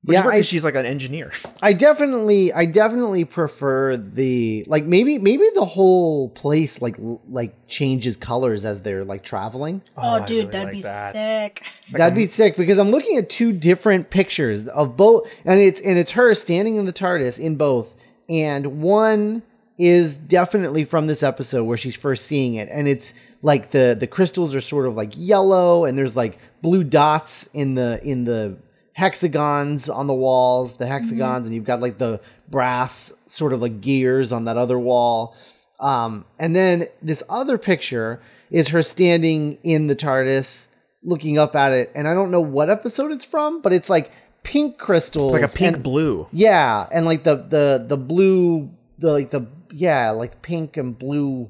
Which 0.05 0.13
Yeah, 0.15 0.25
I- 0.27 0.37
'cause 0.37 0.45
she's 0.47 0.63
like 0.63 0.75
an 0.75 0.85
engineer. 0.85 1.33
I 1.61 1.73
definitely, 1.73 2.53
I 2.53 2.65
definitely 2.65 3.25
prefer 3.25 3.97
the 3.97 4.63
like 4.65 4.85
maybe 4.85 5.17
maybe 5.17 5.43
the 5.53 5.65
whole 5.65 6.29
place 6.29 6.81
like 6.81 6.97
l- 6.97 7.21
like 7.29 7.67
changes 7.67 8.15
colors 8.15 8.63
as 8.63 8.81
they're 8.81 9.03
like 9.03 9.23
traveling. 9.23 9.81
Oh, 9.97 10.01
oh 10.01 10.23
I 10.23 10.25
dude, 10.25 10.29
really 10.37 10.51
that'd 10.51 10.65
like 10.67 10.73
be 10.73 10.81
that. 10.81 11.11
sick. 11.11 11.63
That'd 11.91 12.15
be 12.15 12.27
sick 12.27 12.55
because 12.55 12.77
I'm 12.79 12.91
looking 12.91 13.17
at 13.17 13.29
two 13.29 13.51
different 13.51 14.09
pictures 14.09 14.67
of 14.67 14.95
both, 14.95 15.29
and 15.43 15.59
it's 15.59 15.81
and 15.81 15.97
it's 15.97 16.11
her 16.11 16.33
standing 16.33 16.77
in 16.77 16.85
the 16.85 16.93
TARDIS 16.93 17.37
in 17.37 17.55
both, 17.57 17.93
and 18.29 18.81
one 18.81 19.43
is 19.77 20.17
definitely 20.17 20.83
from 20.83 21.07
this 21.07 21.23
episode 21.23 21.63
where 21.63 21.77
she's 21.77 21.95
first 21.95 22.25
seeing 22.25 22.55
it, 22.55 22.69
and 22.71 22.87
it's 22.87 23.13
like 23.41 23.71
the 23.71 23.95
the 23.99 24.07
crystals 24.07 24.53
are 24.53 24.61
sort 24.61 24.85
of 24.85 24.95
like 24.95 25.13
yellow, 25.15 25.85
and 25.85 25.97
there's 25.97 26.15
like 26.15 26.37
blue 26.61 26.83
dots 26.83 27.49
in 27.53 27.75
the 27.75 27.99
in 28.03 28.25
the 28.25 28.57
hexagons 28.93 29.89
on 29.89 30.07
the 30.07 30.13
walls, 30.13 30.77
the 30.77 30.85
hexagons, 30.85 31.45
and 31.47 31.55
you've 31.55 31.63
got 31.63 31.79
like 31.79 31.97
the 31.97 32.19
brass 32.49 33.13
sort 33.25 33.53
of 33.53 33.61
like 33.61 33.81
gears 33.81 34.31
on 34.31 34.45
that 34.45 34.57
other 34.57 34.77
wall. 34.77 35.35
Um, 35.79 36.25
and 36.37 36.55
then 36.55 36.87
this 37.01 37.23
other 37.29 37.57
picture 37.57 38.21
is 38.51 38.69
her 38.69 38.83
standing 38.83 39.57
in 39.63 39.87
the 39.87 39.95
TARDIS 39.95 40.67
looking 41.03 41.37
up 41.37 41.55
at 41.55 41.71
it. 41.71 41.91
And 41.95 42.07
I 42.07 42.13
don't 42.13 42.31
know 42.31 42.41
what 42.41 42.69
episode 42.69 43.11
it's 43.11 43.23
from, 43.23 43.61
but 43.61 43.71
it's 43.71 43.89
like 43.89 44.11
pink 44.43 44.77
crystals. 44.77 45.31
like 45.31 45.43
a 45.43 45.47
pink 45.47 45.75
and- 45.75 45.83
blue. 45.83 46.27
Yeah. 46.31 46.87
And 46.91 47.05
like 47.05 47.23
the, 47.23 47.35
the, 47.35 47.85
the 47.87 47.97
blue, 47.97 48.69
the, 48.97 49.11
like 49.11 49.31
the, 49.31 49.45
yeah, 49.71 50.11
like 50.11 50.41
pink 50.41 50.77
and 50.77 50.97
blue 50.97 51.49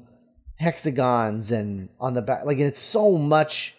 hexagons 0.56 1.50
and 1.50 1.88
on 1.98 2.14
the 2.14 2.22
back. 2.22 2.44
Like, 2.44 2.58
and 2.58 2.66
it's 2.66 2.80
so 2.80 3.12
much, 3.16 3.74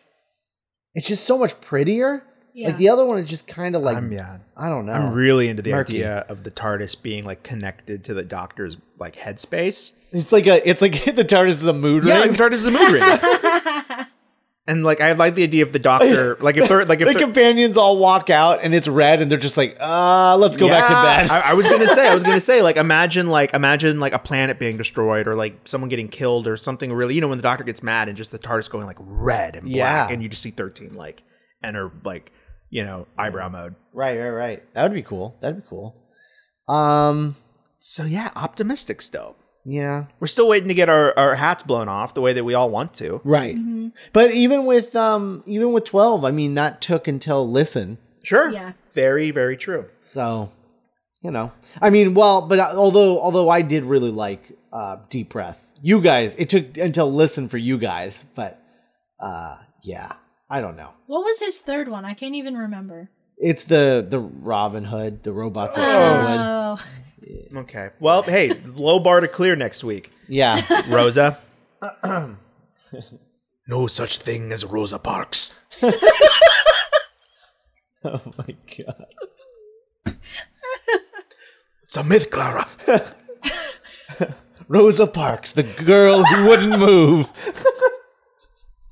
it's 0.96 1.08
just 1.08 1.24
so 1.26 1.38
much 1.38 1.60
prettier. 1.62 2.24
Yeah. 2.54 2.68
Like 2.68 2.78
the 2.78 2.90
other 2.90 3.06
one 3.06 3.20
is 3.20 3.30
just 3.30 3.48
kind 3.48 3.76
of 3.78 3.82
like, 3.82 3.96
I'm 3.98 4.12
yeah. 4.12 4.40
I 4.58 4.68
don't 4.68 4.86
know. 4.86 4.92
I'm 4.92 5.14
really 5.14 5.48
into 5.48 5.62
the 5.62 5.72
Murky. 5.72 5.94
idea 6.04 6.26
of 6.28 6.44
the 6.44 6.52
TARDIS 6.52 7.02
being 7.02 7.24
like 7.24 7.44
connected 7.44 8.04
to 8.06 8.14
the 8.14 8.24
Doctor's 8.24 8.76
like 9.00 9.16
headspace. 9.16 9.92
it's 10.12 10.34
like 10.34 10.48
a, 10.48 10.68
it's 10.70 10.82
like 10.82 11.06
the 11.16 11.24
TARDIS 11.24 11.48
is 11.50 11.66
a 11.68 11.72
mood 11.74 12.04
Yeah, 12.04 12.20
ring. 12.20 12.30
like 12.30 12.38
the 12.38 12.44
TARDIS 12.44 12.54
is 12.54 12.66
a 12.66 12.72
mood 12.72 12.92
ring. 12.92 13.02
and 14.68 14.84
like 14.84 15.02
I 15.02 15.14
like 15.14 15.36
the 15.36 15.44
idea 15.44 15.64
of 15.64 15.72
the 15.72 15.80
Doctor, 15.80 16.38
like 16.42 16.56
if 16.58 16.70
they're 16.70 16.86
like 16.86 17.02
if 17.02 17.08
the 17.08 17.20
companions 17.20 17.78
all 17.78 17.98
walk 17.98 18.30
out 18.30 18.60
and 18.62 18.74
it's 18.76 18.88
red 18.88 19.22
and 19.22 19.32
they're 19.32 19.40
just 19.40 19.58
like, 19.58 19.76
uh, 19.80 20.38
let's 20.38 20.56
go 20.58 20.68
back 20.68 20.88
to 20.88 20.94
Yeah, 20.94 21.02
bed. 21.24 21.32
I, 21.32 21.52
I 21.52 21.54
was 21.54 21.68
gonna 21.70 21.88
say, 21.88 22.08
I 22.08 22.14
was 22.14 22.24
gonna 22.24 22.40
say, 22.52 22.62
like, 22.62 22.78
imagine, 22.78 23.28
like, 23.28 23.54
imagine, 23.54 24.00
like, 24.00 24.14
a 24.14 24.20
planet 24.20 24.60
being 24.60 24.78
destroyed, 24.78 25.28
or 25.28 25.36
like 25.36 25.68
someone 25.68 25.90
getting 25.90 26.08
killed, 26.10 26.48
or 26.48 26.58
something 26.58 26.94
really, 26.94 27.16
you 27.16 27.22
know, 27.22 27.28
when 27.28 27.38
the 27.40 27.44
Doctor 27.44 27.64
gets 27.64 27.82
mad 27.82 28.08
and 28.08 28.18
just 28.18 28.32
the 28.32 28.40
TARDIS 28.40 28.70
going 28.70 28.86
like 28.86 28.98
red 29.00 29.56
and 29.56 29.64
black, 29.64 29.76
Yeah. 29.76 30.10
and 30.14 30.22
you 30.22 30.30
just 30.30 30.42
see 30.42 30.52
thirteen 30.52 30.94
like 30.94 31.24
enter 31.64 31.92
like, 32.04 32.32
you 32.70 32.84
know, 32.84 33.08
eyebrow 33.18 33.50
mode. 33.50 33.76
right, 33.94 34.18
right, 34.18 34.30
right. 34.30 34.74
That 34.74 34.84
would 34.84 34.94
be 34.94 35.02
cool. 35.02 35.38
That'd 35.42 35.64
be 35.64 35.68
cool. 35.70 35.96
Um, 36.68 37.36
So 37.80 38.04
yeah, 38.04 38.30
optimistic 38.36 39.02
still. 39.02 39.36
Yeah. 39.64 40.06
We're 40.20 40.28
still 40.28 40.48
waiting 40.48 40.68
to 40.70 40.74
get 40.74 40.90
our, 40.90 41.18
our 41.18 41.36
hats 41.36 41.64
blown 41.64 41.88
off 41.88 42.14
the 42.14 42.22
way 42.22 42.34
that 42.34 42.44
we 42.44 42.54
all 42.54 42.70
want 42.70 42.94
to. 42.96 43.22
Right. 43.24 43.56
But 44.14 44.32
even 44.32 44.66
with 44.66 44.96
um 44.96 45.44
even 45.46 45.72
with 45.72 45.86
12, 45.86 46.26
I 46.26 46.32
mean 46.32 46.56
that 46.56 46.82
took 46.82 47.08
until 47.08 47.50
listen. 47.50 47.98
Sure. 48.24 48.50
Yeah. 48.50 48.74
Very, 48.94 49.32
very 49.32 49.58
true. 49.58 49.86
So, 50.02 50.52
you 51.22 51.32
know. 51.32 51.52
I 51.82 51.90
mean, 51.90 52.14
well, 52.14 52.42
but 52.42 52.60
although 52.60 53.20
although 53.22 53.50
I 53.50 53.62
did 53.62 53.84
really 53.84 54.12
like 54.12 54.58
uh 54.74 54.98
Deep 55.10 55.30
Breath. 55.30 55.66
You 55.84 56.02
guys, 56.02 56.36
it 56.38 56.50
took 56.50 56.78
until 56.78 57.12
listen 57.12 57.50
for 57.50 57.58
you 57.58 57.78
guys, 57.78 58.24
but 58.36 58.62
uh 59.20 59.58
yeah, 59.84 60.14
I 60.50 60.62
don't 60.62 60.76
know. 60.76 60.90
What 61.08 61.24
was 61.24 61.40
his 61.40 61.60
third 61.60 61.88
one? 61.88 62.06
I 62.06 62.14
can't 62.14 62.36
even 62.36 62.58
remember. 62.58 63.10
It's 63.38 63.64
the 63.64 64.06
the 64.08 64.20
Robin 64.20 64.86
Hood, 64.86 65.24
the 65.24 65.34
robots 65.34 65.78
of 65.78 65.84
Sherwood. 65.84 66.80
Okay. 67.56 67.90
Well, 68.00 68.24
hey, 68.24 68.54
low 68.66 69.00
bar 69.00 69.20
to 69.20 69.28
clear 69.28 69.56
next 69.56 69.84
week. 69.84 70.12
Yeah. 70.28 70.60
Rosa. 70.90 71.38
no 73.68 73.88
such 73.88 74.18
thing 74.20 74.52
as 74.52 74.66
Rosa 74.66 75.00
Parks. 75.00 75.58
oh 78.04 78.22
my 78.38 78.56
god. 78.78 79.06
It's 81.84 81.98
a 81.98 82.04
myth, 82.04 82.32
Clara. 82.32 82.68
Rosa 84.68 85.08
Parks, 85.08 85.52
the 85.52 85.64
girl 85.64 86.24
who 86.24 86.46
wouldn't 86.46 86.80
move. 86.80 87.32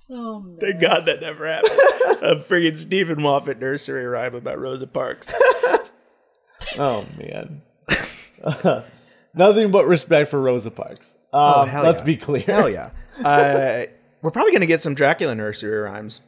oh 0.09 0.41
man. 0.41 0.57
Thank 0.59 0.81
God 0.81 1.05
that 1.05 1.21
never 1.21 1.47
happened. 1.47 1.79
a 2.21 2.35
friggin' 2.47 2.75
Steven 2.77 3.21
Moffat 3.21 3.59
nursery 3.59 4.05
rhyme 4.05 4.35
about 4.35 4.59
Rosa 4.59 4.87
Parks. 4.87 5.33
Oh 6.77 7.05
man. 7.17 7.61
Nothing 9.33 9.71
but 9.71 9.85
respect 9.87 10.29
for 10.31 10.41
Rosa 10.41 10.71
Parks. 10.71 11.15
Um, 11.33 11.41
Oh, 11.41 11.65
hell 11.65 11.83
let's 11.83 11.99
yeah. 11.99 12.05
be 12.05 12.17
clear. 12.17 12.41
Hell 12.43 12.69
yeah. 12.71 12.89
Uh, 13.23 13.85
we're 14.21 14.31
probably 14.31 14.51
gonna 14.51 14.65
get 14.65 14.81
some 14.81 14.95
Dracula 14.95 15.35
nursery 15.35 15.77
rhymes. 15.77 16.21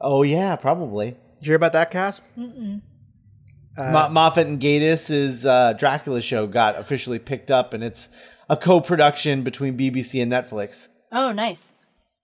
Oh 0.00 0.22
yeah, 0.22 0.56
probably. 0.56 1.10
Did 1.12 1.16
you 1.40 1.46
hear 1.50 1.56
about 1.56 1.72
that, 1.74 1.90
Cass? 1.90 2.20
Mo- 2.36 4.08
Moffat 4.08 4.46
and 4.46 4.60
Gatiss' 4.60 5.44
uh, 5.44 5.72
Dracula 5.74 6.20
show 6.20 6.46
got 6.46 6.76
officially 6.78 7.18
picked 7.18 7.50
up, 7.50 7.74
and 7.74 7.82
it's 7.84 8.08
a 8.48 8.56
co-production 8.56 9.42
between 9.42 9.76
BBC 9.76 10.22
and 10.22 10.30
Netflix. 10.32 10.88
Oh, 11.12 11.32
nice. 11.32 11.74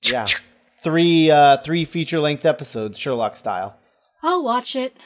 Yeah, 0.02 0.26
three 0.82 1.30
uh, 1.30 1.58
three 1.58 1.84
feature-length 1.84 2.44
episodes, 2.44 2.98
Sherlock 2.98 3.36
style. 3.36 3.76
I'll 4.22 4.42
watch 4.44 4.76
it. 4.76 4.96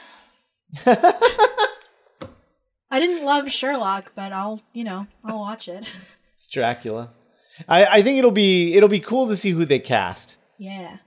I 2.95 2.99
didn't 2.99 3.25
love 3.25 3.51
Sherlock, 3.51 4.13
but 4.15 4.31
I'll, 4.31 4.61
you 4.73 4.83
know, 4.85 5.07
I'll 5.23 5.39
watch 5.39 5.67
it. 5.67 5.91
It's 6.33 6.47
Dracula. 6.49 7.11
I, 7.67 7.85
I 7.85 8.01
think 8.01 8.17
it'll 8.19 8.29
be 8.31 8.75
it'll 8.75 8.89
be 8.89 8.99
cool 8.99 9.27
to 9.27 9.37
see 9.37 9.51
who 9.51 9.63
they 9.65 9.79
cast. 9.79 10.37
yeah. 10.59 10.97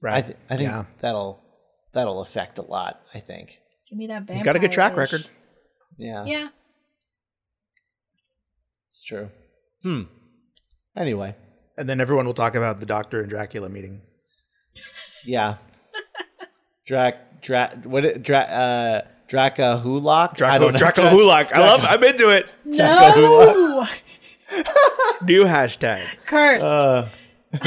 Right. 0.00 0.16
I, 0.16 0.20
th- 0.22 0.36
I 0.50 0.56
think 0.56 0.68
Yeah. 0.70 0.84
that'll 1.00 1.40
that'll 1.92 2.20
affect 2.20 2.58
a 2.58 2.62
lot. 2.62 3.00
I 3.14 3.20
think. 3.20 3.60
Give 3.88 3.96
me 3.98 4.08
that 4.08 4.18
vampire. 4.22 4.36
He's 4.36 4.42
got 4.44 4.56
a 4.56 4.58
good 4.58 4.72
track 4.72 4.96
record. 4.96 5.28
Yeah, 5.98 6.24
Yeah. 6.24 6.48
it's 8.88 9.02
true. 9.02 9.30
Hmm. 9.82 10.02
Anyway, 10.96 11.34
And 11.78 11.88
then 11.88 12.00
everyone 12.00 12.26
will 12.26 12.34
talk 12.34 12.54
about 12.56 12.80
the 12.80 12.86
Doctor 12.86 13.20
and 13.20 13.30
Dracula 13.30 13.68
meeting. 13.68 14.00
yeah. 15.24 15.56
Drac 16.86 17.40
Drac 17.40 17.84
what 17.84 18.04
it, 18.04 18.22
Drac 18.22 18.48
uh 18.50 19.02
Draca 19.32 19.82
Hulock? 19.82 20.42
I 20.42 20.58
don't 20.58 20.76
Draco, 20.76 21.04
know. 21.04 21.10
Draco 21.10 21.48
Hulak. 21.48 21.52
I 21.52 21.60
love 21.60 21.84
I'm 21.84 22.04
into 22.04 22.28
it. 22.28 22.46
No. 22.64 23.86
New 25.22 25.44
hashtag. 25.44 26.24
Cursed. 26.26 26.66
Uh, 26.66 27.06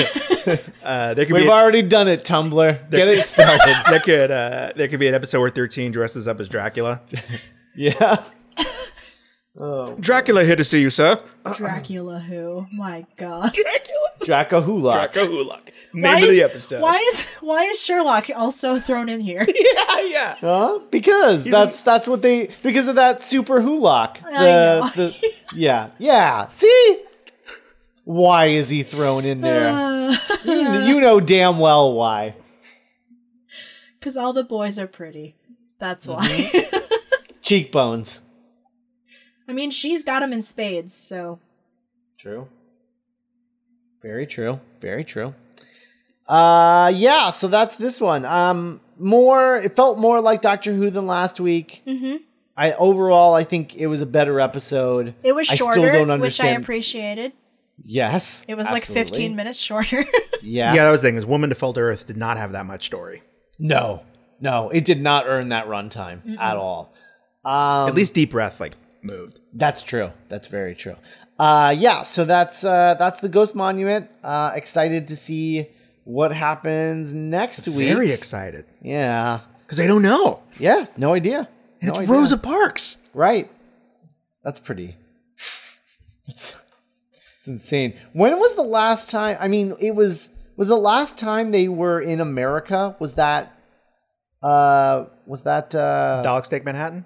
Uh, 0.84 1.16
there 1.16 1.26
could 1.26 1.34
we've 1.34 1.44
be 1.46 1.50
a, 1.50 1.52
already 1.52 1.82
done 1.82 2.08
it, 2.08 2.24
Tumblr. 2.24 2.92
Get 2.92 3.08
it 3.08 3.26
started. 3.28 3.76
there 3.90 4.00
could 4.00 4.30
uh, 4.30 4.72
there 4.76 4.88
could 4.88 5.00
be 5.00 5.08
an 5.08 5.16
episode 5.16 5.40
where 5.40 5.50
13 5.50 5.92
dresses 5.92 6.28
up 6.28 6.40
as 6.40 6.48
Dracula. 6.48 7.02
yeah. 7.76 8.24
Dracula 9.58 10.44
here 10.44 10.58
to 10.58 10.66
see 10.66 10.82
you, 10.82 10.90
sir. 10.90 11.22
Dracula 11.54 12.20
who? 12.20 12.68
My 12.74 13.06
god. 13.16 13.54
Dracula. 13.54 14.10
Draco 14.26 14.62
Hulock. 14.62 15.14
Draco 15.14 15.28
Hulak. 15.28 15.70
Name 15.94 16.04
Why 16.04 16.18
of 16.18 16.24
is, 16.24 16.36
the 16.36 16.42
episode. 16.44 16.82
Why 16.82 16.98
is 16.98 17.26
why 17.36 17.64
is 17.64 17.82
Sherlock 17.82 18.30
also 18.36 18.80
thrown 18.80 19.08
in 19.08 19.22
here? 19.22 19.46
Yeah, 19.56 20.02
yeah. 20.02 20.36
Huh? 20.36 20.80
Because 20.90 21.46
that's 21.46 21.82
that's 21.82 22.08
what 22.08 22.22
they 22.22 22.50
because 22.64 22.88
of 22.88 22.96
that 22.96 23.20
Superwholock. 23.20 24.22
The, 24.22 24.92
the 24.96 25.34
yeah 25.56 25.92
yeah. 26.00 26.48
See, 26.50 27.04
why 28.04 28.48
is 28.48 28.70
he 28.70 28.84
thrown 28.84 29.24
in 29.26 29.42
there? 29.42 29.72
Uh, 29.72 30.86
you 30.86 31.00
know 31.00 31.20
damn 31.20 31.60
well 31.60 31.94
why. 31.94 32.36
Cuz 34.02 34.18
all 34.18 34.34
the 34.34 34.44
boys 34.44 34.78
are 34.78 34.88
pretty. 34.88 35.36
That's 35.80 36.08
why. 36.08 36.28
Mm-hmm. 36.28 37.32
Cheekbones. 37.42 38.22
I 39.48 39.54
mean, 39.54 39.72
she's 39.72 40.04
got 40.04 40.24
him 40.24 40.34
in 40.34 40.42
spades, 40.42 40.96
so 40.96 41.40
True. 42.18 42.48
Very 44.02 44.26
true. 44.26 44.60
Very 44.82 45.04
true. 45.04 45.34
Uh 46.28 46.92
yeah, 46.96 47.30
so 47.30 47.48
that's 47.48 47.76
this 47.76 48.02
one. 48.02 48.26
Um 48.26 48.82
more 48.98 49.58
it 49.58 49.76
felt 49.76 50.00
more 50.00 50.22
like 50.22 50.42
Doctor 50.42 50.74
Who 50.74 50.90
than 50.90 51.06
last 51.06 51.40
week. 51.40 51.84
Mm-hmm. 51.86 52.18
I 52.58 52.72
overall 52.74 53.36
I 53.36 53.44
think 53.44 53.76
it 53.76 53.88
was 53.88 54.02
a 54.02 54.06
better 54.06 54.40
episode. 54.40 55.16
it 55.24 55.36
was 55.36 55.50
I 55.50 55.56
still 55.56 55.74
shorter, 55.74 56.06
don't 56.06 56.20
which 56.20 56.40
I 56.42 56.48
appreciated. 56.50 57.34
Yes. 57.84 58.46
It 58.48 58.56
was 58.56 58.72
like 58.72 58.84
15 58.84 59.36
minutes 59.36 59.60
shorter. 59.60 60.04
Yeah. 60.42 60.76
Yeah, 60.76 60.84
that 60.86 60.92
was 60.92 61.02
the 61.02 61.08
thing. 61.08 61.18
Is 61.18 61.26
Woman 61.26 61.50
to 61.50 61.56
Fell 61.56 61.74
to 61.74 61.82
Earth 61.82 62.06
did 62.06 62.18
not 62.18 62.38
have 62.38 62.52
that 62.52 62.68
much 62.68 62.86
story. 62.86 63.24
No, 63.58 64.04
no, 64.40 64.70
it 64.70 64.86
did 64.86 65.02
not 65.02 65.26
earn 65.28 65.50
that 65.50 65.66
runtime 65.66 66.38
at 66.40 66.56
all. 66.56 66.94
Um, 67.44 67.88
At 67.90 67.96
least 67.96 68.14
Deep 68.14 68.30
Breath 68.30 68.60
like 68.60 68.76
moved. 69.06 69.40
That's 69.54 69.84
true. 69.84 70.12
That's 70.30 70.48
very 70.48 70.76
true. 70.76 70.96
Uh, 71.38 71.74
yeah. 71.78 72.04
So 72.04 72.26
that's 72.26 72.64
uh, 72.64 72.96
that's 72.96 73.20
the 73.20 73.30
Ghost 73.30 73.56
Monument. 73.56 74.10
Uh, 74.24 74.52
excited 74.56 75.08
to 75.10 75.16
see 75.16 75.68
what 76.04 76.32
happens 76.32 77.14
next 77.14 77.68
week. 77.68 77.88
Very 77.88 78.12
excited 78.12 78.66
yeah. 78.82 79.40
because 79.66 79.80
I 79.80 79.88
don't 79.88 80.02
know. 80.02 80.42
Yeah. 80.60 80.86
No 80.98 81.14
idea. 81.14 81.50
And 81.82 81.88
no 81.88 81.94
it's 81.94 82.00
idea. 82.00 82.14
Rosa 82.14 82.38
Parks. 82.38 82.98
Right. 83.14 83.52
That's 84.44 84.60
pretty. 84.60 84.98
It's, 86.28 86.62
it's 87.40 87.48
insane. 87.48 87.98
When 88.14 88.40
was 88.40 88.56
the 88.56 88.64
last 88.64 89.10
time? 89.12 89.38
I 89.40 89.48
mean, 89.48 89.76
it 89.80 89.96
was 89.96 90.30
was 90.58 90.68
the 90.68 90.78
last 90.78 91.18
time 91.18 91.52
they 91.52 91.68
were 91.68 92.00
in 92.00 92.22
America. 92.22 92.96
Was 93.00 93.14
that? 93.14 93.52
Uh, 94.42 95.06
was 95.26 95.44
that? 95.44 95.74
Uh, 95.76 96.24
Daleks 96.26 96.50
Take 96.50 96.64
Manhattan. 96.64 97.06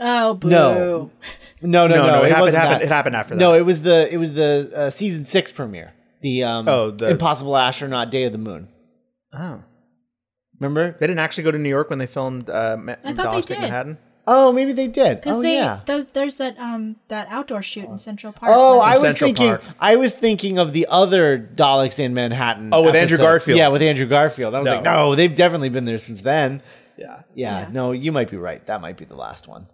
Oh, 0.00 0.34
boo. 0.34 0.48
No. 0.48 1.10
no, 1.60 1.86
no, 1.86 1.96
no, 1.96 1.96
No, 1.96 2.06
no, 2.06 2.24
it 2.24 2.30
happened- 2.32 2.54
happened- 2.54 2.82
it 2.82 2.88
happened 2.88 3.16
after 3.16 3.34
that. 3.34 3.40
No, 3.40 3.54
it 3.54 3.64
was 3.66 3.82
the 3.82 4.12
it 4.12 4.16
was 4.18 4.34
the 4.34 4.70
uh, 4.74 4.90
season 4.90 5.24
six 5.24 5.50
premiere. 5.52 5.92
The 6.20 6.44
um, 6.44 6.68
Oh, 6.68 6.90
the- 6.90 7.08
Impossible 7.10 7.56
Astronaut 7.56 8.10
Day 8.10 8.24
of 8.24 8.32
the 8.32 8.38
Moon. 8.38 8.68
Oh, 9.32 9.62
Remember? 10.60 10.96
they 10.98 11.06
didn't 11.06 11.20
actually 11.20 11.44
go 11.44 11.50
to 11.52 11.58
New 11.58 11.68
York 11.68 11.90
when 11.90 11.98
they 11.98 12.06
filmed 12.06 12.48
uh, 12.50 12.76
Ma- 12.78 12.94
I 13.04 13.12
thought 13.12 13.26
Dalek 13.28 13.46
they 13.46 13.54
did. 13.54 13.60
Manhattan. 13.60 13.98
Oh, 14.30 14.52
maybe 14.52 14.72
they 14.72 14.88
did. 14.88 15.20
Because 15.22 15.38
oh, 15.38 15.42
they 15.42 15.54
yeah. 15.56 15.80
those, 15.86 16.06
there's 16.06 16.36
that 16.36 16.58
um 16.58 16.96
that 17.08 17.28
outdoor 17.30 17.62
shoot 17.62 17.86
in 17.88 17.96
Central 17.96 18.32
Park. 18.32 18.52
Oh, 18.54 18.74
where 18.78 18.86
I 18.86 18.94
was 18.94 19.02
Central 19.04 19.28
thinking. 19.28 19.48
Park. 19.48 19.62
I 19.80 19.96
was 19.96 20.12
thinking 20.12 20.58
of 20.58 20.72
the 20.74 20.86
other 20.90 21.38
Daleks 21.38 21.98
in 21.98 22.12
Manhattan. 22.12 22.68
Oh, 22.74 22.82
with 22.82 22.94
Andrew. 22.94 23.16
Garfield. 23.16 23.56
Yeah, 23.58 23.68
with 23.68 23.80
Andrew 23.80 24.04
Garfield. 24.06 24.54
I 24.54 24.58
was 24.58 24.66
No. 24.66 24.74
like, 24.74 24.84
no, 24.84 25.14
they've 25.14 25.34
definitely 25.34 25.70
been 25.70 25.86
there 25.86 25.96
since 25.98 26.20
then. 26.20 26.60
Yeah. 26.98 27.22
Yeah, 27.34 27.60
Yeah. 27.60 27.68
no, 27.72 27.92
you 27.92 28.12
might 28.12 28.30
be 28.30 28.36
right. 28.36 28.64
That 28.66 28.80
might 28.82 28.96
be 28.98 29.04
the 29.06 29.16
last 29.16 29.48
one 29.48 29.66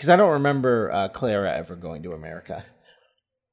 because 0.00 0.08
I 0.08 0.16
don't 0.16 0.32
remember 0.32 0.90
uh, 0.90 1.08
Clara 1.08 1.54
ever 1.54 1.76
going 1.76 2.02
to 2.04 2.12
America. 2.12 2.64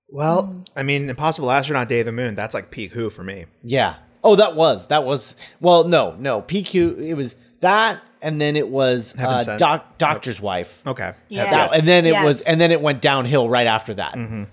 Well, 0.07 0.63
I 0.77 0.83
mean, 0.83 1.09
Impossible 1.09 1.51
Astronaut 1.51 1.89
Day 1.89 1.99
of 1.99 2.05
the 2.05 2.13
Moon. 2.13 2.35
That's 2.35 2.53
like 2.53 2.71
peak 2.71 2.93
Who 2.93 3.09
for 3.09 3.21
me. 3.21 3.47
Yeah. 3.63 3.95
Oh, 4.23 4.37
that 4.37 4.55
was 4.55 4.87
that 4.87 5.03
was. 5.03 5.35
Well, 5.59 5.83
no, 5.89 6.15
no. 6.17 6.41
PQ. 6.41 6.99
It 6.99 7.15
was 7.15 7.35
that, 7.59 8.01
and 8.21 8.39
then 8.39 8.55
it 8.55 8.69
was 8.69 9.13
uh, 9.19 9.57
doc, 9.57 9.97
Doctor's 9.97 10.39
Wife. 10.39 10.81
Okay. 10.87 11.13
Yeah. 11.27 11.51
That- 11.51 11.71
Yes, 11.71 11.73
and 11.79 11.83
then 11.83 12.05
it 12.05 12.23
was, 12.23 12.47
and 12.47 12.61
then 12.61 12.71
it 12.71 12.79
went 12.79 13.01
downhill 13.01 13.49
right 13.49 13.67
after 13.67 13.93
that. 13.95 14.13
Mm-hmm. 14.13 14.43
It 14.43 14.47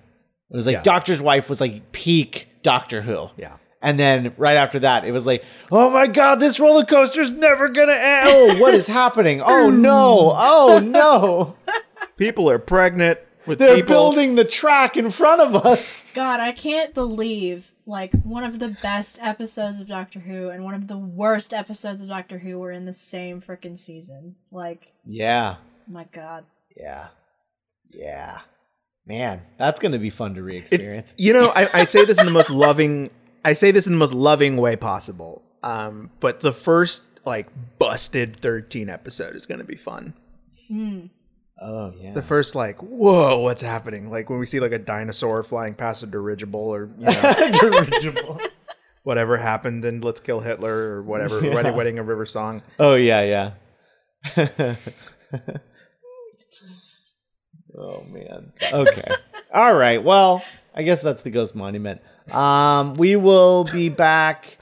was 0.57 0.67
like 0.67 0.75
Yeah. 0.75 0.83
Doctor's 0.83 1.23
Wife 1.23 1.49
was 1.49 1.61
like 1.61 1.93
peak 1.93 2.49
Doctor 2.65 3.03
Who. 3.03 3.31
Yeah. 3.37 3.59
And 3.81 4.01
then 4.01 4.33
right 4.39 4.57
after 4.57 4.79
that, 4.79 5.05
it 5.05 5.13
was 5.13 5.27
like, 5.27 5.45
oh 5.71 5.91
my 5.91 6.07
god, 6.07 6.37
this 6.41 6.59
roller 6.59 6.87
coaster's 6.87 7.31
never 7.31 7.69
gonna 7.69 7.93
end. 7.93 8.29
Oh, 8.31 8.57
what 8.59 8.73
is 8.73 8.87
happening? 8.87 9.43
Oh 9.43 9.69
no! 9.69 10.33
Oh 10.37 10.81
no! 10.83 11.55
People 12.17 12.49
are 12.51 12.59
pregnant 12.59 13.19
with 13.47 13.59
They're 13.59 13.77
people. 13.77 13.89
building 13.89 14.35
the 14.37 14.45
track 14.45 14.97
in 14.97 15.11
front 15.11 15.41
of 15.43 15.55
us. 15.67 16.11
God, 16.15 16.41
I 16.41 16.53
can't 16.53 16.95
believe 16.95 17.73
like 17.87 18.13
one 18.23 18.45
of 18.45 18.59
the 18.61 18.69
best 18.83 19.19
episodes 19.21 19.81
of 19.81 19.89
Doctor 19.89 20.21
Who 20.21 20.49
and 20.49 20.65
one 20.65 20.75
of 20.75 20.89
the 20.89 20.97
worst 20.97 21.53
episodes 21.53 22.03
of 22.03 22.09
Doctor 22.09 22.39
Who 22.39 22.59
were 22.59 22.71
in 22.73 22.85
the 22.87 22.93
same 22.93 23.41
freaking 23.43 23.77
season. 23.77 24.37
Like, 24.51 24.93
Yeah, 25.05 25.57
my 25.89 26.05
God. 26.13 26.45
yeah, 26.77 27.09
yeah. 27.91 28.41
Man, 29.07 29.43
that's 29.59 29.81
gonna 29.81 29.99
be 29.99 30.09
fun 30.09 30.33
to 30.35 30.41
It- 30.41 30.45
re-experience. 30.45 31.15
you 31.19 31.35
know, 31.35 31.53
I, 31.55 31.69
I 31.75 31.85
say 31.85 32.05
this 32.07 32.19
in 32.19 32.25
the 32.25 32.33
most 32.33 32.49
loving. 32.49 33.11
I 33.45 33.53
say 33.53 33.71
this 33.71 33.87
in 33.87 33.93
the 33.93 33.99
most 33.99 34.15
loving 34.15 34.57
way 34.57 34.77
possible. 34.77 35.43
Um, 35.63 36.11
but 36.21 36.41
the 36.41 36.53
first 36.53 37.03
like 37.27 37.49
busted 37.79 38.35
thirteen 38.37 38.89
episode 38.89 39.37
is 39.37 39.45
going 39.45 39.59
to 39.59 39.65
be 39.67 39.77
fun. 39.77 40.15
Oh 41.61 41.93
yeah. 41.99 42.13
The 42.13 42.23
first 42.23 42.55
like, 42.55 42.79
whoa, 42.83 43.39
what's 43.39 43.63
happening? 43.63 44.11
Like 44.11 44.29
when 44.31 44.39
we 44.39 44.47
see 44.47 44.61
like 44.61 44.73
a 44.73 44.79
dinosaur 44.79 45.43
flying 45.43 45.75
past 45.75 46.03
a 46.03 46.07
dirigible, 46.07 46.61
or 46.61 46.91
you 46.99 47.07
know, 47.07 47.35
Dirigible. 47.61 48.41
whatever 49.03 49.37
happened 49.37 49.85
and 49.85 50.03
Let's 50.05 50.21
Kill 50.21 50.41
Hitler, 50.41 50.75
or 50.75 51.03
whatever, 51.03 51.41
Wedding, 51.41 51.77
Wedding 51.77 51.99
of 51.99 52.07
River 52.09 52.27
Song. 52.27 52.63
oh 52.79 52.95
yeah, 52.95 53.23
yeah. 53.23 53.51
oh 57.79 58.05
man. 58.11 58.53
Okay. 58.73 59.11
All 59.53 59.77
right. 59.77 60.03
Well, 60.03 60.43
I 60.75 60.83
guess 60.83 61.03
that's 61.03 61.23
the 61.23 61.31
Ghost 61.31 61.55
Monument. 61.55 62.01
Um, 62.31 62.95
we 62.95 63.17
will 63.17 63.65
be 63.65 63.89
back 63.89 64.59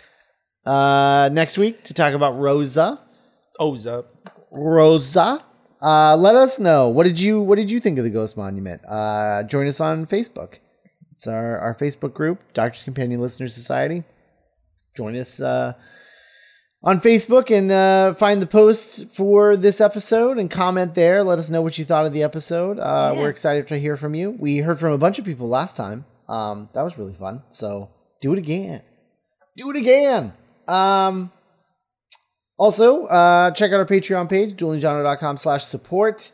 uh 0.64 1.28
next 1.32 1.58
week 1.58 1.82
to 1.84 1.94
talk 1.94 2.14
about 2.14 2.38
Rosa. 2.38 3.00
Oza. 3.60 4.04
Rosa. 4.50 5.44
Uh, 5.82 6.16
let 6.16 6.34
us 6.36 6.60
know 6.60 6.88
what 6.88 7.04
did 7.04 7.18
you 7.18 7.40
what 7.42 7.56
did 7.56 7.70
you 7.70 7.80
think 7.80 7.98
of 7.98 8.04
the 8.04 8.10
Ghost 8.10 8.36
Monument? 8.36 8.80
Uh, 8.86 9.42
join 9.42 9.66
us 9.66 9.80
on 9.80 10.06
Facebook. 10.06 10.54
It's 11.16 11.26
our 11.26 11.58
our 11.58 11.74
Facebook 11.74 12.14
group, 12.14 12.40
Doctors 12.52 12.84
Companion 12.84 13.20
Listeners 13.20 13.54
Society. 13.54 14.04
Join 14.96 15.16
us 15.16 15.40
uh, 15.40 15.72
on 16.84 17.00
Facebook 17.00 17.50
and 17.56 17.72
uh, 17.72 18.14
find 18.14 18.40
the 18.42 18.46
posts 18.46 19.02
for 19.14 19.56
this 19.56 19.80
episode 19.80 20.38
and 20.38 20.50
comment 20.50 20.94
there. 20.94 21.24
Let 21.24 21.38
us 21.38 21.50
know 21.50 21.62
what 21.62 21.78
you 21.78 21.84
thought 21.84 22.06
of 22.06 22.12
the 22.12 22.22
episode. 22.22 22.78
Uh, 22.78 23.12
Yeah. 23.14 23.20
We're 23.20 23.30
excited 23.30 23.66
to 23.68 23.78
hear 23.78 23.96
from 23.96 24.14
you. 24.14 24.30
We 24.30 24.58
heard 24.58 24.78
from 24.78 24.92
a 24.92 24.98
bunch 24.98 25.18
of 25.18 25.24
people 25.24 25.48
last 25.48 25.76
time. 25.76 26.04
Um, 26.28 26.68
that 26.74 26.82
was 26.82 26.96
really 26.98 27.14
fun. 27.14 27.42
So 27.50 27.90
do 28.20 28.32
it 28.32 28.38
again. 28.38 28.82
Do 29.56 29.70
it 29.70 29.76
again. 29.76 30.32
Um, 30.68 31.32
also, 32.62 33.06
uh, 33.06 33.50
check 33.50 33.72
out 33.72 33.80
our 33.80 33.86
Patreon 33.86 34.28
page, 34.28 34.54
duelinggenre.com 34.56 35.36
slash 35.36 35.64
support. 35.64 36.30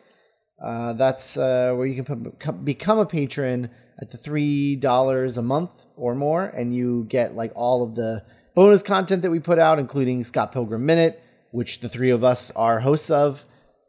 Uh, 0.63 0.93
that's 0.93 1.39
uh, 1.39 1.73
where 1.75 1.87
you 1.87 2.03
can 2.03 2.33
p- 2.33 2.53
become 2.65 2.99
a 2.99 3.07
patron 3.07 3.71
at 3.99 4.11
the 4.11 4.19
$3 4.19 5.39
a 5.39 5.43
month 5.43 5.71
or 5.97 6.15
more, 6.15 6.45
and 6.45 6.75
you 6.77 7.07
get 7.09 7.35
like 7.35 7.51
all 7.55 7.83
of 7.83 7.95
the 7.95 8.23
bonus 8.55 8.83
content 8.83 9.23
that 9.23 9.31
we 9.31 9.41
put 9.41 9.59
out, 9.59 9.79
including 9.79 10.23
Scott 10.23 10.53
Pilgrim 10.53 10.85
Minute, 10.85 11.23
which 11.53 11.81
the 11.81 11.89
three 11.89 12.11
of 12.11 12.23
us 12.23 12.51
are 12.55 12.79
hosts 12.81 13.11
of, 13.11 13.43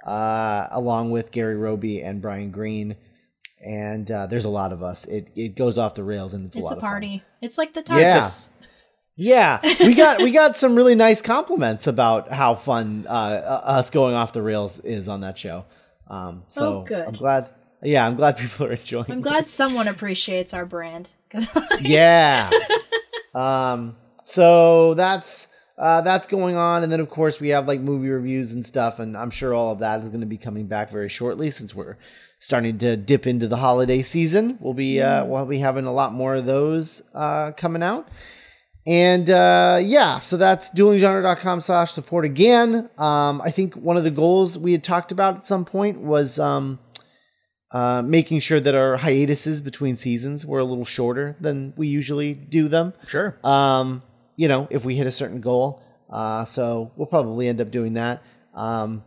uh, 0.08 0.68
along 0.72 1.12
with 1.12 1.32
Gary 1.32 1.58
Roby 1.58 2.02
and 2.02 2.22
Brian 2.22 2.52
Green. 2.52 2.96
And 3.62 4.10
uh, 4.10 4.28
there's 4.28 4.46
a 4.46 4.50
lot 4.50 4.72
of 4.72 4.82
us. 4.82 5.04
It, 5.08 5.30
it 5.36 5.58
goes 5.58 5.78
off 5.78 5.94
the 5.94 6.04
rails, 6.06 6.34
and 6.34 6.46
it's, 6.46 6.56
It's 6.56 6.72
a 6.72 6.76
a, 6.76 6.78
of 6.78 6.82
fun. 6.82 6.90
party. 6.90 7.24
It's 7.42 7.58
like 7.58 7.74
the. 7.74 7.84
TARDIS. 7.84 8.50
Yeah, 8.62 8.68
we 9.80 9.94
got 9.96 10.20
we 10.20 10.32
got 10.32 10.56
some 10.56 10.76
really 10.76 10.96
nice 11.08 11.22
compliments 11.22 11.88
about 11.88 12.30
how 12.30 12.56
fun 12.56 13.06
uh, 13.08 13.12
uh, 13.12 13.62
us 13.66 13.90
going 13.90 14.16
off 14.16 14.32
the 14.32 14.42
rails 14.42 14.80
is 14.80 15.08
on 15.10 15.22
that 15.22 15.38
show. 15.38 15.66
Um, 16.08 16.44
so 16.48 16.80
Oh, 16.80 16.84
good. 16.84 17.06
I'm 17.06 17.14
glad. 17.14 17.50
Yeah, 17.84 18.08
I'm 18.08 18.16
glad 18.16 18.38
people 18.38 18.68
are 18.68 18.72
enjoying. 18.72 19.06
I'm 19.12 19.20
it. 19.20 19.24
glad 19.24 19.48
someone 19.48 19.88
appreciates 19.90 20.54
our 20.54 20.66
brand. 20.66 21.14
Yeah. 21.82 22.50
um. 23.36 23.96
So 24.24 24.94
that's 24.94 25.48
uh, 25.78 26.02
that's 26.02 26.28
going 26.28 26.56
on, 26.56 26.84
and 26.84 26.92
then 26.92 27.00
of 27.00 27.10
course 27.10 27.40
we 27.40 27.50
have 27.50 27.68
like 27.68 27.80
movie 27.82 28.10
reviews 28.10 28.54
and 28.54 28.66
stuff, 28.66 29.00
and 29.00 29.18
I'm 29.18 29.32
sure 29.32 29.54
all 29.54 29.72
of 29.72 29.80
that 29.80 30.02
is 30.02 30.10
going 30.10 30.22
to 30.22 30.28
be 30.28 30.38
coming 30.38 30.68
back 30.68 30.92
very 30.92 31.10
shortly 31.10 31.50
since 31.50 31.74
we're 31.76 31.98
starting 32.40 32.78
to 32.80 32.96
dip 32.96 33.28
into 33.28 33.48
the 33.48 33.58
holiday 33.58 34.02
season. 34.02 34.58
We'll 34.62 34.74
be 34.74 35.02
uh, 35.02 35.26
we'll 35.26 35.46
be 35.46 35.60
having 35.60 35.86
a 35.86 35.94
lot 35.94 36.14
more 36.14 36.36
of 36.36 36.46
those 36.46 37.02
uh, 37.14 37.52
coming 37.52 37.84
out. 37.84 38.08
And 38.88 39.30
uh, 39.30 39.80
yeah, 39.82 40.20
so 40.20 40.38
that's 40.38 40.72
duelinggenre.com 40.72 41.62
slash 41.62 41.92
support 41.92 42.26
again. 42.26 42.90
Um, 42.98 43.42
I 43.42 43.52
think 43.52 43.76
one 43.76 43.98
of 43.98 44.04
the 44.04 44.12
goals 44.12 44.58
we 44.58 44.72
had 44.72 44.84
talked 44.84 45.12
about 45.12 45.38
at 45.38 45.48
some 45.48 45.66
point 45.66 46.00
was 46.00 46.40
um, 46.40 46.80
uh, 47.72 48.02
making 48.02 48.40
sure 48.40 48.60
that 48.60 48.74
our 48.74 48.98
hiatuses 48.98 49.62
between 49.62 49.96
seasons 49.96 50.46
were 50.46 50.60
a 50.60 50.66
little 50.66 50.86
shorter 50.86 51.36
than 51.40 51.74
we 51.78 51.88
usually 51.88 52.34
do 52.34 52.68
them. 52.68 52.94
Sure. 53.08 53.38
Um, 53.44 54.02
you 54.36 54.48
know, 54.48 54.68
if 54.72 54.86
we 54.86 54.96
hit 54.96 55.06
a 55.06 55.12
certain 55.12 55.42
goal. 55.42 55.84
Uh, 56.10 56.46
so 56.46 56.92
we'll 56.96 57.06
probably 57.06 57.48
end 57.48 57.62
up 57.62 57.70
doing 57.70 57.94
that. 57.94 58.24
Um, 58.56 59.04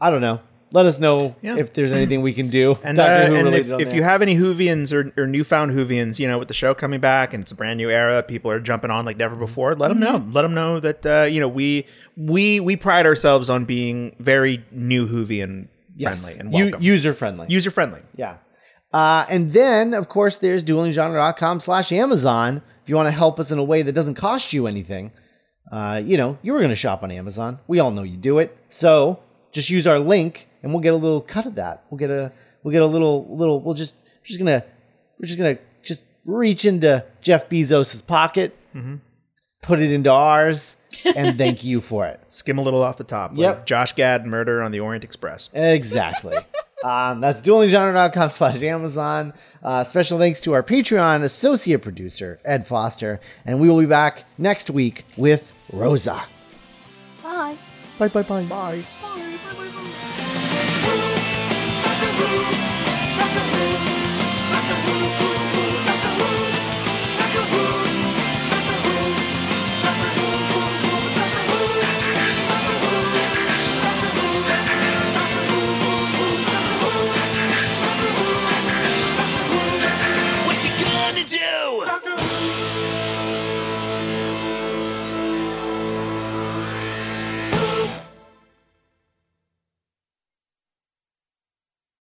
I 0.00 0.10
don't 0.10 0.22
know. 0.22 0.40
Let 0.72 0.86
us 0.86 0.98
know 0.98 1.36
Yeah. 1.42 1.56
if 1.58 1.74
there's 1.74 1.92
anything 1.92 2.22
we 2.22 2.32
can 2.32 2.48
do. 2.48 2.78
And, 2.82 2.98
uh, 2.98 3.02
and 3.02 3.54
if, 3.54 3.68
if 3.80 3.94
you 3.94 4.02
have 4.02 4.22
any 4.22 4.34
Whovians 4.36 4.92
or, 4.92 5.12
or 5.20 5.26
newfound 5.26 5.72
Whovians, 5.72 6.18
you 6.18 6.26
know, 6.26 6.38
with 6.38 6.48
the 6.48 6.54
show 6.54 6.72
coming 6.74 6.98
back 6.98 7.34
and 7.34 7.42
it's 7.42 7.52
a 7.52 7.54
brand 7.54 7.76
new 7.76 7.90
era, 7.90 8.22
people 8.22 8.50
are 8.50 8.58
jumping 8.58 8.90
on 8.90 9.04
like 9.04 9.16
never 9.18 9.36
before. 9.36 9.74
Let 9.76 9.88
them 9.88 10.00
know. 10.00 10.26
Let 10.32 10.42
them 10.42 10.54
know 10.54 10.80
that 10.80 11.04
uh, 11.06 11.22
you 11.24 11.40
know 11.40 11.48
we 11.48 11.86
we 12.16 12.58
we 12.60 12.76
pride 12.76 13.04
ourselves 13.06 13.50
on 13.50 13.64
being 13.66 14.16
very 14.18 14.64
new 14.70 15.06
Whovian 15.06 15.68
friendly 16.00 16.38
and 16.38 16.52
welcome, 16.52 16.82
user 16.82 17.12
friendly. 17.12 17.46
user 17.50 17.70
friendly. 17.70 18.00
Yeah. 18.16 18.36
Uh, 18.92 19.24
and 19.30 19.52
then, 19.54 19.94
of 19.94 20.08
course, 20.08 20.36
there's 20.38 20.62
duelinggenre.com 20.62 21.60
slash 21.60 21.92
Amazon. 21.92 22.62
If 22.82 22.88
you 22.88 22.96
want 22.96 23.06
to 23.06 23.10
help 23.12 23.38
us 23.40 23.50
in 23.50 23.58
a 23.58 23.62
way 23.64 23.82
that 23.82 23.92
doesn't 23.92 24.16
cost 24.16 24.52
you 24.52 24.66
anything, 24.66 25.12
uh, 25.70 26.00
you 26.04 26.16
know, 26.18 26.36
you 26.42 26.52
were 26.52 26.58
going 26.58 26.70
to 26.70 26.76
shop 26.76 27.02
on 27.02 27.10
Amazon. 27.10 27.58
We 27.66 27.78
all 27.80 27.90
know 27.90 28.02
you 28.02 28.16
do 28.18 28.38
it. 28.38 28.54
So 28.68 29.20
just 29.52 29.70
use 29.70 29.86
our 29.86 29.98
link 29.98 30.48
and 30.62 30.72
we'll 30.72 30.82
get 30.82 30.92
a 30.94 30.96
little 30.96 31.20
cut 31.20 31.46
of 31.46 31.54
that. 31.56 31.84
We'll 31.90 31.98
get 31.98 32.10
a, 32.10 32.32
we'll 32.62 32.72
get 32.72 32.82
a 32.82 32.86
little, 32.86 33.26
little, 33.36 33.60
we'll 33.60 33.74
just, 33.74 33.94
we're 33.94 34.26
just 34.26 34.38
going 34.38 34.60
to, 34.60 34.66
we're 35.18 35.26
just 35.26 35.38
going 35.38 35.56
to 35.56 35.62
just 35.82 36.02
reach 36.24 36.64
into 36.64 37.04
Jeff 37.20 37.48
Bezos's 37.48 38.02
pocket, 38.02 38.56
put 39.60 39.80
it 39.80 39.92
into 39.92 40.10
ours, 40.10 40.76
and 41.16 41.36
thank 41.38 41.64
you 41.64 41.80
for 41.80 42.06
it. 42.06 42.20
Skim 42.28 42.58
a 42.58 42.62
little 42.62 42.82
off 42.82 42.96
the 42.96 43.04
top. 43.04 43.36
Yep. 43.36 43.56
Like 43.56 43.66
Josh 43.66 43.94
Gad 43.94 44.26
murder 44.26 44.62
on 44.62 44.72
the 44.72 44.80
Orient 44.80 45.04
Express. 45.04 45.50
Exactly. 45.52 46.36
um, 46.84 47.20
that's 47.20 47.42
duelinggenre.com 47.42 48.30
slash 48.30 48.62
Amazon. 48.62 49.32
Uh, 49.62 49.84
special 49.84 50.18
thanks 50.18 50.40
to 50.42 50.52
our 50.52 50.62
Patreon 50.62 51.22
associate 51.22 51.82
producer, 51.82 52.40
Ed 52.44 52.66
Foster. 52.66 53.20
And 53.44 53.60
we 53.60 53.68
will 53.68 53.80
be 53.80 53.86
back 53.86 54.24
next 54.38 54.70
week 54.70 55.04
with 55.16 55.52
Rosa. 55.72 56.22
Bye. 57.22 57.56
Bye, 57.98 58.08
bye, 58.08 58.22
bye. 58.22 58.44
Bye. 58.44 58.84
Bye. 59.00 59.31